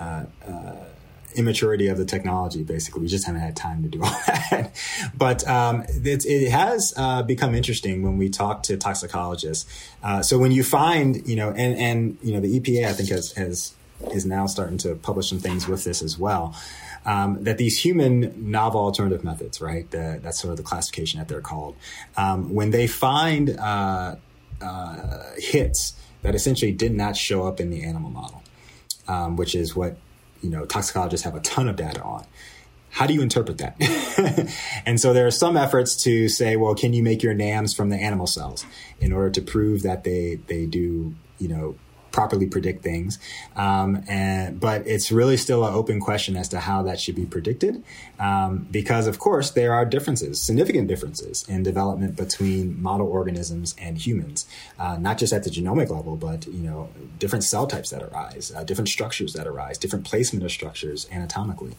uh, 0.00 0.24
uh, 0.46 0.74
immaturity 1.34 1.88
of 1.88 1.98
the 1.98 2.04
technology. 2.04 2.62
Basically, 2.62 3.02
we 3.02 3.08
just 3.08 3.26
haven't 3.26 3.40
had 3.40 3.56
time 3.56 3.82
to 3.82 3.88
do 3.88 4.02
all 4.02 4.10
that. 4.26 4.70
but 5.16 5.46
um, 5.48 5.84
it 5.88 6.50
has 6.50 6.94
uh, 6.96 7.22
become 7.22 7.54
interesting 7.54 8.02
when 8.02 8.18
we 8.18 8.28
talk 8.28 8.62
to 8.64 8.76
toxicologists. 8.76 9.66
Uh, 10.02 10.22
so 10.22 10.38
when 10.38 10.52
you 10.52 10.62
find, 10.62 11.26
you 11.26 11.36
know, 11.36 11.50
and 11.50 11.76
and 11.76 12.18
you 12.22 12.32
know, 12.32 12.40
the 12.40 12.60
EPA 12.60 12.86
I 12.86 12.92
think 12.92 13.08
has 13.10 13.32
has 13.32 13.74
is 14.12 14.26
now 14.26 14.46
starting 14.46 14.78
to 14.78 14.94
publish 14.96 15.28
some 15.28 15.38
things 15.38 15.66
with 15.66 15.84
this 15.84 16.02
as 16.02 16.18
well. 16.18 16.54
Um, 17.06 17.44
that 17.44 17.58
these 17.58 17.78
human 17.78 18.50
novel 18.50 18.80
alternative 18.80 19.24
methods, 19.24 19.60
right? 19.60 19.90
The, 19.90 20.20
that's 20.22 20.40
sort 20.40 20.52
of 20.52 20.56
the 20.56 20.62
classification 20.62 21.18
that 21.18 21.28
they're 21.28 21.42
called. 21.42 21.76
Um, 22.16 22.54
when 22.54 22.70
they 22.70 22.86
find 22.86 23.50
uh, 23.58 24.16
uh, 24.62 25.22
hits 25.36 25.94
that 26.22 26.34
essentially 26.34 26.72
did 26.72 26.94
not 26.94 27.16
show 27.16 27.46
up 27.46 27.60
in 27.60 27.70
the 27.70 27.84
animal 27.84 28.10
model, 28.10 28.42
um, 29.06 29.36
which 29.36 29.54
is 29.54 29.76
what 29.76 29.96
you 30.42 30.50
know 30.50 30.64
toxicologists 30.64 31.24
have 31.24 31.34
a 31.34 31.40
ton 31.40 31.68
of 31.68 31.76
data 31.76 32.02
on. 32.02 32.24
How 32.90 33.06
do 33.06 33.14
you 33.14 33.22
interpret 33.22 33.58
that? 33.58 33.76
and 34.86 35.00
so 35.00 35.12
there 35.12 35.26
are 35.26 35.32
some 35.32 35.56
efforts 35.56 36.02
to 36.04 36.28
say, 36.28 36.54
well, 36.56 36.76
can 36.76 36.92
you 36.92 37.02
make 37.02 37.24
your 37.24 37.34
NAMs 37.34 37.74
from 37.74 37.88
the 37.90 37.96
animal 37.96 38.28
cells 38.28 38.64
in 39.00 39.12
order 39.12 39.30
to 39.30 39.42
prove 39.42 39.82
that 39.82 40.04
they 40.04 40.36
they 40.46 40.66
do 40.66 41.14
you 41.38 41.48
know 41.48 41.76
properly 42.14 42.46
predict 42.46 42.84
things. 42.84 43.18
Um, 43.56 44.04
and, 44.08 44.60
but 44.60 44.86
it's 44.86 45.10
really 45.10 45.36
still 45.36 45.66
an 45.66 45.74
open 45.74 45.98
question 45.98 46.36
as 46.36 46.48
to 46.50 46.60
how 46.60 46.84
that 46.84 47.00
should 47.00 47.16
be 47.16 47.26
predicted. 47.26 47.82
Um, 48.20 48.68
because, 48.70 49.08
of 49.08 49.18
course, 49.18 49.50
there 49.50 49.74
are 49.74 49.84
differences, 49.84 50.40
significant 50.40 50.86
differences 50.86 51.44
in 51.48 51.64
development 51.64 52.14
between 52.14 52.80
model 52.80 53.08
organisms 53.08 53.74
and 53.78 53.98
humans, 53.98 54.46
uh, 54.78 54.96
not 54.96 55.18
just 55.18 55.32
at 55.32 55.42
the 55.42 55.50
genomic 55.50 55.90
level, 55.90 56.16
but, 56.16 56.46
you 56.46 56.62
know, 56.62 56.88
different 57.18 57.42
cell 57.42 57.66
types 57.66 57.90
that 57.90 58.02
arise, 58.02 58.52
uh, 58.54 58.62
different 58.62 58.88
structures 58.88 59.32
that 59.32 59.48
arise, 59.48 59.76
different 59.76 60.04
placement 60.04 60.44
of 60.44 60.52
structures 60.52 61.08
anatomically. 61.10 61.74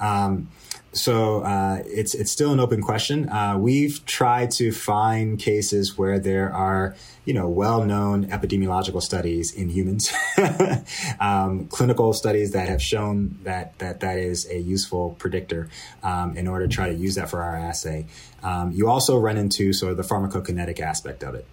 Um, 0.00 0.48
so 0.96 1.40
uh, 1.40 1.82
it's 1.86 2.14
it's 2.14 2.32
still 2.32 2.52
an 2.52 2.60
open 2.60 2.82
question. 2.82 3.28
Uh, 3.28 3.56
we've 3.58 4.04
tried 4.06 4.50
to 4.52 4.72
find 4.72 5.38
cases 5.38 5.98
where 5.98 6.18
there 6.18 6.52
are 6.52 6.96
you 7.24 7.34
know 7.34 7.48
well 7.48 7.84
known 7.84 8.26
epidemiological 8.26 9.02
studies 9.02 9.52
in 9.52 9.68
humans, 9.68 10.12
um, 11.20 11.66
clinical 11.68 12.12
studies 12.12 12.52
that 12.52 12.68
have 12.68 12.80
shown 12.80 13.38
that 13.42 13.78
that 13.78 14.00
that 14.00 14.18
is 14.18 14.48
a 14.48 14.58
useful 14.58 15.14
predictor 15.18 15.68
um, 16.02 16.36
in 16.36 16.48
order 16.48 16.66
to 16.66 16.74
try 16.74 16.88
to 16.88 16.94
use 16.94 17.16
that 17.16 17.28
for 17.28 17.42
our 17.42 17.56
assay. 17.56 18.06
Um, 18.42 18.72
you 18.72 18.88
also 18.88 19.18
run 19.18 19.36
into 19.36 19.72
sort 19.72 19.90
of 19.90 19.98
the 19.98 20.02
pharmacokinetic 20.02 20.80
aspect 20.80 21.22
of 21.22 21.34
it. 21.34 21.46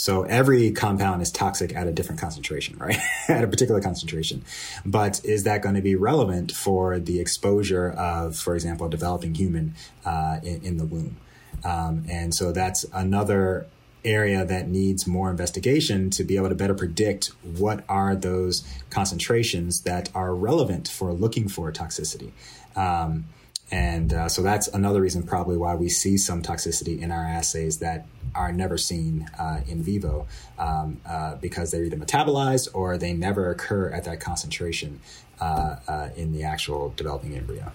So 0.00 0.22
every 0.22 0.70
compound 0.70 1.20
is 1.20 1.30
toxic 1.30 1.76
at 1.76 1.86
a 1.86 1.92
different 1.92 2.22
concentration, 2.22 2.78
right? 2.78 2.96
at 3.28 3.44
a 3.44 3.46
particular 3.46 3.82
concentration. 3.82 4.42
But 4.82 5.22
is 5.26 5.44
that 5.44 5.60
going 5.60 5.74
to 5.74 5.82
be 5.82 5.94
relevant 5.94 6.52
for 6.52 6.98
the 6.98 7.20
exposure 7.20 7.90
of, 7.90 8.34
for 8.34 8.54
example, 8.54 8.86
a 8.86 8.90
developing 8.90 9.34
human 9.34 9.74
uh, 10.06 10.40
in, 10.42 10.64
in, 10.64 10.76
the 10.78 10.86
womb? 10.86 11.18
Um, 11.64 12.06
and 12.08 12.34
so 12.34 12.50
that's 12.50 12.84
another 12.94 13.66
area 14.02 14.42
that 14.42 14.68
needs 14.68 15.06
more 15.06 15.30
investigation 15.30 16.08
to 16.08 16.24
be 16.24 16.36
able 16.36 16.48
to 16.48 16.54
better 16.54 16.74
predict 16.74 17.32
what 17.42 17.84
are 17.86 18.16
those 18.16 18.66
concentrations 18.88 19.82
that 19.82 20.08
are 20.14 20.34
relevant 20.34 20.88
for 20.88 21.12
looking 21.12 21.46
for 21.46 21.70
toxicity. 21.70 22.30
Um, 22.74 23.26
and 23.70 24.12
uh, 24.12 24.28
so 24.28 24.42
that's 24.42 24.68
another 24.68 25.00
reason, 25.00 25.22
probably, 25.22 25.56
why 25.56 25.74
we 25.74 25.88
see 25.88 26.16
some 26.16 26.42
toxicity 26.42 27.00
in 27.00 27.12
our 27.12 27.24
assays 27.24 27.78
that 27.78 28.06
are 28.34 28.52
never 28.52 28.76
seen 28.76 29.28
uh, 29.38 29.60
in 29.66 29.82
vivo 29.82 30.26
um, 30.58 31.00
uh, 31.06 31.36
because 31.36 31.70
they're 31.70 31.84
either 31.84 31.96
metabolized 31.96 32.68
or 32.74 32.98
they 32.98 33.12
never 33.12 33.50
occur 33.50 33.90
at 33.90 34.04
that 34.04 34.20
concentration 34.20 35.00
uh, 35.40 35.76
uh, 35.88 36.08
in 36.16 36.32
the 36.32 36.42
actual 36.42 36.92
developing 36.96 37.36
embryo. 37.36 37.72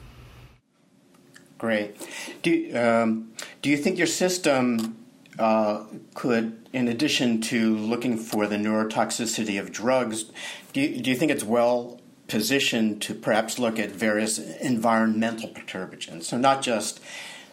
Great. 1.57 1.95
Do, 2.41 2.77
um, 2.77 3.31
do 3.61 3.69
you 3.69 3.77
think 3.77 3.97
your 3.97 4.07
system 4.07 4.97
uh, 5.39 5.85
could, 6.13 6.67
in 6.73 6.87
addition 6.87 7.41
to 7.41 7.75
looking 7.77 8.17
for 8.17 8.47
the 8.47 8.57
neurotoxicity 8.57 9.59
of 9.59 9.71
drugs, 9.71 10.25
do 10.73 10.81
you, 10.81 11.01
do 11.01 11.09
you 11.09 11.15
think 11.15 11.31
it's 11.31 11.43
well 11.43 11.99
positioned 12.27 13.01
to 13.03 13.13
perhaps 13.13 13.59
look 13.59 13.79
at 13.79 13.91
various 13.91 14.37
environmental 14.37 15.49
perturbations. 15.49 16.27
So 16.27 16.37
not 16.37 16.61
just 16.61 16.99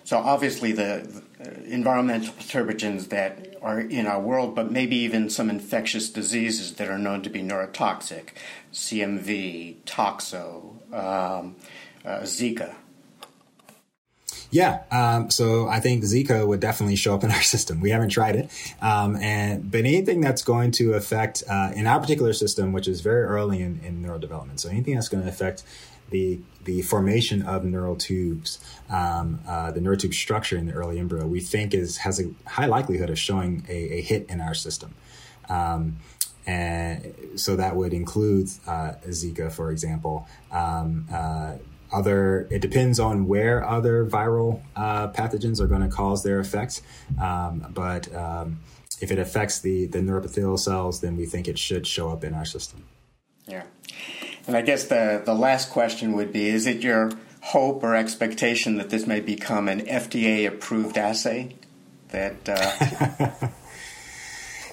so 0.04 0.18
obviously 0.18 0.72
the 0.72 1.22
environmental 1.64 2.34
perturbations 2.34 3.08
that 3.08 3.56
are 3.62 3.80
in 3.80 4.06
our 4.06 4.20
world, 4.20 4.54
but 4.54 4.70
maybe 4.72 4.96
even 4.96 5.30
some 5.30 5.48
infectious 5.48 6.10
diseases 6.10 6.74
that 6.74 6.88
are 6.88 6.98
known 6.98 7.22
to 7.22 7.30
be 7.30 7.40
neurotoxic, 7.40 8.30
CMV, 8.72 9.76
toxo, 9.84 10.92
um, 10.92 11.56
uh, 12.04 12.20
Zika. 12.22 12.74
Yeah, 14.52 14.82
um, 14.90 15.30
so 15.30 15.66
I 15.66 15.80
think 15.80 16.04
Zika 16.04 16.46
would 16.46 16.60
definitely 16.60 16.96
show 16.96 17.14
up 17.14 17.24
in 17.24 17.30
our 17.30 17.42
system. 17.54 17.80
We 17.80 17.88
haven't 17.88 18.10
tried 18.10 18.36
it, 18.36 18.50
um, 18.82 19.16
and 19.16 19.70
but 19.70 19.80
anything 19.80 20.20
that's 20.20 20.42
going 20.42 20.72
to 20.72 20.92
affect 20.92 21.42
uh, 21.48 21.72
in 21.74 21.86
our 21.86 21.98
particular 21.98 22.34
system, 22.34 22.72
which 22.72 22.86
is 22.86 23.00
very 23.00 23.22
early 23.22 23.62
in, 23.62 23.80
in 23.82 24.02
neurodevelopment, 24.02 24.60
so 24.60 24.68
anything 24.68 24.94
that's 24.94 25.08
going 25.08 25.22
to 25.22 25.28
affect 25.28 25.64
the 26.10 26.38
the 26.64 26.82
formation 26.82 27.40
of 27.42 27.64
neural 27.64 27.96
tubes, 27.96 28.58
um, 28.90 29.40
uh, 29.48 29.70
the 29.70 29.80
neural 29.80 29.98
tube 29.98 30.12
structure 30.12 30.58
in 30.58 30.66
the 30.66 30.72
early 30.74 30.98
embryo, 30.98 31.26
we 31.26 31.40
think 31.40 31.72
is 31.72 31.96
has 31.98 32.20
a 32.20 32.30
high 32.46 32.66
likelihood 32.66 33.08
of 33.08 33.18
showing 33.18 33.64
a, 33.70 33.94
a 33.94 34.00
hit 34.02 34.26
in 34.28 34.42
our 34.42 34.54
system. 34.54 34.94
Um, 35.48 35.96
and 36.46 37.14
so 37.36 37.56
that 37.56 37.74
would 37.74 37.94
include 37.94 38.50
uh, 38.66 38.92
Zika, 39.06 39.50
for 39.50 39.70
example. 39.70 40.26
Um, 40.50 41.06
uh, 41.10 41.54
other 41.92 42.46
it 42.50 42.60
depends 42.60 42.98
on 42.98 43.26
where 43.26 43.64
other 43.64 44.04
viral 44.04 44.60
uh, 44.76 45.08
pathogens 45.08 45.60
are 45.60 45.66
going 45.66 45.82
to 45.82 45.88
cause 45.88 46.22
their 46.22 46.40
effects 46.40 46.82
um, 47.20 47.66
but 47.74 48.12
um, 48.14 48.60
if 49.00 49.10
it 49.10 49.18
affects 49.18 49.60
the 49.60 49.86
the 49.86 49.98
neuroepithelial 49.98 50.58
cells 50.58 51.00
then 51.00 51.16
we 51.16 51.26
think 51.26 51.48
it 51.48 51.58
should 51.58 51.86
show 51.86 52.10
up 52.10 52.24
in 52.24 52.34
our 52.34 52.44
system. 52.44 52.84
Yeah. 53.46 53.64
And 54.46 54.56
i 54.56 54.62
guess 54.62 54.84
the 54.84 55.22
the 55.24 55.34
last 55.34 55.70
question 55.70 56.12
would 56.12 56.32
be 56.32 56.48
is 56.48 56.66
it 56.66 56.82
your 56.82 57.12
hope 57.40 57.82
or 57.82 57.96
expectation 57.96 58.76
that 58.76 58.90
this 58.90 59.06
may 59.06 59.20
become 59.20 59.68
an 59.68 59.80
fda 59.80 60.46
approved 60.46 60.96
assay 60.96 61.56
that 62.10 62.48
uh, 62.48 63.48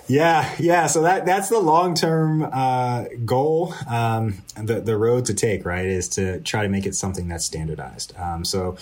Yeah, 0.10 0.51
yeah. 0.57 0.88
So 0.88 1.03
that 1.03 1.28
that's 1.28 1.49
the 1.49 1.60
long 1.60 1.93
term 1.93 2.41
uh, 2.41 3.05
goal. 3.24 3.76
Um, 3.88 4.41
the 4.55 4.82
the 4.82 4.97
road 4.97 5.26
to 5.26 5.36
take 5.36 5.66
right 5.66 5.86
is 5.86 6.10
to 6.10 6.39
try 6.41 6.64
to 6.64 6.70
make 6.70 6.88
it 6.88 6.95
something 6.95 7.28
that's 7.28 7.45
standardized. 7.45 8.18
Um, 8.18 8.43
so 8.43 8.76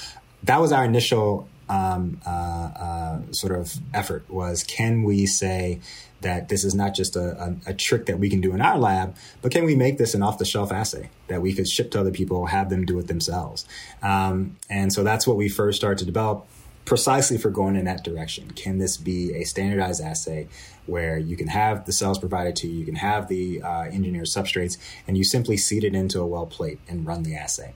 that 0.44 0.62
was 0.62 0.72
our 0.72 0.86
initial 0.86 1.50
um, 1.68 2.22
uh, 2.26 2.30
uh, 2.30 3.22
sort 3.32 3.54
of 3.54 3.76
effort. 3.94 4.30
Was 4.30 4.64
can 4.64 5.04
we 5.04 5.26
say 5.26 5.82
that 6.22 6.48
this 6.48 6.64
is 6.64 6.74
not 6.74 6.96
just 6.96 7.18
a, 7.18 7.58
a, 7.68 7.72
a, 7.72 7.74
trick 7.76 8.08
that 8.08 8.18
we 8.18 8.28
can 8.28 8.42
do 8.42 8.52
in 8.54 8.60
our 8.60 8.76
lab, 8.80 9.16
but 9.44 9.52
can 9.52 9.66
we 9.66 9.76
make 9.76 10.00
this 10.00 10.16
an 10.16 10.24
off 10.24 10.40
the 10.40 10.46
shelf 10.46 10.72
assay 10.72 11.12
that 11.28 11.44
we 11.44 11.54
could 11.54 11.68
ship 11.68 11.92
to 11.92 12.00
other 12.00 12.10
people, 12.10 12.48
have 12.48 12.72
them 12.72 12.86
do 12.86 12.98
it 12.98 13.06
themselves? 13.08 13.66
Um, 14.02 14.58
and 14.68 14.92
so 14.92 15.04
that's 15.04 15.28
what 15.28 15.38
we 15.38 15.48
first 15.48 15.78
started 15.78 16.00
to 16.00 16.06
develop 16.06 16.48
precisely 16.86 17.38
for 17.38 17.52
going 17.52 17.76
in 17.76 17.86
that 17.86 18.04
direction. 18.04 18.50
Can 18.52 18.80
this 18.80 18.98
be 18.98 19.34
a 19.36 19.44
standardized 19.44 20.02
assay 20.02 20.48
where 20.88 21.18
you 21.18 21.36
can 21.38 21.48
have 21.48 21.86
the 21.86 21.92
cells 21.92 22.18
provided 22.20 22.56
to 22.58 22.68
you, 22.68 22.80
you 22.80 22.86
can 22.86 22.96
have 22.96 23.28
the 23.28 23.62
uh, 23.62 23.84
engineered 23.84 24.28
substrates, 24.28 24.78
and 25.08 25.18
you 25.18 25.24
simply 25.24 25.58
seed 25.58 25.84
it 25.84 25.94
into 25.94 26.20
a 26.20 26.26
well 26.26 26.46
plate 26.46 26.80
and 26.88 27.06
run 27.06 27.24
the 27.24 27.36
assay? 27.36 27.74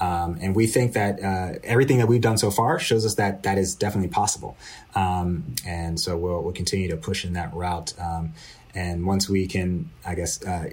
Um, 0.00 0.38
and 0.40 0.56
we 0.56 0.66
think 0.66 0.94
that 0.94 1.22
uh, 1.22 1.58
everything 1.62 1.98
that 1.98 2.08
we've 2.08 2.22
done 2.22 2.38
so 2.38 2.50
far 2.50 2.78
shows 2.78 3.04
us 3.04 3.16
that 3.16 3.42
that 3.42 3.58
is 3.58 3.74
definitely 3.74 4.08
possible. 4.08 4.56
Um, 4.94 5.54
and 5.66 6.00
so 6.00 6.16
we'll, 6.16 6.42
we'll, 6.42 6.54
continue 6.54 6.88
to 6.88 6.96
push 6.96 7.24
in 7.26 7.34
that 7.34 7.52
route. 7.52 7.92
Um, 8.00 8.32
and 8.74 9.04
once 9.04 9.28
we 9.28 9.46
can, 9.46 9.90
I 10.06 10.14
guess, 10.14 10.42
uh, 10.42 10.70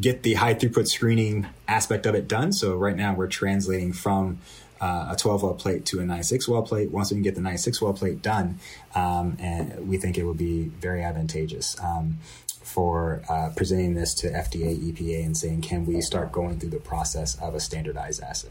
get 0.00 0.22
the 0.22 0.34
high 0.34 0.54
throughput 0.54 0.88
screening 0.88 1.46
aspect 1.68 2.06
of 2.06 2.14
it 2.14 2.26
done. 2.26 2.52
So 2.52 2.74
right 2.74 2.96
now 2.96 3.14
we're 3.14 3.26
translating 3.26 3.92
from 3.92 4.38
uh, 4.80 5.08
a 5.10 5.16
12 5.16 5.42
well 5.42 5.54
plate 5.54 5.84
to 5.86 6.00
a 6.00 6.04
96 6.04 6.48
well 6.48 6.62
plate. 6.62 6.90
Once 6.90 7.10
we 7.10 7.16
can 7.16 7.22
get 7.22 7.34
the 7.34 7.40
96 7.40 7.82
well 7.82 7.92
plate 7.92 8.22
done, 8.22 8.58
um, 8.94 9.36
and 9.38 9.88
we 9.88 9.96
think 9.98 10.18
it 10.18 10.24
would 10.24 10.38
be 10.38 10.64
very 10.64 11.02
advantageous 11.02 11.78
um, 11.80 12.18
for 12.46 13.22
uh, 13.28 13.50
presenting 13.56 13.94
this 13.94 14.14
to 14.14 14.30
FDA, 14.30 14.76
EPA, 14.92 15.24
and 15.24 15.36
saying, 15.36 15.60
can 15.60 15.86
we 15.86 16.00
start 16.00 16.32
going 16.32 16.58
through 16.60 16.70
the 16.70 16.80
process 16.80 17.36
of 17.40 17.54
a 17.54 17.60
standardized 17.60 18.22
assay? 18.22 18.50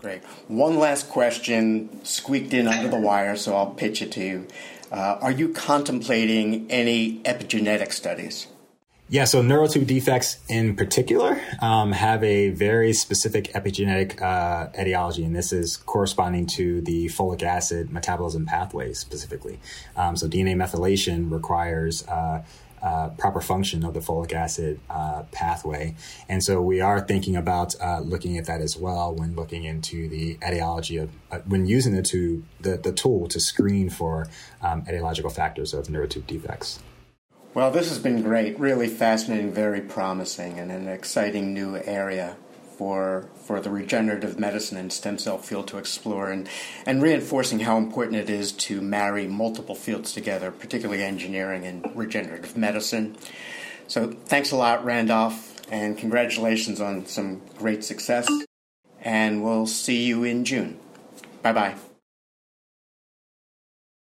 Great. 0.00 0.22
One 0.48 0.78
last 0.78 1.08
question 1.08 2.04
squeaked 2.04 2.52
in 2.52 2.68
under 2.68 2.88
the 2.88 3.00
wire, 3.00 3.34
so 3.36 3.56
I'll 3.56 3.70
pitch 3.70 4.02
it 4.02 4.12
to 4.12 4.20
you. 4.24 4.46
Uh, 4.92 5.18
are 5.20 5.32
you 5.32 5.48
contemplating 5.48 6.70
any 6.70 7.20
epigenetic 7.20 7.92
studies? 7.92 8.46
Yeah, 9.08 9.22
so 9.24 9.40
neural 9.40 9.68
tube 9.68 9.86
defects 9.86 10.40
in 10.48 10.74
particular 10.74 11.40
um, 11.62 11.92
have 11.92 12.24
a 12.24 12.50
very 12.50 12.92
specific 12.92 13.52
epigenetic 13.52 14.20
uh, 14.20 14.68
etiology, 14.76 15.22
and 15.22 15.34
this 15.34 15.52
is 15.52 15.76
corresponding 15.76 16.46
to 16.48 16.80
the 16.80 17.06
folic 17.06 17.44
acid 17.44 17.92
metabolism 17.92 18.46
pathway 18.46 18.94
specifically. 18.94 19.60
Um, 19.96 20.16
so 20.16 20.26
DNA 20.26 20.56
methylation 20.56 21.30
requires 21.30 22.04
uh, 22.08 22.42
uh, 22.82 23.10
proper 23.10 23.40
function 23.40 23.84
of 23.84 23.94
the 23.94 24.00
folic 24.00 24.32
acid 24.32 24.80
uh, 24.90 25.22
pathway. 25.30 25.94
And 26.28 26.42
so 26.42 26.60
we 26.60 26.80
are 26.80 27.00
thinking 27.00 27.36
about 27.36 27.80
uh, 27.80 28.00
looking 28.00 28.38
at 28.38 28.46
that 28.46 28.60
as 28.60 28.76
well 28.76 29.14
when 29.14 29.36
looking 29.36 29.62
into 29.62 30.08
the 30.08 30.36
etiology 30.44 30.96
of, 30.96 31.10
uh, 31.30 31.38
when 31.46 31.66
using 31.66 31.94
the, 31.94 32.02
to, 32.02 32.42
the, 32.60 32.76
the 32.76 32.92
tool 32.92 33.28
to 33.28 33.38
screen 33.38 33.88
for 33.88 34.26
um, 34.62 34.82
etiological 34.82 35.32
factors 35.32 35.72
of 35.72 35.88
neural 35.88 36.08
tube 36.08 36.26
defects. 36.26 36.80
Well, 37.56 37.70
this 37.70 37.88
has 37.88 37.98
been 37.98 38.20
great, 38.20 38.60
really 38.60 38.86
fascinating, 38.86 39.50
very 39.50 39.80
promising, 39.80 40.58
and 40.58 40.70
an 40.70 40.88
exciting 40.88 41.54
new 41.54 41.76
area 41.76 42.36
for 42.76 43.30
for 43.46 43.62
the 43.62 43.70
regenerative 43.70 44.38
medicine 44.38 44.76
and 44.76 44.92
stem 44.92 45.16
cell 45.16 45.38
field 45.38 45.66
to 45.68 45.78
explore 45.78 46.30
and, 46.30 46.50
and 46.84 47.02
reinforcing 47.02 47.60
how 47.60 47.78
important 47.78 48.18
it 48.18 48.28
is 48.28 48.52
to 48.52 48.82
marry 48.82 49.26
multiple 49.26 49.74
fields 49.74 50.12
together, 50.12 50.50
particularly 50.50 51.02
engineering 51.02 51.64
and 51.64 51.90
regenerative 51.96 52.58
medicine. 52.58 53.16
So 53.88 54.08
thanks 54.26 54.50
a 54.50 54.56
lot, 54.56 54.84
Randolph, 54.84 55.58
and 55.72 55.96
congratulations 55.96 56.78
on 56.78 57.06
some 57.06 57.40
great 57.56 57.84
success. 57.84 58.28
And 59.00 59.42
we'll 59.42 59.66
see 59.66 60.04
you 60.04 60.24
in 60.24 60.44
June. 60.44 60.78
Bye 61.40 61.54
bye. 61.54 61.74